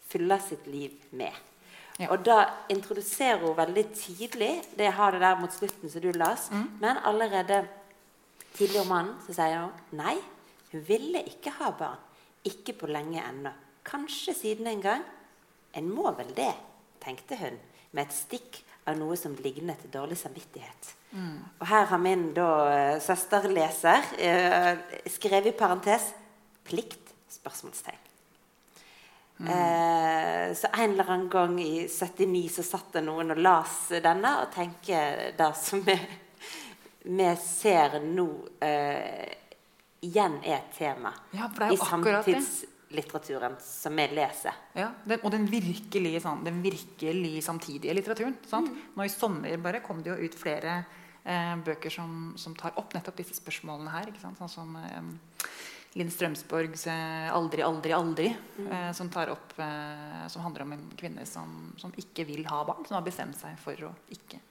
fylle 0.08 0.38
sitt 0.40 0.66
liv 0.70 0.94
med. 1.10 1.32
Ja. 1.98 2.08
Og 2.14 2.22
da 2.26 2.38
introduserer 2.70 3.38
hun 3.42 3.54
veldig 3.54 3.84
tidlig 3.94 4.62
Det 4.76 4.82
jeg 4.88 4.96
har 4.96 5.12
det 5.14 5.20
der 5.22 5.36
mot 5.38 5.52
slutten 5.54 5.90
som 5.90 6.00
du 6.02 6.12
las. 6.12 6.48
Men 6.80 6.96
allerede 7.06 7.64
om 8.80 8.88
mannen 8.88 9.16
så 9.26 9.34
sier 9.34 9.64
hun 9.64 9.98
nei. 9.98 10.16
Hun 10.72 10.84
ville 10.86 11.22
ikke 11.26 11.54
ha 11.58 11.70
barn. 11.78 12.00
Ikke 12.44 12.74
på 12.78 12.90
lenge 12.90 13.22
ennå. 13.22 13.52
Kanskje 13.84 14.34
siden 14.34 14.68
en 14.70 14.82
gang. 14.82 15.04
En 15.74 15.88
må 15.90 16.10
vel 16.14 16.30
det, 16.36 16.52
tenkte 17.02 17.38
hun, 17.40 17.56
med 17.90 18.06
et 18.06 18.14
stikk 18.14 18.60
av 18.86 18.98
noe 18.98 19.16
som 19.18 19.34
lignet 19.42 19.86
dårlig 19.92 20.18
samvittighet. 20.20 20.92
Og 21.60 21.66
her 21.70 21.86
har 21.90 22.00
min 22.02 22.28
da 22.36 22.48
eh, 22.70 22.96
søsterleser 23.02 24.14
eh, 24.18 24.72
skrevet 25.10 25.54
i 25.54 25.58
parentes 25.58 26.12
'plikt?' 26.64 27.12
spørsmålstegn. 27.34 28.04
Eh, 29.40 30.54
så 30.54 30.68
en 30.70 30.90
eller 30.90 31.10
annen 31.10 31.28
gang 31.28 31.60
i 31.60 31.88
79 31.88 32.48
så 32.54 32.62
satt 32.62 32.92
det 32.94 33.02
noen 33.02 33.34
og 33.34 33.40
las 33.42 33.88
denne 34.02 34.30
og 34.44 34.52
tenker 34.54 35.34
det 35.34 35.48
som 35.58 35.82
vi, 35.82 35.96
vi 37.04 37.36
ser 37.36 37.98
nå 38.00 38.26
eh, 38.64 39.34
igjen 40.04 40.38
er 40.44 40.56
et 40.56 40.70
tema 40.76 41.12
Ja, 41.36 41.50
i 41.68 41.76
samtidslitteraturen 41.76 43.56
som 43.60 43.96
vi 43.96 44.06
leser. 44.16 44.56
Ja, 44.76 44.90
den, 45.04 45.20
Og 45.22 45.32
den 45.34 45.44
virkelig, 45.50 46.14
sånn, 46.24 46.44
den 46.46 46.62
virkelig 46.64 47.42
samtidige 47.44 47.96
litteraturen. 47.96 48.36
Sant? 48.48 48.72
Nå 48.96 49.04
I 49.04 49.12
sommer 49.12 49.60
bare 49.60 49.82
kom 49.84 50.00
det 50.04 50.14
jo 50.14 50.28
ut 50.28 50.38
flere 50.38 50.78
eh, 51.24 51.54
bøker 51.64 51.92
som, 51.92 52.32
som 52.40 52.56
tar 52.56 52.76
opp 52.80 52.96
nettopp 52.96 53.20
disse 53.20 53.36
spørsmålene 53.36 53.92
her. 53.92 54.12
Sånn 54.24 54.52
som 54.52 54.72
eh, 54.80 55.12
Linn 56.00 56.10
Strømsborgs 56.10 56.88
eh, 56.90 57.28
'Aldri, 57.28 57.62
aldri, 57.62 57.92
aldri', 57.94 58.32
eh, 58.64 58.90
som, 58.96 59.12
tar 59.12 59.30
opp, 59.30 59.54
eh, 59.60 60.24
som 60.32 60.42
handler 60.42 60.64
om 60.64 60.72
en 60.78 60.88
kvinne 60.96 61.28
som, 61.28 61.68
som 61.76 61.92
ikke 62.00 62.26
vil 62.32 62.48
ha 62.48 62.64
barn. 62.64 62.82
Som 62.88 62.96
har 62.98 63.06
bestemt 63.06 63.36
seg 63.38 63.60
for 63.60 63.90
å 63.90 63.94
ikke 64.08 64.40
barn. 64.40 64.50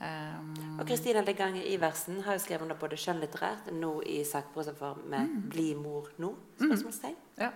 Um, 0.00 0.52
Og 0.78 0.86
Kristina 0.88 1.22
Legange 1.26 1.64
Iversen 1.66 2.22
har 2.24 2.38
jo 2.38 2.44
skrevet 2.44 2.64
under 2.66 2.78
både 2.80 2.98
skjønnlitterært 3.00 3.72
nå 3.76 3.96
i 4.06 4.20
sakprosaform 4.24 5.02
med 5.12 5.34
'Bli 5.50 5.74
mor 5.74 6.08
nå?' 6.18 6.34
spørsmålstegn. 6.60 7.18
Ja. 7.40 7.50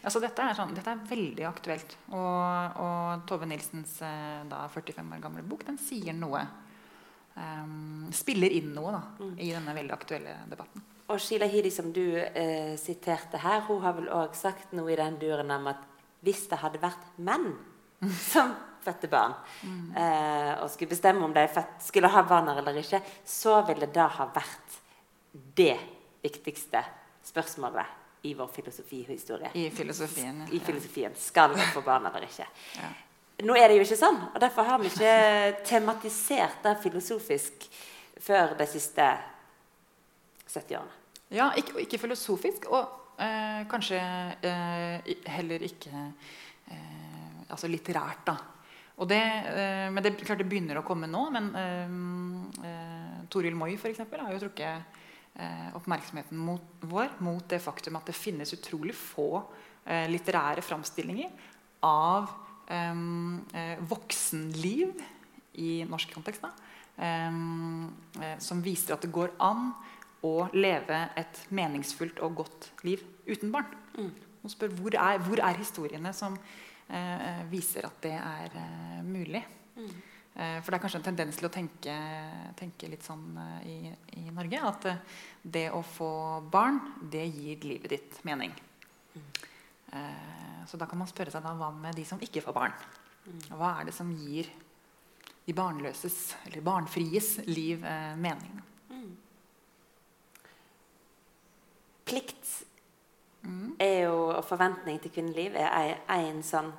Altså, 0.00 0.20
dette, 0.22 0.40
er 0.42 0.56
sånn, 0.56 0.72
dette 0.72 0.92
er 0.94 1.02
veldig 1.10 1.44
aktuelt. 1.44 1.96
Og, 2.08 2.78
og 2.80 3.26
Tove 3.28 3.48
Nilsens 3.48 3.98
eh, 4.06 4.40
da 4.48 4.62
45 4.72 5.12
år 5.16 5.20
gamle 5.20 5.44
bok 5.44 5.66
den 5.68 5.76
sier 5.80 6.16
noe. 6.16 6.40
Um, 7.36 8.08
spiller 8.12 8.52
inn 8.52 8.72
noe 8.74 8.92
da, 8.92 9.02
i 9.38 9.52
denne 9.52 9.74
veldig 9.76 9.94
aktuelle 9.94 10.38
debatten. 10.50 10.82
Og 11.10 11.20
Sheila 11.22 11.46
Hidi, 11.50 11.70
som 11.74 11.92
du 11.92 12.04
eh, 12.16 12.76
siterte 12.78 13.40
her, 13.42 13.64
hun 13.68 13.80
har 13.84 13.96
vel 13.96 14.08
òg 14.14 14.34
sagt 14.38 14.74
noe 14.76 14.92
i 14.92 14.98
den 14.98 15.18
duren 15.20 15.50
om 15.52 15.68
at 15.70 15.84
hvis 16.24 16.44
det 16.50 16.60
hadde 16.62 16.82
vært 16.82 17.06
menn 17.18 17.52
som 18.32 18.54
fødte 18.84 19.10
barn, 19.12 19.34
eh, 19.96 20.52
og 20.62 20.70
skulle 20.70 20.90
bestemme 20.94 21.24
om 21.24 21.34
de 21.34 21.46
fett 21.48 21.82
skulle 21.84 22.10
ha 22.10 22.22
barn 22.22 22.48
eller 22.52 22.80
ikke, 22.80 23.02
så 23.24 23.60
ville 23.68 23.88
det 23.92 24.08
ha 24.16 24.28
vært 24.34 24.80
det 25.56 25.76
viktigste 26.22 26.82
spørsmålet 27.24 28.26
i 28.28 28.34
vår 28.34 28.50
filosofihistorie. 28.52 29.50
I 29.54 29.70
filosofien. 29.70 30.42
I 30.52 30.60
filosofien. 30.60 31.14
Skal 31.16 31.54
vi 31.54 31.68
få 31.74 31.80
barn 31.86 32.06
eller 32.10 32.26
ikke? 32.26 32.46
Ja. 32.76 32.90
Nå 33.46 33.56
er 33.56 33.70
det 33.70 33.78
jo 33.78 33.86
ikke 33.86 33.96
sånn, 33.96 34.18
og 34.34 34.40
derfor 34.42 34.68
har 34.68 34.80
vi 34.82 34.90
ikke 34.90 35.64
tematisert 35.64 36.60
det 36.64 36.74
filosofisk 36.82 37.64
før 38.20 38.52
de 38.58 38.66
siste 38.68 39.06
70 40.50 40.76
årene. 40.76 40.96
Ja, 41.30 41.52
ikke, 41.56 41.78
ikke 41.84 42.00
filosofisk, 42.02 42.66
og 42.74 43.16
eh, 43.22 43.62
kanskje 43.70 44.00
eh, 44.42 45.10
heller 45.30 45.62
ikke 45.64 45.92
eh, 45.94 47.44
altså 47.48 47.70
litterært. 47.70 48.26
da. 48.26 48.36
Og 49.00 49.08
det, 49.08 49.20
eh, 49.48 49.88
men 49.88 50.04
det, 50.04 50.18
klart 50.20 50.42
det 50.42 50.48
begynner 50.48 50.80
å 50.80 50.86
komme 50.86 51.08
nå. 51.08 51.22
Men 51.32 51.50
eh, 51.56 51.94
eh, 52.68 53.20
Toril 53.32 53.56
Moi 53.56 53.76
for 53.80 53.92
eksempel, 53.92 54.20
har 54.20 54.34
jo 54.34 54.42
trukket 54.44 55.00
eh, 55.40 55.70
oppmerksomheten 55.78 56.40
mot, 56.40 56.66
vår 56.84 57.16
mot 57.24 57.46
det 57.48 57.62
faktum 57.64 57.96
at 58.00 58.10
det 58.10 58.18
finnes 58.18 58.52
utrolig 58.56 58.96
få 58.96 59.30
eh, 59.86 60.06
litterære 60.12 60.64
framstillinger 60.64 61.32
av 61.88 62.28
eh, 62.68 63.78
voksenliv 63.88 65.00
i 65.60 65.80
norsk 65.88 66.12
kontekst. 66.14 66.44
som 68.38 68.60
viser 68.62 68.94
at 68.94 69.02
det 69.02 69.10
går 69.10 69.32
an 69.40 69.72
å 70.22 70.48
leve 70.52 70.98
et 71.16 71.40
meningsfullt 71.48 72.20
og 72.20 72.42
godt 72.42 72.68
liv 72.84 73.02
uten 73.26 73.50
barn. 73.50 73.66
Mm. 73.96 74.12
spør 74.48 74.74
hvor 74.76 74.94
er, 74.94 75.18
hvor 75.24 75.40
er 75.40 75.58
historiene 75.58 76.12
som 76.12 76.36
viser 77.50 77.86
at 77.86 77.98
det 78.02 78.16
er 78.16 78.56
eh, 78.56 79.02
mulig. 79.06 79.42
Mm. 79.76 79.90
for 80.62 80.70
det 80.70 80.76
er 80.76 80.82
kanskje 80.82 80.98
en 81.00 81.04
tendens 81.04 81.38
til 81.38 81.46
å 81.48 81.52
tenke, 81.52 81.92
tenke 82.58 82.88
litt 82.90 83.04
sånn 83.06 83.36
eh, 83.40 83.66
i, 83.66 83.92
i 84.20 84.32
Norge 84.34 84.60
at 84.68 84.86
eh, 84.90 85.02
det 85.42 85.66
å 85.74 85.80
få 85.86 86.10
barn, 86.52 86.80
det 87.12 87.24
gir 87.26 87.66
livet 87.66 87.94
ditt 87.96 88.18
mening. 88.28 88.54
Mm. 89.10 89.30
så 90.70 90.78
da 90.78 90.86
kan 90.86 91.00
man 91.00 91.08
spørre 91.10 91.32
seg 91.34 91.42
da, 91.42 91.50
hva 91.58 91.72
med 91.74 91.96
de 91.98 92.04
som 92.06 92.20
ikke 92.22 92.44
får 92.44 92.54
barn? 92.54 92.74
Hva 93.50 93.72
er 93.80 93.88
det 93.88 93.94
som 93.96 94.12
gir 94.14 94.46
de 95.48 95.54
barnløses, 95.56 96.36
eller 96.46 96.62
barnfries, 96.62 97.32
liv 97.50 97.82
mening? 98.22 98.60
Mm. 98.92 99.08
Plikt 102.06 102.52
er 103.80 104.04
jo, 104.04 104.16
og 104.36 104.44
forventning 104.44 105.00
til 105.00 105.12
kvinneliv 105.14 105.56
er 105.56 106.02
én 106.12 106.42
sånn 106.44 106.72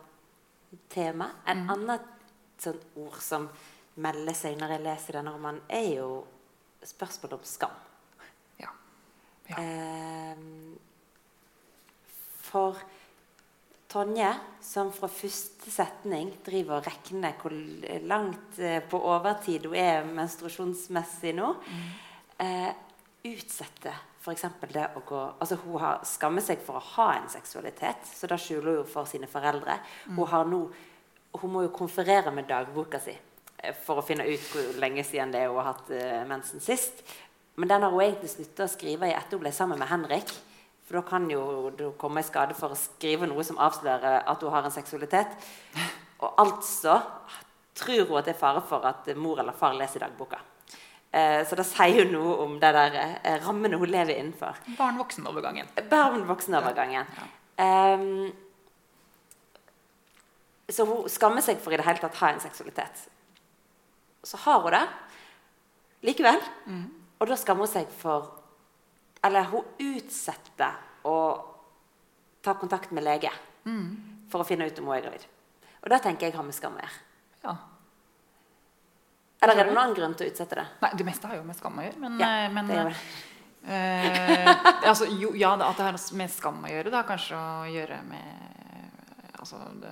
tema. 0.92 1.32
En 1.50 1.66
annet 1.74 2.06
sånn 2.62 2.80
ord 3.02 3.20
som 3.24 3.48
melder 4.02 4.36
seg 4.38 4.60
når 4.60 4.76
jeg 4.76 4.86
leser 4.86 5.18
denne 5.18 5.34
romanen, 5.34 5.64
er 5.68 5.88
jo 5.98 6.10
spørsmålet 6.86 7.38
om 7.40 7.46
skam. 7.48 7.78
Ja. 8.62 8.72
ja. 9.50 9.56
Eh, 9.58 10.38
for 12.52 12.78
Tonje, 13.92 14.30
som 14.64 14.88
fra 14.96 15.10
første 15.12 15.72
setning 15.74 16.30
driver 16.46 16.80
og 16.80 16.86
regner 16.88 17.36
hvor 17.42 17.52
langt 18.08 18.62
eh, 18.62 18.80
på 18.88 19.02
overtid 19.12 19.68
hun 19.68 19.76
er 19.76 20.08
menstruasjonsmessig 20.08 21.34
nå, 21.36 21.50
eh, 22.40 22.72
utsetter 23.28 23.98
f.eks. 24.22 24.46
det 24.70 24.86
å 24.96 25.02
gå 25.08 25.20
altså 25.42 25.58
Hun 25.64 25.80
har 25.82 26.06
skammer 26.06 26.44
seg 26.46 26.62
for 26.66 26.78
å 26.78 26.86
ha 26.96 27.08
en 27.18 27.30
seksualitet, 27.32 28.06
så 28.06 28.30
da 28.30 28.38
skjuler 28.38 28.70
hun 28.70 28.80
jo 28.82 28.86
for 28.90 29.10
sine 29.10 29.30
foreldre. 29.30 29.80
Hun, 30.12 30.26
har 30.30 30.46
nå, 30.50 30.62
hun 31.42 31.54
må 31.54 31.66
jo 31.66 31.74
konferere 31.74 32.34
med 32.36 32.50
dagboka 32.50 33.02
si 33.02 33.16
eh, 33.16 33.74
for 33.86 34.02
å 34.02 34.06
finne 34.06 34.28
ut 34.30 34.46
hvor 34.54 34.78
lenge 34.84 35.06
siden 35.08 35.34
det 35.34 35.42
er 35.42 35.50
hun 35.50 35.62
har 35.64 35.72
hatt 35.74 35.90
uh, 35.90 36.22
mensen 36.30 36.62
sist. 36.62 37.02
Men 37.58 37.74
den 37.74 37.84
har 37.84 37.94
hun 37.94 38.06
egentlig 38.06 38.32
slutta 38.36 38.68
å 38.68 38.72
skrive 38.72 39.10
i 39.10 39.18
etter 39.18 39.38
hun 39.38 39.46
ble 39.48 39.54
sammen 39.56 39.82
med 39.82 39.90
Henrik. 39.90 40.30
For 40.86 41.00
da 41.00 41.04
kan 41.08 41.26
jo 41.32 41.72
du 41.78 41.90
komme 42.00 42.22
i 42.22 42.28
skade 42.28 42.56
for 42.58 42.74
å 42.74 42.80
skrive 42.80 43.30
noe 43.30 43.44
som 43.48 43.60
avslører 43.64 44.22
at 44.28 44.46
hun 44.46 44.54
har 44.54 44.68
en 44.68 44.76
seksualitet. 44.76 45.34
Og 46.22 46.42
altså 46.42 47.00
tror 47.78 48.06
hun 48.06 48.18
at 48.20 48.30
det 48.30 48.36
er 48.36 48.42
fare 48.42 48.62
for 48.70 48.86
at 48.86 49.10
mor 49.18 49.42
eller 49.42 49.58
far 49.58 49.74
leser 49.78 50.04
dagboka. 50.04 50.42
Eh, 51.12 51.42
så 51.48 51.58
det 51.60 51.66
sier 51.68 51.98
jo 52.00 52.06
noe 52.08 52.36
om 52.46 52.54
det 52.60 52.70
der 52.72 52.94
eh, 53.20 53.40
rammene 53.44 53.76
hun 53.80 53.90
lever 53.92 54.16
innenfor. 54.16 54.60
Barn-voksen-overgangen. 54.78 55.68
Barn-voksenovergangen. 55.92 57.10
Ehm, 57.60 58.32
så 60.72 60.86
hun 60.88 61.10
skammer 61.12 61.44
seg 61.44 61.60
for 61.60 61.76
i 61.76 61.80
det 61.82 61.86
hele 61.88 62.00
tatt 62.00 62.16
ha 62.22 62.30
en 62.32 62.40
seksualitet. 62.44 63.08
Så 64.24 64.40
har 64.46 64.62
hun 64.64 64.72
det 64.72 64.86
likevel. 66.08 66.40
Og 67.20 67.28
da 67.28 67.36
skammer 67.38 67.68
hun 67.68 67.74
seg 67.74 67.90
for 68.02 68.38
Eller 69.24 69.44
hun 69.52 69.68
utsetter 69.78 70.80
å 71.06 71.18
ta 72.42 72.56
kontakt 72.58 72.90
med 72.92 73.04
lege 73.06 73.30
for 74.32 74.42
å 74.42 74.48
finne 74.48 74.66
ut 74.66 74.80
om 74.82 74.88
hun 74.90 74.96
er 74.96 75.04
gravid. 75.06 75.28
Og 75.84 75.90
det 75.94 76.00
tenker 76.02 76.26
jeg 76.26 76.34
har 76.40 76.44
med 76.48 76.56
skam 76.58 76.74
å 76.74 76.82
gjøre. 76.82 77.04
Ja. 77.44 77.54
Eller 79.42 79.58
er 79.58 79.66
det 79.70 79.74
noen 79.74 79.94
grunn 79.98 80.14
til 80.16 80.28
å 80.28 80.32
utsette 80.32 80.56
det? 80.60 80.66
Nei, 80.84 80.92
det 81.00 81.06
meste 81.08 81.28
har 81.28 81.36
jo 81.40 81.44
med 81.48 81.58
skam 81.58 81.80
å 81.82 81.86
gjøre. 81.88 81.98
Men, 82.04 82.20
Ja, 82.22 82.30
eh, 82.46 82.52
men 82.54 82.68
det 82.68 82.76
gjør 82.78 82.90
det. 82.90 82.98
eh, 83.74 84.56
altså, 84.90 85.06
jo, 85.20 85.34
ja, 85.36 85.56
det- 85.58 85.66
at 85.66 85.78
det 85.78 85.84
har 85.86 85.98
med 86.18 86.30
skam 86.32 86.64
å 86.64 86.70
gjøre, 86.70 86.84
det 86.92 86.94
har 86.94 87.04
kanskje 87.10 87.36
å 87.36 87.66
gjøre 87.72 88.04
med 88.04 88.48
Altså 89.42 89.58
det, 89.82 89.90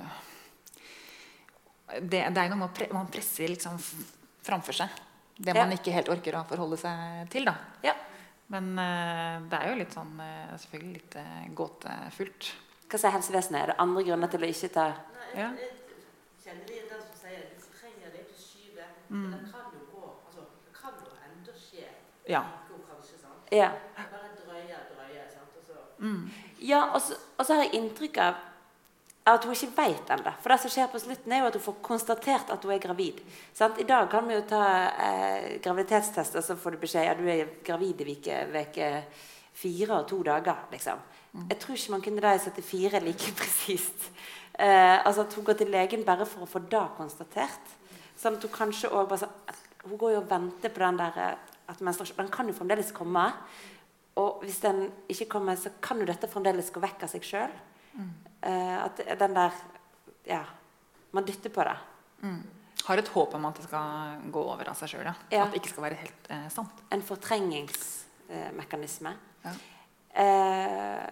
det, 2.02 2.20
det 2.30 2.38
er 2.38 2.50
noe 2.52 2.60
med 2.60 2.68
å 2.70 2.74
pre, 2.76 2.88
Man 2.94 3.08
presser 3.10 3.50
liksom 3.50 3.80
framfor 4.46 4.74
seg 4.78 4.90
det 5.40 5.54
man 5.56 5.72
Ja. 5.72 5.78
ikke 5.78 5.94
helt 5.96 6.10
orker 6.12 6.36
å 6.36 6.46
forholde 6.46 6.78
seg 6.78 7.30
til. 7.32 7.46
da 7.46 7.56
Ja. 7.82 7.94
Men 8.50 8.78
eh, 8.78 9.40
det 9.50 9.60
er 9.60 9.70
jo 9.72 9.76
litt 9.80 9.94
sånn 9.96 10.20
eh, 10.20 10.58
selvfølgelig 10.58 10.94
litt 10.94 11.16
eh, 11.16 11.48
gåtefullt. 11.56 12.50
Hva 12.90 13.00
sier 13.00 13.12
helsevesenet? 13.14 13.62
Er 13.64 13.68
det 13.72 13.76
andre 13.80 14.04
grunner 14.04 14.28
til 14.30 14.42
å 14.42 14.50
ikke 14.50 14.70
ta 14.74 14.88
Ja. 15.34 15.50
kjenner 16.44 16.66
igjen 16.70 16.90
den 16.90 17.02
som 17.02 17.16
sier 17.22 17.46
du 17.56 17.66
trenger 17.80 18.12
det 18.12 18.26
ikke 18.28 18.84
skyve. 19.10 19.22
Men 19.22 19.32
det 19.32 19.52
kan 19.52 19.72
jo 19.74 19.82
gå 19.94 20.04
altså, 20.26 20.42
Det 20.66 20.74
kan 20.82 21.00
jo 21.02 21.08
enda 21.28 21.56
skje. 21.58 21.88
Ja. 22.30 22.44
Kanskje, 22.90 23.18
sant? 23.22 23.50
Ja. 23.52 23.72
Bare 23.98 24.30
drøye, 24.38 24.84
drøye. 24.94 25.26
Sant? 25.34 25.58
Og 25.58 25.66
så 25.66 26.06
Ja, 26.62 26.82
og 26.94 27.02
så, 27.02 27.18
og 27.38 27.46
så 27.46 27.56
har 27.56 27.64
jeg 27.64 27.82
inntrykk 27.82 28.18
av 28.18 28.46
at 29.30 29.44
hun 29.46 29.54
ikke 29.54 29.76
vet 29.78 30.10
ennå. 30.10 30.32
For 30.42 30.50
det 30.50 30.60
som 30.64 30.72
skjer 30.74 30.88
på 30.90 31.00
slutten, 31.02 31.32
er 31.32 31.44
jo 31.44 31.50
at 31.50 31.58
hun 31.58 31.62
får 31.62 31.76
konstatert 31.86 32.50
at 32.54 32.64
hun 32.66 32.74
er 32.74 32.82
gravid. 32.82 33.20
Sant? 33.54 33.78
I 33.78 33.86
dag 33.88 34.10
kan 34.10 34.28
vi 34.28 34.38
jo 34.38 34.46
ta 34.50 34.64
eh, 34.90 35.60
graviditetstest, 35.62 36.38
og 36.40 36.46
så 36.46 36.58
får 36.58 36.76
du 36.76 36.82
beskjed 36.82 37.06
ja, 37.06 37.14
du 37.18 37.28
er 37.30 37.52
gravid 37.66 38.02
i 38.02 38.18
veke 38.54 38.90
fire 39.60 40.00
og 40.00 40.08
to 40.10 40.22
dager. 40.24 40.66
liksom. 40.72 41.02
Jeg 41.50 41.60
tror 41.60 41.76
ikke 41.76 41.92
man 41.92 42.02
kunne 42.02 42.22
det 42.22 42.36
i 42.58 42.62
74 42.62 43.04
like 43.06 43.34
presist. 43.42 44.10
Eh, 44.60 45.06
altså 45.06 45.22
at 45.22 45.34
hun 45.34 45.46
går 45.46 45.54
til 45.54 45.70
legen 45.72 46.06
bare 46.06 46.26
for 46.26 46.44
å 46.44 46.50
få 46.50 46.60
det 46.72 46.88
konstatert. 46.98 47.76
Sånn 48.20 48.36
at 48.36 48.44
hun 48.44 48.52
kanskje 48.52 48.90
òg 48.92 49.08
bare 49.10 49.20
sånn, 49.24 49.36
Hun 49.86 49.98
går 49.98 50.12
jo 50.12 50.18
og 50.20 50.30
venter 50.30 50.70
på 50.76 50.80
den 50.84 50.98
der 51.00 51.14
eh, 51.24 51.36
at 51.72 51.80
menstruasjon 51.86 52.18
Den 52.20 52.32
kan 52.34 52.48
jo 52.48 52.54
fremdeles 52.58 52.92
komme. 52.92 53.26
Og 54.20 54.42
hvis 54.44 54.60
den 54.60 54.90
ikke 55.08 55.26
kommer, 55.38 55.56
så 55.56 55.70
kan 55.82 56.00
jo 56.02 56.06
dette 56.10 56.28
fremdeles 56.28 56.72
gå 56.76 56.80
vekk 56.84 57.04
av 57.04 57.10
seg 57.10 57.24
sjøl. 57.24 57.52
at 58.44 58.98
den 59.20 59.34
der 59.34 59.52
Ja. 60.26 60.44
Man 61.12 61.26
dytter 61.26 61.50
på 61.50 61.64
det. 61.64 61.78
Har 62.86 62.98
et 62.98 63.08
håp 63.08 63.34
om 63.34 63.46
at 63.46 63.56
det 63.56 63.64
skal 63.64 64.18
gå 64.32 64.44
over 64.44 64.70
av 64.70 64.76
seg 64.76 64.90
sjøl. 64.90 65.06
Ja. 65.06 65.14
Ja. 65.32 65.44
At 65.46 65.52
det 65.52 65.56
ikke 65.62 65.70
skal 65.70 65.84
være 65.84 65.96
helt 65.96 66.28
eh, 66.30 66.50
sant. 66.50 66.70
En 66.92 67.02
fortrengningsmekanisme. 67.02 69.14
Ja. 69.46 69.52
Uh, 70.20 71.06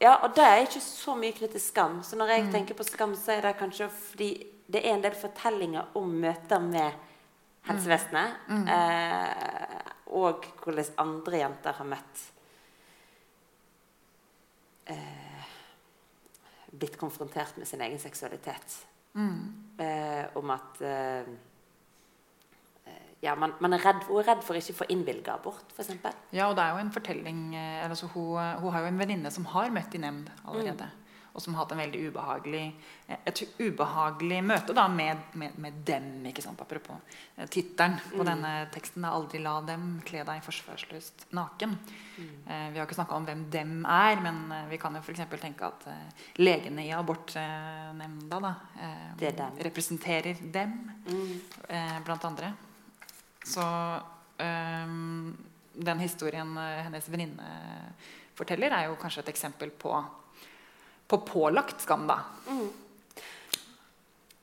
Ja, 0.00 0.14
og 0.26 0.34
det 0.36 0.44
er 0.44 0.56
ikke 0.64 0.80
så 0.82 1.14
mye 1.16 1.32
knyttet 1.32 1.52
til 1.56 1.60
skam. 1.62 2.02
Så 2.04 2.16
når 2.18 2.26
jeg 2.34 2.50
tenker 2.52 2.74
på 2.76 2.84
skam, 2.84 3.14
så 3.16 3.32
er 3.32 3.40
det 3.46 3.56
kanskje 3.56 3.88
fordi 3.88 4.46
det 4.66 4.80
er 4.84 4.94
en 4.94 5.02
del 5.04 5.14
fortellinger 5.18 5.96
om 6.00 6.08
møter 6.22 6.60
med 6.64 6.92
helsevesenet. 7.68 8.38
Eh, 8.68 9.90
og 10.14 10.44
hvordan 10.62 10.84
andre 11.02 11.38
jenter 11.40 11.72
har 11.78 11.88
møtt 11.88 12.24
eh, 14.92 15.48
Blitt 16.74 16.96
konfrontert 16.98 17.56
med 17.56 17.68
sin 17.70 17.80
egen 17.86 18.00
seksualitet. 18.02 18.80
Eh, 19.78 20.24
om 20.34 20.50
at 20.50 20.80
eh, 20.82 21.28
eh, 22.90 23.04
ja, 23.22 23.36
man, 23.38 23.52
man 23.62 23.76
er 23.76 23.84
redd, 23.84 24.02
hun 24.08 24.18
er 24.18 24.26
redd 24.32 24.42
for 24.42 24.58
ikke 24.58 24.74
å 24.74 24.80
få 24.80 24.88
innvilga 24.90 25.36
abort, 25.38 25.70
f.eks. 25.76 25.92
Ja, 26.34 26.48
og 26.48 26.56
det 26.58 26.64
er 26.64 26.74
jo 26.74 26.82
en 26.82 26.90
fortelling 26.94 27.44
eh, 27.54 27.84
altså 27.86 28.10
hun, 28.16 28.40
hun 28.58 28.74
har 28.74 28.82
jo 28.82 28.90
en 28.90 28.98
venninne 28.98 29.30
som 29.30 29.46
har 29.54 29.70
møtt 29.70 29.94
i 29.94 30.02
nemnd 30.02 30.32
allerede. 30.44 30.90
Og 31.34 31.42
som 31.42 31.54
har 31.56 31.64
hatt 31.64 31.72
en 31.74 31.80
veldig 31.82 32.00
ubehagelig 32.08 32.62
eh, 33.08 33.18
et 33.26 33.40
ubehagelig 33.58 34.38
møte 34.46 34.74
da 34.76 34.84
med, 34.88 35.18
med, 35.34 35.56
med 35.58 35.80
dem. 35.86 36.06
ikke 36.30 36.44
sant, 36.44 36.60
Apropos 36.62 37.00
eh, 37.34 37.48
tittelen 37.50 37.96
på 38.12 38.26
denne 38.26 38.52
teksten. 38.74 39.02
Da, 39.02 39.10
'Aldri 39.10 39.40
la 39.42 39.56
dem 39.66 39.98
kle 40.06 40.22
deg 40.26 40.44
forsvarsløst 40.46 41.26
naken'. 41.34 41.74
Eh, 42.14 42.70
vi 42.70 42.78
har 42.78 42.86
ikke 42.86 43.00
snakka 43.00 43.18
om 43.18 43.26
hvem 43.26 43.44
'dem' 43.50 43.82
er, 43.82 44.22
men 44.22 44.40
eh, 44.52 44.68
vi 44.70 44.78
kan 44.78 44.94
jo 44.94 45.02
f.eks. 45.02 45.26
tenke 45.42 45.66
at 45.66 45.88
eh, 45.90 46.24
legene 46.38 46.86
i 46.86 46.94
abortnemnda 46.94 48.40
da, 48.40 48.54
eh, 48.78 49.26
er 49.26 49.38
dem. 49.42 49.58
representerer 49.58 50.38
dem, 50.54 50.78
eh, 51.68 51.98
blant 52.06 52.24
andre. 52.24 52.54
Så 53.44 53.64
øhm, 54.38 55.34
den 55.74 55.98
historien 55.98 56.56
hennes 56.56 57.08
venninne 57.10 57.48
forteller, 58.34 58.70
er 58.72 58.86
jo 58.86 58.96
kanskje 58.96 59.20
et 59.20 59.34
eksempel 59.34 59.70
på, 59.70 59.92
på 61.08 61.20
pålagt 61.26 61.84
skam, 61.84 62.06
da. 62.08 62.18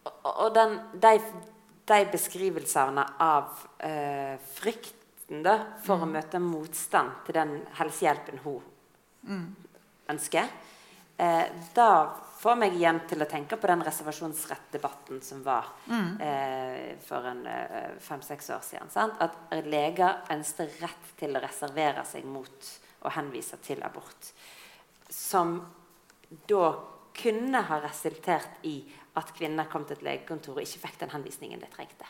Og, 0.05 0.31
og 0.31 0.49
den, 0.55 0.77
de, 1.01 1.15
de 1.89 1.99
beskrivelsene 2.13 3.05
av 3.21 3.63
eh, 3.85 4.35
frykten 4.57 5.43
da, 5.45 5.57
for 5.85 6.03
å 6.03 6.09
møte 6.09 6.41
motstand 6.43 7.23
til 7.25 7.39
den 7.39 7.55
helsehjelpen 7.79 8.41
hun 8.45 8.61
ønsker, 10.11 10.49
eh, 11.17 11.47
da 11.73 11.91
får 12.41 12.57
meg 12.57 12.75
igjen 12.75 13.03
til 13.09 13.21
å 13.21 13.29
tenke 13.29 13.57
på 13.61 13.69
den 13.69 13.83
reservasjonsrettdebatten 13.85 15.19
som 15.21 15.43
var 15.45 15.67
eh, 15.91 16.97
for 17.05 17.27
en 17.29 17.43
eh, 17.45 17.91
fem-seks 18.01 18.49
år 18.55 18.63
siden. 18.65 18.89
Sant? 18.89 19.21
At 19.21 19.53
leger 19.67 20.23
ønsker 20.33 20.71
rett 20.81 21.11
til 21.19 21.37
å 21.37 21.43
reservere 21.43 22.05
seg 22.09 22.25
mot 22.25 22.71
å 23.05 23.13
henvise 23.13 23.61
til 23.61 23.83
abort. 23.85 24.31
Som 25.11 25.59
da 26.47 26.71
kunne 27.21 27.61
ha 27.67 27.79
resultert 27.83 28.63
i 28.63 28.77
at 29.19 29.33
kvinner 29.35 29.67
kom 29.67 29.83
til 29.83 29.97
et 29.97 30.05
legekontor 30.07 30.55
og 30.55 30.63
ikke 30.63 30.85
fikk 30.85 31.01
den 31.01 31.11
henvisningen 31.11 31.59
de 31.59 31.67
trengte. 31.73 32.07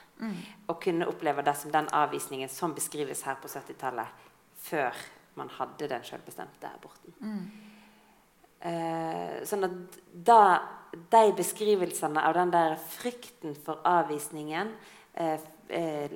Og 0.69 0.77
kunne 0.83 1.07
oppleve 1.09 1.41
det 1.41 1.55
som 1.57 1.73
den 1.73 1.89
avvisningen 1.89 2.49
som 2.49 2.75
beskrives 2.77 3.23
her 3.25 3.39
på 3.41 3.49
70-tallet, 3.49 4.29
før 4.61 4.93
man 5.39 5.49
hadde 5.57 5.89
den 5.89 6.03
selvbestemte 6.05 6.69
aborten. 6.69 7.15
Eh, 8.61 9.41
sånn 9.49 9.65
at 9.65 9.97
da, 10.13 10.41
de 10.93 11.23
beskrivelsene 11.33 12.21
av 12.21 12.35
den 12.37 12.51
der 12.53 12.75
frykten 12.77 13.55
for 13.57 13.81
avvisningen, 13.89 14.75
eh, 15.15 15.39
eh, 15.69 16.11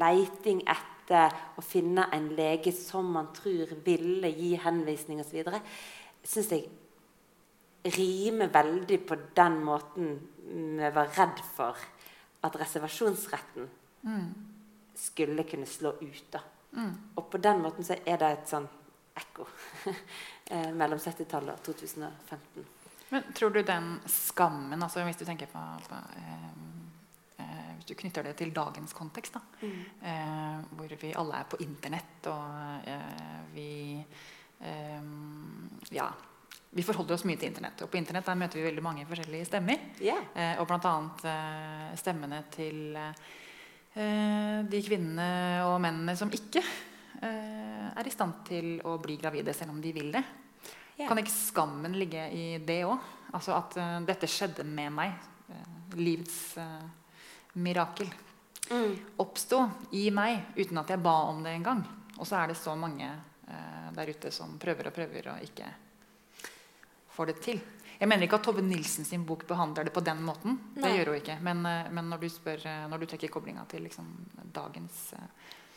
leiting 0.00 0.64
etter 0.66 1.30
å 1.54 1.62
finne 1.62 2.08
en 2.10 2.32
lege 2.34 2.72
som 2.74 3.12
man 3.14 3.30
tror 3.36 3.76
ville 3.84 4.32
gi 4.34 4.56
henvisning 4.56 5.20
osv., 5.22 5.44
syns 6.24 6.50
jeg 6.50 6.66
rimer 7.84 8.48
veldig 8.48 8.98
på 9.06 9.16
den 9.36 9.58
måten 9.64 10.14
vi 10.78 10.90
var 10.94 11.08
redd 11.16 11.40
for 11.56 11.76
at 12.44 12.56
reservasjonsretten 12.60 13.68
skulle 14.94 15.44
kunne 15.48 15.66
slå 15.66 15.94
ut. 16.00 16.24
da. 16.32 16.40
Og 17.16 17.30
på 17.30 17.38
den 17.38 17.60
måten 17.62 17.84
så 17.84 17.96
er 18.04 18.18
det 18.20 18.30
et 18.32 18.48
sånn 18.50 18.66
ekko 19.16 19.46
eh, 20.50 20.72
mellom 20.74 20.98
70-tallet 20.98 21.54
og 21.54 21.76
2015. 21.76 22.64
Men 23.10 23.28
tror 23.36 23.50
du 23.54 23.62
den 23.62 24.00
skammen, 24.10 24.82
altså 24.82 25.04
hvis 25.06 25.20
du 25.20 25.24
tenker 25.24 25.46
på, 25.46 25.62
på 25.88 26.00
eh, 26.18 26.48
eh, 27.44 27.70
Hvis 27.76 27.86
du 27.86 27.94
knytter 27.94 28.26
det 28.26 28.34
til 28.40 28.52
dagens 28.54 28.92
kontekst, 28.96 29.36
da, 29.36 29.70
eh, 30.02 30.60
hvor 30.74 30.96
vi 31.00 31.14
alle 31.14 31.40
er 31.40 31.48
på 31.48 31.60
internett, 31.62 32.26
og 32.32 32.88
eh, 32.90 33.40
vi 33.54 34.04
eh, 34.60 35.02
Ja. 35.94 36.10
Vi 36.74 36.82
forholder 36.82 37.14
oss 37.14 37.24
mye 37.28 37.38
til 37.38 37.52
internett. 37.52 37.84
Og 37.84 37.90
på 37.90 38.00
internett 38.00 38.26
der 38.26 38.38
møter 38.38 38.58
vi 38.58 38.66
veldig 38.66 38.82
mange 38.82 39.04
forskjellige 39.06 39.46
stemmer. 39.46 39.82
Yeah. 40.02 40.24
Eh, 40.34 40.54
og 40.58 40.66
bl.a. 40.66 40.94
Eh, 41.30 41.92
stemmene 42.00 42.40
til 42.54 42.96
eh, 42.98 44.64
de 44.66 44.80
kvinnene 44.82 45.28
og 45.68 45.76
mennene 45.84 46.16
som 46.18 46.32
ikke 46.34 46.62
eh, 46.62 47.86
er 47.94 48.10
i 48.10 48.14
stand 48.14 48.42
til 48.48 48.72
å 48.90 48.96
bli 49.02 49.20
gravide 49.22 49.54
selv 49.54 49.76
om 49.76 49.78
de 49.84 49.92
vil 49.94 50.10
det. 50.16 50.24
Yeah. 50.96 51.06
Kan 51.06 51.22
ikke 51.22 51.34
skammen 51.34 51.94
ligge 51.98 52.26
i 52.34 52.58
det 52.58 52.80
òg? 52.88 53.06
Altså 53.34 53.54
at 53.54 53.78
eh, 53.78 53.96
dette 54.10 54.30
skjedde 54.30 54.66
med 54.66 54.90
meg. 54.98 55.14
Eh, 55.54 55.96
livets 56.00 56.56
eh, 56.58 56.82
mirakel. 57.62 58.10
Oppsto 59.22 59.60
i 59.94 60.08
meg 60.10 60.56
uten 60.56 60.82
at 60.82 60.90
jeg 60.90 61.02
ba 61.04 61.14
om 61.30 61.42
det 61.44 61.54
engang. 61.54 61.86
Og 62.18 62.26
så 62.26 62.40
er 62.40 62.50
det 62.50 62.58
så 62.58 62.74
mange 62.78 63.06
eh, 63.06 63.88
der 63.94 64.10
ute 64.10 64.34
som 64.34 64.58
prøver 64.58 64.90
og 64.90 64.96
prøver 64.96 65.32
og 65.36 65.46
ikke 65.46 65.70
får 67.14 67.32
det 67.32 67.38
til. 67.44 67.62
Jeg 67.94 68.10
mener 68.10 68.26
ikke 68.26 68.40
at 68.40 68.46
Tove 68.48 68.62
Nilsen 68.64 69.06
sin 69.06 69.24
bok 69.26 69.46
behandler 69.48 69.86
det 69.86 69.94
på 69.94 70.02
den 70.04 70.22
måten. 70.26 70.58
Det 70.74 70.90
gjør 70.90 71.12
hun 71.12 71.20
ikke. 71.20 71.38
Men, 71.46 71.64
eh, 71.70 71.90
men 71.94 72.10
når, 72.10 72.24
du 72.24 72.28
spør, 72.32 72.64
eh, 72.66 72.86
når 72.90 73.02
du 73.02 73.06
trekker 73.10 73.32
koblinga 73.32 73.66
til 73.70 73.86
liksom, 73.86 74.08
dagens 74.54 75.12
uh, 75.16 75.28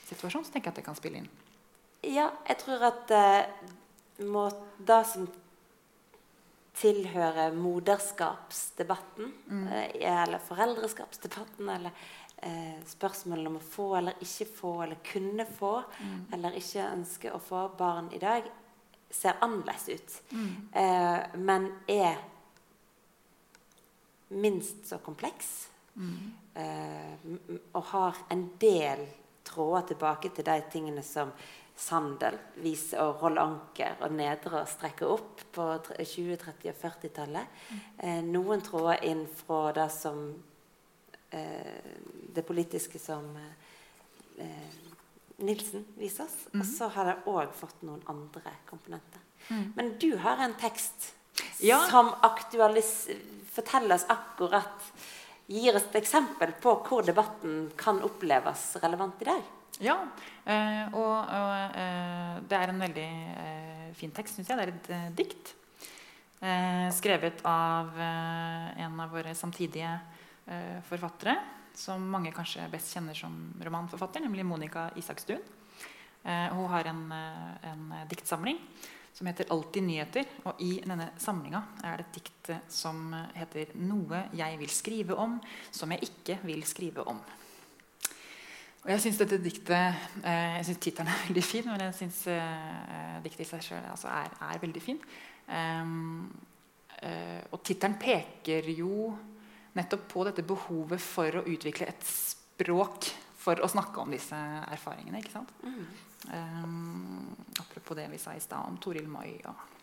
situasjon, 0.09 0.45
så 0.45 0.53
tenker 0.53 0.71
jeg 0.71 0.75
at 0.75 0.81
det 0.81 0.87
kan 0.87 0.97
spille 0.97 1.21
inn. 1.21 1.29
Ja, 2.05 2.31
jeg 2.49 2.59
tror 2.61 2.87
at 2.89 3.13
uh, 3.13 4.25
må, 4.25 4.47
det 4.77 5.01
som 5.09 5.27
tilhører 6.77 7.55
moderskapsdebatten, 7.57 9.31
eh, 9.71 9.95
eller 10.05 10.41
foreldreskapsdebatten, 10.45 11.69
eller 11.73 11.91
uh, 12.45 12.77
spørsmålet 12.85 13.49
om 13.49 13.57
å 13.57 13.65
få 13.65 13.87
eller 13.97 14.21
ikke 14.21 14.45
få, 14.59 14.73
eller 14.85 15.01
kunne 15.05 15.45
få, 15.57 15.73
eller 16.33 16.57
ikke 16.59 16.85
ønske 16.91 17.33
å 17.33 17.41
få 17.41 17.63
barn 17.77 18.11
i 18.13 18.21
dag, 18.21 18.45
ser 19.09 19.37
annerledes 19.41 19.89
ut. 19.89 20.21
Eh, 20.73 21.37
men 21.37 21.69
er 21.87 22.17
minst 24.29 24.85
så 24.87 24.97
kompleks. 24.97 25.69
Eh, 26.55 27.13
m- 27.25 27.39
m- 27.49 27.59
og 27.73 27.83
har 27.83 28.15
en 28.29 28.49
del 28.59 29.05
tråder 29.43 29.87
tilbake 29.87 30.29
til 30.35 30.43
de 30.45 30.61
tingene 30.71 31.03
som 31.03 31.31
Sandel 31.77 32.37
viser 32.63 32.99
og 33.05 33.21
Roll 33.21 33.37
Anker 33.37 33.99
og 34.01 34.11
Nedre 34.17 34.63
strekker 34.65 35.11
opp 35.13 35.43
på 35.53 35.65
20-, 35.99 36.37
30- 36.41 36.71
og 36.71 36.79
40-tallet. 36.81 37.47
Eh, 37.99 38.21
noen 38.25 38.61
tråder 38.65 39.03
inn 39.05 39.27
fra 39.27 39.71
det 39.77 39.91
som 39.93 40.23
eh, 41.29 41.93
det 42.33 42.45
politiske 42.45 42.99
som 42.99 43.29
eh, 43.37 43.53
eh, 44.43 44.86
Nilsen 45.37 45.83
viser 45.99 46.25
oss. 46.25 46.37
Og 46.53 46.63
så 46.65 46.87
har 46.95 47.05
det 47.11 47.17
òg 47.29 47.51
fått 47.53 47.83
noen 47.85 48.01
andre 48.09 48.53
komponenter. 48.69 49.21
Men 49.77 49.93
du 50.01 50.15
har 50.17 50.41
en 50.43 50.55
tekst 50.59 51.13
Ja. 51.61 51.77
som 51.89 52.09
oss 53.95 54.05
akkurat 54.09 54.91
Gir 55.47 55.75
oss 55.77 55.85
et 55.87 55.95
eksempel 56.01 56.51
på 56.59 56.73
hvor 56.83 57.05
debatten 57.07 57.69
kan 57.79 58.01
oppleves 58.03 58.75
relevant 58.83 59.21
i 59.21 59.27
dag. 59.29 59.45
Ja, 59.79 59.93
eh, 60.43 60.89
og, 60.91 61.13
og 61.23 61.77
eh, 61.79 62.33
det 62.49 62.57
er 62.57 62.73
en 62.73 62.81
veldig 62.83 63.05
eh, 63.45 63.85
fin 63.95 64.11
tekst, 64.11 64.35
syns 64.35 64.49
jeg. 64.51 64.57
Det 64.57 64.65
er 64.65 64.73
et 64.73 64.89
eh, 64.91 65.05
dikt. 65.15 65.53
Eh, 66.41 66.89
skrevet 66.97 67.39
av 67.47 67.95
eh, 67.95 68.83
en 68.83 68.99
av 68.99 69.13
våre 69.15 69.31
samtidige 69.39 69.93
forfattere, 70.87 71.33
som 71.77 72.03
mange 72.09 72.33
kanskje 72.33 72.65
best 72.73 72.95
kjenner 72.95 73.17
som 73.17 73.35
romanforfatter, 73.63 74.23
nemlig 74.25 74.45
Monica 74.45 74.89
Isakstuen. 74.97 75.43
Eh, 76.23 76.47
hun 76.53 76.69
har 76.73 76.89
en, 76.89 77.11
eh, 77.11 77.69
en 77.71 77.93
diktsamling 78.09 78.57
som 79.17 79.27
heter 79.27 79.45
'Alltid 79.49 79.83
nyheter'. 79.83 80.25
Og 80.45 80.61
i 80.61 80.79
denne 80.85 81.09
samlinga 81.17 81.63
er 81.83 81.97
det 81.97 82.05
et 82.05 82.13
dikt 82.13 82.49
eh, 82.49 82.59
som 82.69 83.13
heter 83.33 83.65
'Noe 83.75 84.29
jeg 84.33 84.59
vil 84.59 84.69
skrive 84.69 85.15
om, 85.15 85.41
som 85.71 85.91
jeg 85.91 85.99
ikke 86.01 86.39
vil 86.43 86.63
skrive 86.63 87.07
om'. 87.07 87.19
Og 88.83 88.89
jeg 88.89 89.01
syns 89.01 89.17
dette 89.17 89.43
diktet 89.43 89.95
eh, 90.23 90.57
Jeg 90.57 90.65
syns 90.65 90.77
tittelen 90.77 91.07
er 91.07 91.25
veldig 91.27 91.43
fin, 91.43 91.65
men 91.65 91.79
jeg 91.79 91.95
syns 91.95 92.27
eh, 92.27 93.23
diktet 93.23 93.39
i 93.39 93.49
seg 93.49 93.61
sjøl 93.61 93.89
altså 93.89 94.07
er, 94.07 94.29
er 94.41 94.59
veldig 94.59 94.81
fin. 94.81 94.99
Um, 95.47 96.35
og 97.51 97.63
tittelen 97.63 97.95
peker 97.99 98.65
jo 98.73 99.17
nettopp 99.77 100.07
på 100.11 100.25
dette 100.27 100.45
behovet 100.47 101.01
for 101.03 101.39
å 101.39 101.45
utvikle 101.47 101.87
et 101.91 102.03
språk 102.09 103.09
for 103.37 103.61
å 103.63 103.69
snakke 103.71 104.03
om 104.03 104.11
disse 104.11 104.37
erfaringene. 104.67 105.21
ikke 105.21 105.35
sant? 105.37 105.53
Ehm, 106.33 107.31
apropos 107.61 107.95
det 107.95 108.09
vi 108.11 108.19
sa 108.19 108.33
i 108.35 108.43
stad 108.43 108.65
om 108.67 108.79
Toril 108.81 109.07
Moi 109.07 109.37
og 109.47 109.77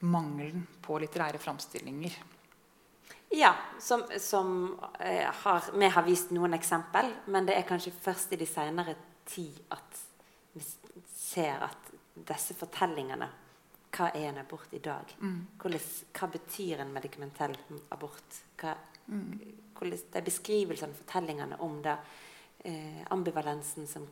mangelen 0.00 0.66
på 0.82 0.98
litterære 0.98 1.38
framstillinger. 1.38 2.14
Ja, 3.30 3.54
som, 3.80 4.02
som 4.18 4.78
uh, 5.00 5.30
har, 5.42 5.64
vi 5.74 5.88
har 5.88 6.02
vist 6.06 6.30
noen 6.32 6.54
eksempel, 6.56 7.10
men 7.26 7.48
det 7.48 7.58
er 7.58 7.66
kanskje 7.68 7.92
først 7.92 8.32
i 8.32 8.40
de 8.40 8.46
senere 8.48 8.94
tid 9.28 9.58
at 9.74 10.04
vi 10.54 10.62
ser 11.12 11.66
at 11.66 11.90
disse 12.28 12.56
fortellingene 12.56 13.28
Hva 13.94 14.10
er 14.14 14.28
en 14.28 14.38
abort 14.38 14.72
i 14.76 14.78
dag? 14.84 15.14
Hvordan, 15.60 15.80
hva 16.18 16.28
betyr 16.32 16.80
en 16.80 16.92
medikamentell 16.92 17.56
abort? 17.90 18.42
Hva, 18.60 18.74
hvordan, 19.06 19.98
det 20.12 20.20
er 20.20 20.26
beskrivelsene, 20.26 20.94
fortellingene 20.94 21.60
om 21.60 21.82
det. 21.82 21.96
Eh, 22.68 23.04
ambivalensen 23.14 23.86
som, 23.86 24.02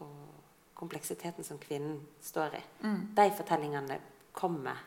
og 0.00 0.74
kompleksiteten 0.74 1.44
som 1.44 1.58
kvinnen 1.58 2.00
står 2.22 2.56
i. 2.56 2.62
De 3.16 3.30
fortellingene 3.36 3.98
kommer 4.32 4.80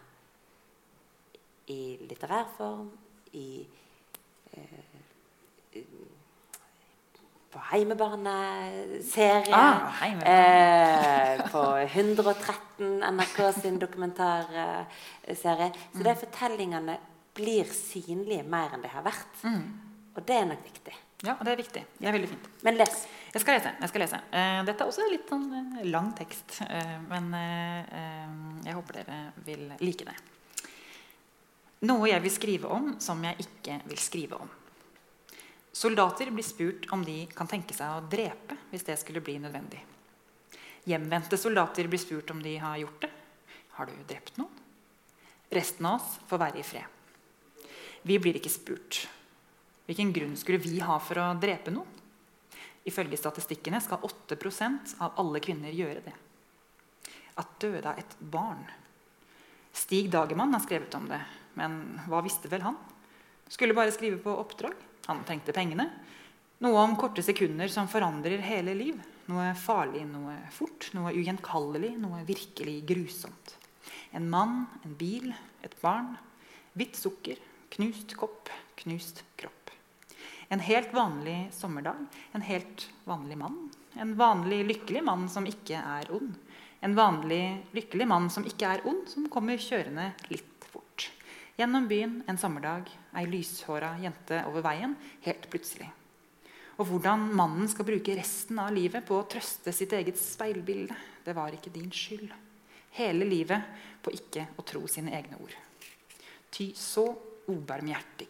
i 1.68 1.98
litterær 2.10 2.48
form, 2.58 2.90
i 3.34 3.68
eh, 4.52 5.84
på 7.52 7.60
Heimebarnet-serie. 7.72 9.54
Ah, 9.56 9.90
Heimebarnet. 10.02 11.40
eh, 11.40 11.52
på 11.52 11.64
113 11.88 13.04
NRK 13.14 13.52
sin 13.62 13.80
dokumentarserie. 13.80 15.72
Så 15.94 16.04
de 16.04 16.16
fortellingene 16.16 16.98
blir 17.38 17.66
synlige 17.72 18.44
mer 18.44 18.74
enn 18.74 18.82
de 18.82 18.88
har 18.92 19.04
vært. 19.06 19.44
Og 20.18 20.24
det 20.26 20.36
er 20.36 20.46
nok 20.50 20.64
viktig. 20.66 20.96
Ja, 21.26 21.34
det 21.42 21.52
er 21.52 21.58
viktig. 21.58 21.82
Det 21.98 22.08
er 22.08 22.14
veldig 22.14 22.30
fint. 22.30 22.48
Men 22.64 22.76
les. 22.78 23.08
Jeg 23.34 23.42
skal 23.42 23.58
lese. 23.58 23.72
jeg 23.82 23.90
skal 23.90 24.02
lese. 24.02 24.20
Eh, 24.32 24.64
dette 24.66 24.84
er 24.84 24.88
også 24.92 25.08
litt 25.12 25.30
sånn 25.30 25.48
eh, 25.80 25.86
lang 25.90 26.12
tekst, 26.18 26.60
eh, 26.70 26.98
men 27.10 27.32
jeg 28.66 28.74
håper 28.78 28.94
dere 29.02 29.18
vil 29.46 29.72
like 29.82 30.06
det. 30.06 30.16
Noe 31.88 32.08
jeg 32.10 32.22
vil 32.24 32.32
skrive 32.34 32.70
om 32.74 32.96
som 33.00 33.22
jeg 33.24 33.38
ikke 33.46 33.80
vil 33.86 33.98
skrive 34.02 34.40
om. 34.42 34.50
Soldater 35.78 36.32
blir 36.32 36.44
spurt 36.44 36.88
om 36.90 37.04
de 37.06 37.28
kan 37.38 37.46
tenke 37.46 37.76
seg 37.78 37.92
å 37.94 38.06
drepe 38.10 38.56
hvis 38.72 38.86
det 38.88 38.96
skulle 38.98 39.22
bli 39.22 39.36
nødvendig. 39.38 39.84
Hjemvendte 40.90 41.38
soldater 41.38 41.86
blir 41.92 42.02
spurt 42.02 42.32
om 42.34 42.40
de 42.42 42.56
har 42.58 42.80
gjort 42.82 43.04
det. 43.04 43.10
Har 43.76 43.86
du 43.86 43.94
drept 44.10 44.40
noen? 44.42 44.64
Resten 45.54 45.86
av 45.86 46.00
oss 46.00 46.16
får 46.32 46.42
være 46.42 46.60
i 46.64 46.66
fred. 46.66 47.68
Vi 48.10 48.18
blir 48.24 48.40
ikke 48.40 48.50
spurt. 48.50 49.04
Hvilken 49.86 50.16
grunn 50.18 50.34
skulle 50.40 50.64
vi 50.66 50.82
ha 50.82 50.98
for 50.98 51.22
å 51.22 51.28
drepe 51.38 51.76
noen? 51.76 51.94
Ifølge 52.90 53.22
statistikkene 53.22 53.84
skal 53.84 54.02
8% 54.02 54.98
av 55.04 55.22
alle 55.22 55.44
kvinner 55.46 55.78
gjøre 55.78 56.02
det. 56.08 56.18
At 57.38 57.54
døde 57.62 57.86
av 57.86 58.02
et 58.02 58.18
barn. 58.18 58.66
Stig 59.78 60.10
Dagermann 60.10 60.58
har 60.58 60.66
skrevet 60.66 60.98
om 60.98 61.06
det, 61.12 61.22
men 61.60 62.00
hva 62.10 62.26
visste 62.26 62.50
vel 62.50 62.66
han? 62.66 62.82
Skulle 63.46 63.78
bare 63.78 63.94
skrive 63.94 64.18
på 64.26 64.34
oppdrag. 64.42 64.87
Han 65.08 65.24
trengte 65.28 65.56
pengene. 65.56 65.90
Noe 66.64 66.82
om 66.82 66.96
korte 66.98 67.24
sekunder 67.24 67.70
som 67.72 67.90
forandrer 67.92 68.42
hele 68.44 68.74
liv. 68.78 68.98
Noe 69.28 69.52
farlig, 69.60 70.06
noe 70.08 70.38
fort, 70.56 70.90
noe 70.96 71.12
ugjenkallelig, 71.16 71.94
noe 72.00 72.24
virkelig 72.28 72.80
grusomt. 72.88 73.54
En 74.16 74.30
mann, 74.32 74.64
en 74.84 74.96
bil, 74.98 75.34
et 75.64 75.76
barn. 75.82 76.16
Hvitt 76.78 76.98
sukker, 77.00 77.40
knust 77.76 78.16
kopp, 78.20 78.52
knust 78.80 79.24
kropp. 79.40 79.72
En 80.50 80.64
helt 80.64 80.94
vanlig 80.96 81.50
sommerdag, 81.52 82.06
en 82.32 82.46
helt 82.48 82.88
vanlig 83.04 83.38
mann. 83.38 83.58
En 84.00 84.16
vanlig 84.16 84.64
lykkelig 84.66 85.04
mann 85.04 85.28
som 85.30 85.48
ikke 85.50 85.82
er 85.82 86.12
ond. 86.16 86.36
En 86.80 86.96
vanlig 86.96 87.42
lykkelig 87.76 88.08
mann 88.08 88.30
som 88.32 88.46
ikke 88.48 88.76
er 88.78 88.86
ond, 88.88 89.08
som 89.12 89.28
kommer 89.34 89.60
kjørende 89.60 90.12
litt. 90.32 90.57
Gjennom 91.58 91.88
byen 91.88 92.24
en 92.28 92.38
sommerdag, 92.38 92.90
ei 93.18 93.26
lyshåra 93.26 93.96
jente 93.98 94.44
over 94.46 94.62
veien, 94.62 94.92
helt 95.26 95.48
plutselig. 95.50 95.88
Og 96.78 96.86
hvordan 96.86 97.24
mannen 97.34 97.66
skal 97.72 97.88
bruke 97.88 98.14
resten 98.20 98.60
av 98.62 98.70
livet 98.76 99.02
på 99.08 99.18
å 99.18 99.26
trøste 99.26 99.74
sitt 99.74 99.96
eget 99.98 100.20
speilbilde, 100.22 100.94
det 101.26 101.34
var 101.34 101.56
ikke 101.58 101.74
din 101.74 101.90
skyld. 101.90 102.30
Hele 103.00 103.26
livet 103.26 103.66
på 104.06 104.14
ikke 104.14 104.46
å 104.62 104.66
tro 104.70 104.84
sine 104.86 105.16
egne 105.18 105.40
ord. 105.42 105.56
Ty 106.54 106.70
så 106.78 107.08
ubarmhjertig, 107.50 108.30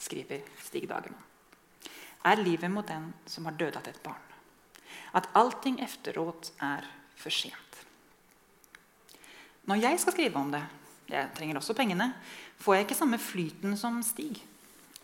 skriver 0.00 0.48
Stig 0.64 0.88
Dagermann, 0.88 1.28
er 2.24 2.40
livet 2.40 2.72
mot 2.72 2.88
den 2.88 3.10
som 3.28 3.44
har 3.50 3.60
dødat 3.60 3.92
et 3.92 4.00
barn. 4.02 4.24
At 5.12 5.28
allting 5.36 5.76
efteråt 5.84 6.54
er 6.64 6.88
for 7.20 7.36
sent. 7.36 7.84
Når 9.68 9.82
jeg 9.82 10.00
skal 10.00 10.16
skrive 10.16 10.40
om 10.40 10.56
det, 10.56 10.64
jeg 11.10 11.30
trenger 11.36 11.60
også 11.60 11.74
pengene, 11.78 12.08
får 12.66 12.80
jeg 12.80 12.86
ikke 12.88 12.98
samme 12.98 13.18
flyten 13.22 13.76
som 13.78 14.00
Stig. 14.02 14.40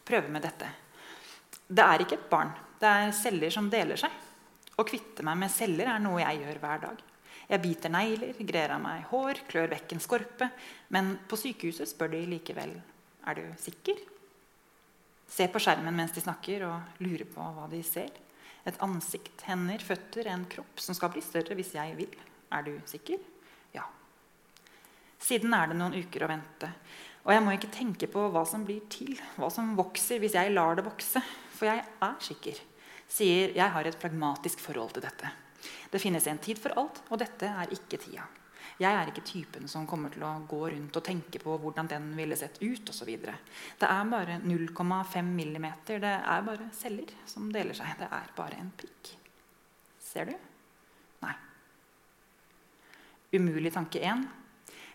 Prøve 0.03 0.33
med 0.35 0.43
dette. 0.43 0.67
Det 1.71 1.85
er 1.87 2.03
ikke 2.03 2.19
et 2.19 2.31
barn. 2.31 2.51
Det 2.83 2.91
er 2.91 3.15
celler 3.15 3.55
som 3.55 3.71
deler 3.71 4.01
seg. 4.01 4.11
Å 4.75 4.85
kvitte 4.89 5.23
meg 5.23 5.39
med 5.39 5.53
celler 5.53 5.93
er 5.93 6.03
noe 6.03 6.25
jeg 6.25 6.43
gjør 6.43 6.59
hver 6.65 6.83
dag. 6.89 7.03
Jeg 7.53 7.63
biter 7.63 7.93
negler, 7.93 8.39
grer 8.49 8.75
av 8.75 8.81
meg 8.83 9.05
hår, 9.11 9.45
klør 9.51 9.71
vekk 9.75 9.95
en 9.95 10.03
skorpe. 10.03 10.49
Men 10.95 11.15
på 11.29 11.39
sykehuset 11.39 11.91
spør 11.91 12.11
de 12.17 12.25
likevel 12.33 12.75
er 13.29 13.39
du 13.39 13.45
sikker. 13.61 14.01
Se 15.31 15.47
på 15.49 15.63
skjermen 15.63 15.95
mens 15.97 16.15
de 16.17 16.25
snakker, 16.25 16.67
og 16.67 17.05
lurer 17.05 17.29
på 17.31 17.47
hva 17.55 17.69
de 17.71 17.83
ser. 17.87 18.11
Et 18.67 18.83
ansikt, 18.85 19.47
hender, 19.47 19.83
føtter, 19.83 20.29
en 20.33 20.45
kropp 20.51 20.83
som 20.83 20.97
skal 20.99 21.13
bli 21.15 21.23
større 21.25 21.57
hvis 21.59 21.75
jeg 21.77 21.95
vil. 21.99 22.19
Er 22.53 22.67
du 22.67 22.75
sikker? 22.91 23.23
Ja. 23.75 23.87
Siden 25.23 25.55
er 25.55 25.71
det 25.71 25.79
noen 25.79 25.97
uker 26.03 26.27
å 26.27 26.33
vente. 26.33 26.73
Og 27.23 27.31
jeg 27.31 27.43
må 27.45 27.55
ikke 27.55 27.71
tenke 27.71 28.09
på 28.11 28.25
hva 28.35 28.43
som 28.49 28.65
blir 28.67 28.83
til, 28.91 29.15
hva 29.39 29.51
som 29.53 29.77
vokser 29.79 30.19
hvis 30.23 30.35
jeg 30.35 30.55
lar 30.55 30.79
det 30.79 30.87
vokse. 30.87 31.23
For 31.55 31.71
jeg 31.71 31.85
er 32.03 32.19
sikker. 32.27 32.59
Sier 33.13 33.55
jeg 33.55 33.75
har 33.75 33.87
et 33.87 33.99
pragmatisk 34.01 34.63
forhold 34.65 34.97
til 34.97 35.05
dette. 35.07 35.31
Det 35.93 36.01
finnes 36.03 36.27
en 36.27 36.41
tid 36.43 36.59
for 36.59 36.75
alt, 36.81 37.03
og 37.13 37.21
dette 37.23 37.47
er 37.47 37.75
ikke 37.75 38.01
tida. 38.03 38.25
Jeg 38.81 38.97
er 38.97 39.11
ikke 39.11 39.25
typen 39.27 39.69
som 39.71 39.87
kommer 39.87 40.11
til 40.11 40.25
å 40.27 40.33
gå 40.49 40.61
rundt 40.73 40.97
og 40.99 41.05
tenke 41.07 41.39
på 41.43 41.55
hvordan 41.61 41.91
den 41.91 42.09
ville 42.19 42.35
sett 42.39 42.57
ut 42.63 42.89
osv. 42.91 43.11
Det 43.15 43.89
er 43.89 44.11
bare 44.11 44.41
0,5 44.43 45.29
millimeter. 45.29 46.01
Det 46.03 46.15
er 46.19 46.47
bare 46.47 46.71
celler 46.75 47.13
som 47.29 47.51
deler 47.55 47.77
seg. 47.79 47.93
Det 48.01 48.09
er 48.09 48.33
bare 48.35 48.59
en 48.59 48.73
prikk. 48.75 49.13
Ser 50.03 50.33
du? 50.33 50.35
Nei. 51.23 51.35
Umulig 53.37 53.75
tanke 53.77 54.03
1. 54.03 54.25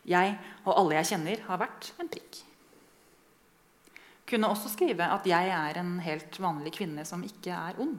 Jeg 0.07 0.35
og 0.63 0.75
alle 0.75 0.99
jeg 0.99 1.11
kjenner, 1.13 1.41
har 1.47 1.59
vært 1.59 1.91
en 1.99 2.11
prikk. 2.11 2.43
Kunne 4.27 4.49
også 4.51 4.71
skrive 4.71 5.07
at 5.07 5.27
jeg 5.27 5.51
er 5.55 5.79
en 5.79 5.97
helt 6.03 6.39
vanlig 6.43 6.73
kvinne 6.75 7.03
som 7.07 7.23
ikke 7.23 7.55
er 7.55 7.79
ond. 7.83 7.95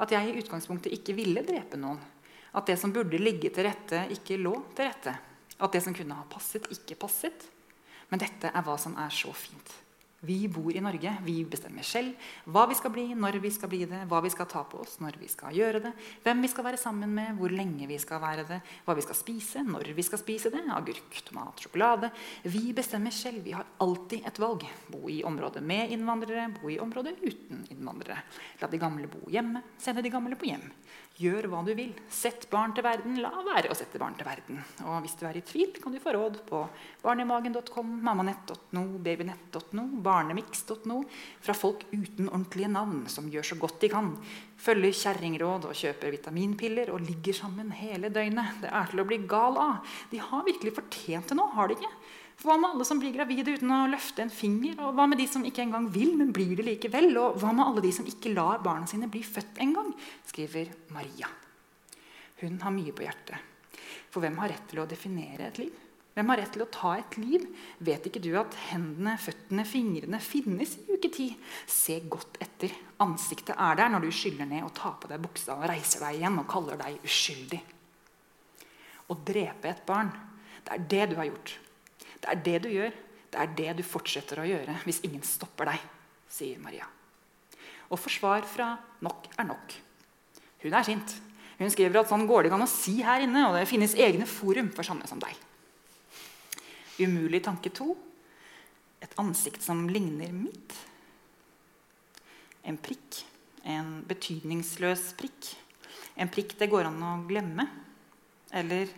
At 0.00 0.12
jeg 0.12 0.28
i 0.28 0.40
utgangspunktet 0.40 0.92
ikke 0.96 1.16
ville 1.16 1.44
drepe 1.44 1.80
noen. 1.80 2.00
At 2.56 2.66
det 2.68 2.78
som 2.80 2.92
burde 2.92 3.20
ligge 3.20 3.52
til 3.54 3.68
rette, 3.68 4.06
ikke 4.12 4.40
lå 4.40 4.54
til 4.76 4.88
rette. 4.88 5.14
At 5.60 5.72
det 5.76 5.82
som 5.84 5.94
kunne 5.96 6.16
ha 6.16 6.24
passet, 6.28 6.66
ikke 6.72 6.98
passet. 7.00 7.46
Men 8.10 8.20
dette 8.22 8.50
er 8.50 8.64
hva 8.66 8.76
som 8.80 8.96
er 8.98 9.12
så 9.14 9.32
fint. 9.36 9.76
Vi 10.20 10.48
bor 10.52 10.68
i 10.76 10.80
Norge. 10.84 11.14
Vi 11.24 11.38
bestemmer 11.48 11.84
selv 11.86 12.12
hva 12.52 12.66
vi 12.68 12.76
skal 12.76 12.92
bli, 12.92 13.06
når 13.16 13.38
vi 13.40 13.50
skal 13.54 13.70
bli 13.72 13.86
det, 13.88 14.02
hva 14.10 14.18
vi 14.20 14.32
skal 14.32 14.48
ta 14.50 14.66
på 14.68 14.82
oss, 14.82 14.98
når 15.00 15.16
vi 15.16 15.28
skal 15.32 15.56
gjøre 15.56 15.80
det, 15.86 15.92
hvem 16.24 16.42
vi 16.44 16.50
skal 16.52 16.66
være 16.66 16.80
sammen 16.80 17.14
med, 17.16 17.38
hvor 17.38 17.52
lenge 17.54 17.88
vi 17.88 17.96
skal 18.00 18.20
være 18.20 18.44
det, 18.50 18.58
hva 18.84 18.96
vi 18.98 19.04
skal 19.06 19.16
spise, 19.16 19.64
når 19.64 19.94
vi 19.96 20.04
skal 20.04 20.20
spise 20.20 20.52
det, 20.52 20.60
agurk, 20.76 21.22
tomat, 21.24 21.64
sjokolade. 21.64 22.12
Vi 22.44 22.74
bestemmer 22.76 23.14
selv. 23.16 23.40
Vi 23.46 23.56
har 23.56 23.64
alltid 23.80 24.28
et 24.28 24.42
valg. 24.42 24.66
Bo 24.92 25.08
i 25.08 25.22
området 25.24 25.64
med 25.64 25.94
innvandrere, 25.96 26.50
bo 26.60 26.68
i 26.68 26.76
området 26.84 27.16
uten 27.22 27.64
innvandrere. 27.72 28.20
La 28.60 28.68
de 28.68 28.82
gamle 28.82 29.08
bo 29.08 29.24
hjemme, 29.32 29.64
sende 29.80 30.04
de 30.04 30.12
gamle 30.12 30.36
på 30.36 30.50
hjem. 30.52 30.68
Gjør 31.20 31.50
hva 31.52 31.58
du 31.66 31.74
vil. 31.76 31.90
Sett 32.08 32.46
barn 32.48 32.72
til 32.72 32.84
verden. 32.86 33.18
La 33.20 33.28
være 33.44 33.68
å 33.68 33.76
sette 33.76 34.00
barn 34.00 34.14
til 34.16 34.24
verden. 34.24 34.60
Og 34.88 35.02
hvis 35.04 35.18
du 35.20 35.26
er 35.28 35.36
i 35.36 35.42
tvil, 35.44 35.74
kan 35.76 35.92
du 35.92 36.00
få 36.00 36.14
råd 36.16 36.38
på 36.46 36.62
barnemagen.com, 37.02 37.90
mammanett.no, 38.06 38.84
babynett.no, 39.04 39.84
barnemix.no 40.06 41.02
fra 41.44 41.56
folk 41.56 41.84
uten 41.92 42.30
ordentlige 42.30 42.70
navn 42.72 43.02
som 43.12 43.28
gjør 43.28 43.50
så 43.50 43.60
godt 43.60 43.84
de 43.84 43.92
kan. 43.92 44.14
Følger 44.60 44.96
kjerringråd 44.96 45.68
og 45.68 45.76
kjøper 45.76 46.16
vitaminpiller 46.16 46.94
og 46.94 47.04
ligger 47.04 47.36
sammen 47.36 47.68
hele 47.76 48.08
døgnet. 48.12 48.62
Det 48.64 48.72
er 48.72 48.88
til 48.88 49.04
å 49.04 49.08
bli 49.12 49.20
gal 49.28 49.60
av. 49.60 49.92
De 50.08 50.24
har 50.24 50.48
virkelig 50.48 50.72
fortjent 50.80 51.28
det 51.28 51.36
nå, 51.36 51.50
har 51.52 51.68
de 51.68 51.76
ikke? 51.76 51.92
Hva 52.40 52.54
med 52.56 52.70
alle 52.72 52.86
som 52.88 53.00
blir 53.00 53.12
gravide 53.12 53.52
uten 53.52 53.72
å 53.74 53.82
løfte 53.92 54.24
en 54.24 54.32
finger? 54.32 54.78
Og 54.80 54.94
hva 54.96 55.04
med 55.10 55.20
de 55.20 55.26
som 55.28 55.44
ikke 55.44 55.60
engang 55.66 55.90
vil, 55.92 56.14
men 56.16 56.32
blir 56.32 56.54
det 56.56 56.64
likevel? 56.64 57.12
Og 57.20 57.36
hva 57.42 57.52
med 57.52 57.66
alle 57.66 57.84
de 57.84 57.92
som 57.92 58.08
ikke 58.08 58.32
lar 58.32 58.62
barna 58.64 58.88
sine 58.88 59.10
bli 59.12 59.20
født 59.26 59.60
engang? 59.60 59.92
skriver 60.30 60.72
Maria. 60.94 61.28
Hun 62.40 62.56
har 62.62 62.72
mye 62.72 62.96
på 62.96 63.04
hjertet. 63.04 63.36
For 64.10 64.24
hvem 64.24 64.40
har 64.40 64.54
rett 64.54 64.66
til 64.72 64.80
å 64.80 64.88
definere 64.88 65.50
et 65.50 65.60
liv? 65.60 65.86
Hvem 66.16 66.32
har 66.32 66.40
rett 66.40 66.50
til 66.56 66.64
å 66.64 66.70
ta 66.72 66.96
et 66.96 67.20
liv? 67.20 67.44
Vet 67.84 68.08
ikke 68.08 68.24
du 68.24 68.32
at 68.40 68.56
hendene, 68.70 69.14
føttene, 69.20 69.68
fingrene 69.68 70.24
finnes 70.24 70.74
i 70.80 70.96
uke 70.96 71.12
ti? 71.12 71.28
Se 71.68 72.00
godt 72.10 72.40
etter. 72.42 72.72
Ansiktet 73.04 73.54
er 73.54 73.78
der 73.78 73.92
når 73.92 74.08
du 74.08 74.10
skyller 74.16 74.48
ned 74.48 74.64
og 74.64 74.74
tar 74.80 74.96
på 75.00 75.12
deg 75.12 75.22
buksa 75.22 75.60
og 75.60 75.68
reiser 75.70 76.08
deg 76.08 76.18
igjen 76.18 76.40
og 76.40 76.48
kaller 76.50 76.80
deg 76.80 77.04
uskyldig. 77.04 77.60
Å 79.12 79.16
drepe 79.28 79.70
et 79.70 79.84
barn, 79.84 80.10
det 80.64 80.76
er 80.78 80.88
det 80.96 81.10
du 81.12 81.20
har 81.20 81.28
gjort. 81.30 81.60
Det 82.20 82.30
er 82.32 82.42
det 82.44 82.58
du 82.64 82.70
gjør. 82.72 82.94
Det 83.30 83.38
er 83.38 83.52
det 83.56 83.76
du 83.78 83.84
fortsetter 83.86 84.42
å 84.42 84.48
gjøre 84.48 84.80
hvis 84.84 85.02
ingen 85.06 85.22
stopper 85.26 85.70
deg, 85.70 85.82
sier 86.30 86.58
Maria. 86.62 86.88
Og 87.90 87.98
forsvar 87.98 88.46
fra 88.46 88.72
nok 89.06 89.28
er 89.38 89.46
nok. 89.48 89.76
Hun 90.64 90.74
er 90.76 90.86
sint. 90.86 91.14
Hun 91.60 91.70
skriver 91.72 92.00
at 92.00 92.10
sånn 92.10 92.26
går 92.28 92.42
det 92.42 92.50
ikke 92.50 92.58
an 92.58 92.66
å 92.66 92.70
si 92.72 92.96
her 93.04 93.24
inne, 93.24 93.46
og 93.48 93.56
det 93.58 93.68
finnes 93.68 93.96
egne 93.98 94.26
forum 94.28 94.70
for 94.74 94.86
sånne 94.86 95.08
som 95.10 95.20
deg. 95.22 95.34
Umulig 97.00 97.42
tanke 97.44 97.72
to. 97.74 97.94
Et 99.00 99.12
ansikt 99.20 99.64
som 99.64 99.86
ligner 99.88 100.32
mitt. 100.34 100.76
En 102.64 102.78
prikk. 102.80 103.22
En 103.64 104.00
betydningsløs 104.08 105.10
prikk. 105.20 105.52
En 106.20 106.32
prikk 106.32 106.56
det 106.60 106.68
går 106.72 106.88
an 106.88 107.04
å 107.04 107.14
glemme. 107.28 107.68
Eller 108.56 108.90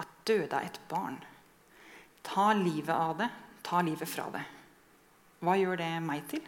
at 0.00 0.18
døde 0.28 0.58
er 0.58 0.68
et 0.68 0.80
barn. 0.90 1.20
Ta 2.24 2.52
livet 2.56 2.94
av 2.94 3.18
det, 3.20 3.28
ta 3.62 3.82
livet 3.84 4.08
fra 4.08 4.26
det. 4.32 4.42
Hva 5.44 5.56
gjør 5.60 5.78
det 5.80 5.90
meg 6.04 6.24
til? 6.30 6.42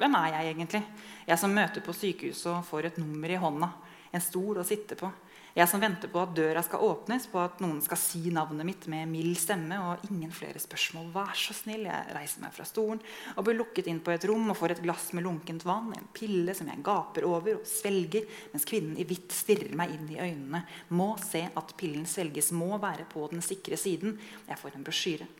Hvem 0.00 0.16
er 0.18 0.34
jeg 0.34 0.52
egentlig? 0.52 0.82
Jeg 1.26 1.40
som 1.40 1.54
møter 1.56 1.82
på 1.84 1.94
sykehuset 1.96 2.50
og 2.52 2.66
får 2.68 2.90
et 2.90 3.00
nummer 3.00 3.32
i 3.32 3.38
hånda. 3.40 3.70
En 4.12 4.22
stol 4.22 4.60
å 4.60 4.66
sitte 4.66 4.98
på. 4.98 5.08
Jeg 5.50 5.66
som 5.66 5.82
venter 5.82 6.10
på 6.12 6.20
at 6.22 6.34
døra 6.36 6.62
skal 6.62 6.84
åpnes, 6.86 7.24
på 7.30 7.40
at 7.42 7.58
noen 7.62 7.80
skal 7.82 7.98
si 7.98 8.30
navnet 8.30 8.66
mitt 8.68 8.86
med 8.92 9.08
mild 9.10 9.34
stemme. 9.40 9.78
Og 9.82 10.04
ingen 10.10 10.30
flere 10.34 10.62
spørsmål. 10.62 11.08
Vær 11.14 11.34
så 11.38 11.56
snill. 11.56 11.88
Jeg 11.88 12.14
reiser 12.14 12.44
meg 12.44 12.54
fra 12.54 12.66
stolen 12.68 13.02
og 13.34 13.46
blir 13.46 13.58
lukket 13.58 13.90
inn 13.90 13.98
på 14.04 14.14
et 14.14 14.26
rom 14.30 14.52
og 14.52 14.58
får 14.60 14.76
et 14.76 14.84
glass 14.84 15.10
med 15.16 15.26
lunkent 15.26 15.66
vann. 15.66 15.90
En 15.96 16.08
pille 16.14 16.54
som 16.54 16.70
jeg 16.70 16.84
gaper 16.86 17.26
over 17.26 17.58
og 17.58 17.66
svelger, 17.68 18.30
mens 18.54 18.68
kvinnen 18.68 18.94
i 19.00 19.06
hvitt 19.08 19.34
stirrer 19.34 19.74
meg 19.78 19.96
inn 19.96 20.08
i 20.14 20.20
øynene. 20.22 20.62
Må 20.94 21.12
se 21.24 21.46
at 21.50 21.76
pillen 21.80 22.06
svelges. 22.06 22.52
Må 22.54 22.78
være 22.78 23.08
på 23.10 23.26
den 23.34 23.42
sikre 23.44 23.78
siden. 23.80 24.18
Jeg 24.46 24.60
får 24.60 24.78
en 24.78 24.86
brosjyre. 24.86 25.30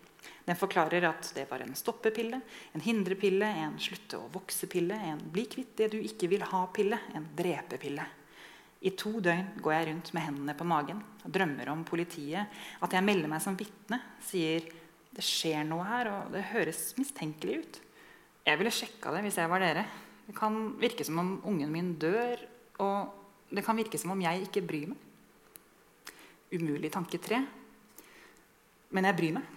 Den 0.45 0.59
forklarer 0.59 1.05
at 1.07 1.29
det 1.37 1.47
var 1.51 1.63
en 1.63 1.77
stoppepille, 1.79 2.41
en 2.75 2.83
hindrepille, 2.83 3.47
en 3.47 3.77
slutte 3.81 4.19
å 4.19 4.31
vokse-pille, 4.35 4.97
en 5.13 5.21
bli 5.33 5.45
kvitt 5.47 5.77
det 5.79 5.93
du 5.93 6.01
ikke 6.01 6.31
vil 6.33 6.43
ha-pille, 6.51 6.99
en 7.15 7.29
drepepille. 7.39 8.07
I 8.81 8.93
to 8.97 9.18
døgn 9.20 9.59
går 9.61 9.74
jeg 9.74 9.89
rundt 9.91 10.11
med 10.16 10.24
hendene 10.24 10.57
på 10.57 10.64
magen 10.68 11.03
og 11.20 11.33
drømmer 11.35 11.68
om 11.68 11.83
politiet. 11.85 12.49
At 12.81 12.95
jeg 12.97 13.05
melder 13.05 13.28
meg 13.28 13.43
som 13.45 13.59
vitne, 13.59 13.99
sier 14.24 14.64
det 15.11 15.24
skjer 15.26 15.66
noe 15.68 15.85
her, 15.85 16.09
og 16.09 16.31
det 16.33 16.47
høres 16.53 16.95
mistenkelig 16.97 17.59
ut. 17.61 17.81
Jeg 18.47 18.61
ville 18.61 18.72
sjekka 18.72 19.12
det 19.12 19.24
hvis 19.26 19.37
jeg 19.43 19.51
var 19.53 19.61
dere. 19.61 19.85
Det 20.24 20.37
kan 20.39 20.57
virke 20.81 21.05
som 21.05 21.18
om 21.20 21.33
ungen 21.51 21.72
min 21.72 21.93
dør, 22.01 22.41
og 22.81 23.51
det 23.51 23.64
kan 23.66 23.76
virke 23.76 23.99
som 24.01 24.14
om 24.14 24.22
jeg 24.24 24.47
ikke 24.47 24.64
bryr 24.64 24.93
meg. 24.93 25.07
Umulig 26.55 26.91
tanke 26.95 27.20
tre. 27.22 27.43
Men 28.91 29.07
jeg 29.11 29.18
bryr 29.18 29.37
meg. 29.37 29.57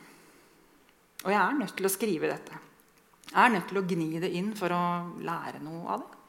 Og 1.24 1.32
jeg 1.32 1.39
er 1.39 1.59
nødt 1.61 1.76
til 1.78 1.88
å 1.88 1.93
skrive 1.93 2.30
dette. 2.30 2.59
Jeg 3.30 3.39
er 3.39 3.53
nødt 3.53 3.69
til 3.69 3.80
å 3.80 3.86
gni 3.88 4.09
det 4.21 4.34
inn 4.36 4.51
for 4.57 4.74
å 4.76 4.82
lære 5.24 5.63
noe 5.63 5.86
av 5.95 6.03
det. 6.03 6.19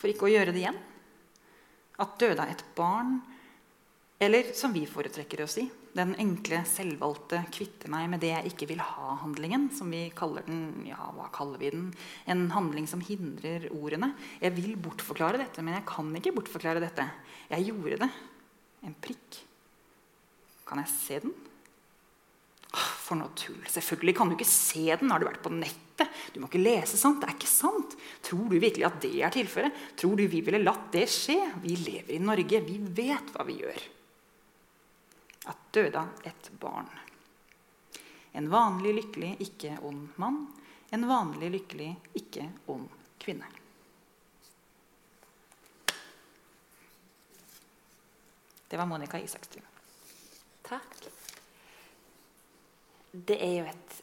For 0.00 0.08
ikke 0.08 0.26
å 0.26 0.32
gjøre 0.32 0.54
det 0.54 0.62
igjen. 0.62 0.78
At 2.00 2.16
døde 2.20 2.40
av 2.40 2.52
et 2.52 2.64
barn, 2.76 3.18
eller 4.20 4.50
som 4.56 4.72
vi 4.72 4.82
foretrekker 4.88 5.40
å 5.40 5.48
si, 5.48 5.66
den 5.96 6.12
enkle, 6.22 6.60
selvvalgte 6.68 7.40
'kvitte 7.50 7.88
meg 7.90 8.08
med 8.12 8.20
det 8.22 8.30
jeg 8.30 8.52
ikke 8.52 8.68
vil 8.70 8.82
ha'-handlingen, 8.84 9.70
som 9.74 9.90
vi 9.90 10.04
kaller 10.14 10.44
den 10.46 10.86
Ja, 10.86 11.10
hva 11.16 11.30
kaller 11.32 11.58
vi 11.58 11.70
den? 11.70 11.94
En 12.26 12.50
handling 12.50 12.86
som 12.86 13.00
hindrer 13.00 13.66
ordene. 13.72 14.14
Jeg 14.40 14.54
vil 14.54 14.76
bortforklare 14.76 15.40
dette, 15.40 15.62
men 15.62 15.74
jeg 15.74 15.86
kan 15.86 16.14
ikke 16.14 16.34
bortforklare 16.36 16.80
dette. 16.80 17.10
Jeg 17.50 17.66
gjorde 17.72 17.98
det. 18.04 18.10
En 18.84 18.94
prikk. 18.94 19.40
Kan 20.66 20.78
jeg 20.78 20.88
se 20.88 21.18
den? 21.20 21.34
For 23.10 23.18
noe 23.18 23.32
tull. 23.34 23.58
Selvfølgelig 23.66 24.12
kan 24.14 24.28
du 24.30 24.36
ikke 24.36 24.46
se 24.46 24.84
den. 24.86 25.10
Har 25.10 25.18
du 25.18 25.26
vært 25.26 25.42
på 25.42 25.50
nettet? 25.50 26.06
Du 26.30 26.38
må 26.38 26.46
ikke 26.46 26.62
lese 26.62 26.94
sånt. 26.94 27.18
Det 27.18 27.26
er 27.26 27.34
ikke 27.34 27.50
sant. 27.50 27.96
Tror 28.22 28.44
du 28.46 28.54
virkelig 28.54 28.86
at 28.86 29.00
det 29.02 29.16
er 29.18 29.34
tilfellet? 29.34 29.80
Tror 29.98 30.14
du 30.14 30.28
vi 30.30 30.44
ville 30.46 30.60
latt 30.62 30.92
det 30.94 31.08
skje? 31.10 31.40
Vi 31.64 31.74
lever 31.74 32.14
i 32.14 32.20
Norge. 32.22 32.60
Vi 32.68 32.76
vet 33.00 33.32
hva 33.34 33.48
vi 33.48 33.58
gjør. 33.64 33.82
At 35.50 35.66
døde 35.74 36.04
et 36.30 36.52
barn. 36.62 36.86
En 38.38 38.46
vanlig 38.52 38.94
lykkelig, 39.00 39.32
ikke 39.42 39.74
ond 39.82 40.14
mann. 40.22 40.44
En 40.94 41.10
vanlig 41.10 41.50
lykkelig, 41.56 41.90
ikke 42.22 42.46
ond 42.70 42.86
kvinne. 43.18 43.50
Det 48.70 48.78
var 48.78 48.86
Monica 48.86 49.18
Isakstuen. 49.18 49.66
Takk. 50.62 50.99
Det 53.10 53.36
er 53.42 53.54
jo 53.56 53.64
et 53.66 53.96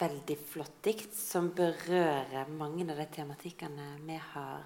veldig 0.00 0.36
flott 0.40 0.78
dikt 0.86 1.12
som 1.16 1.50
berører 1.56 2.48
mange 2.56 2.86
av 2.88 2.96
de 2.96 3.06
tematikkene 3.12 3.90
vi 4.06 4.16
har 4.32 4.64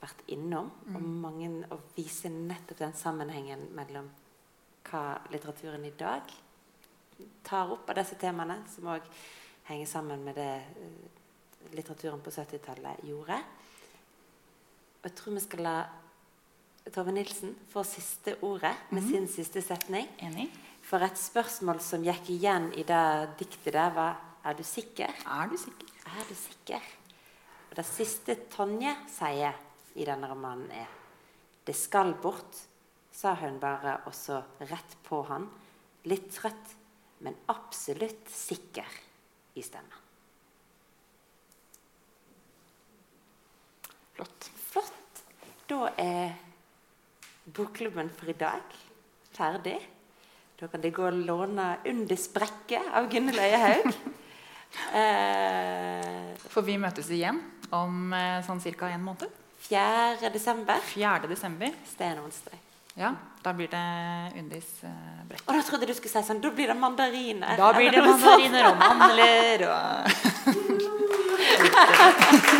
vært 0.00 0.26
innom. 0.34 0.68
Og, 0.92 1.00
mange, 1.00 1.48
og 1.72 1.94
viser 1.96 2.34
nettopp 2.34 2.82
den 2.82 2.96
sammenhengen 2.96 3.70
mellom 3.76 4.10
hva 4.90 5.04
litteraturen 5.32 5.84
i 5.88 5.94
dag 5.96 6.28
tar 7.44 7.72
opp 7.72 7.88
av 7.90 7.98
disse 8.00 8.16
temaene, 8.20 8.60
som 8.72 8.88
òg 8.92 9.08
henger 9.68 9.88
sammen 9.88 10.22
med 10.24 10.36
det 10.40 10.52
eh, 10.60 11.72
litteraturen 11.76 12.22
på 12.24 12.32
70-tallet 12.32 13.04
gjorde. 13.08 13.36
Og 15.00 15.08
jeg 15.08 15.16
tror 15.16 15.36
vi 15.36 15.44
skal 15.44 15.64
la 15.64 15.76
Tove 16.90 17.12
Nilsen 17.12 17.52
få 17.70 17.84
siste 17.84 18.38
ordet 18.44 18.72
med 18.90 19.04
sin 19.04 19.28
siste 19.28 19.62
setning. 19.64 20.08
Enig? 20.24 20.48
For 20.90 21.06
et 21.06 21.18
spørsmål 21.22 21.78
som 21.86 22.02
gikk 22.02 22.32
igjen 22.34 22.72
i 22.74 22.82
det 22.82 23.04
diktet 23.38 23.76
der, 23.76 23.92
var 23.94 24.16
Er 24.42 24.56
du 24.56 24.64
sikker? 24.64 25.12
Er 25.28 25.46
du 25.46 25.56
sikker? 25.56 25.86
Er 26.06 26.24
du 26.26 26.34
sikker? 26.34 26.80
Og 27.70 27.76
det 27.76 27.84
siste 27.86 28.34
Tonje 28.50 28.94
sier 29.06 29.54
i 29.94 30.06
denne 30.08 30.26
romanen, 30.26 30.70
er 30.72 30.88
Det 31.66 31.76
skal 31.76 32.14
bort, 32.14 32.56
sa 33.12 33.34
hun 33.34 33.60
bare 33.60 34.00
også 34.08 34.40
rett 34.64 34.96
på 35.04 35.20
han. 35.28 35.46
Litt 36.08 36.32
trøtt, 36.34 36.74
men 37.20 37.36
absolutt 37.52 38.26
sikker 38.32 38.88
i 39.54 39.62
stemmen. 39.62 40.00
Flott. 44.16 44.50
Flott. 44.72 45.22
Da 45.68 45.92
er 46.00 46.34
bokklubben 47.44 48.10
for 48.10 48.32
i 48.32 48.38
dag 48.40 48.78
ferdig. 49.36 49.78
Da 50.60 50.66
kan 50.68 50.80
de 50.80 50.90
gå 50.92 51.06
og 51.08 51.12
låne 51.24 51.76
'Under 51.86 52.16
sprekket' 52.16 52.90
av 52.94 53.08
Gunhild 53.10 53.38
Øyehaug. 53.40 53.94
eh, 55.00 56.36
For 56.52 56.60
vi 56.62 56.76
møtes 56.76 57.08
igjen 57.10 57.40
om 57.72 58.12
eh, 58.12 58.42
sånn 58.44 58.60
ca. 58.76 58.86
en 58.92 59.02
måned. 59.02 59.28
4. 59.68 60.30
desember. 60.32 60.76
4. 60.92 61.28
desember. 61.28 61.72
Det 61.96 62.04
er 62.06 62.12
en 62.12 62.24
onsdag. 62.24 62.58
Ja, 62.96 63.14
da 63.44 63.52
blir 63.56 63.68
det 63.72 63.80
Undis 64.36 64.84
eh, 64.84 64.90
brekk. 65.28 65.42
Og 65.46 65.54
da 65.54 65.62
trodde 65.62 65.86
jeg 65.86 65.94
du 65.94 65.98
skulle 66.00 66.12
si 66.20 66.28
sånn 66.28 66.40
Da 66.42 66.50
blir 66.50 66.66
det 66.66 66.76
mandariner. 66.76 67.56
Da 67.56 67.72
blir 67.72 67.90
det 67.90 67.96
Eller 67.96 68.08
noe 68.10 68.18
sånt. 68.18 68.24
mandariner 68.26 68.64
og 68.68 68.76
mandler 68.84 69.58
og 69.70 69.80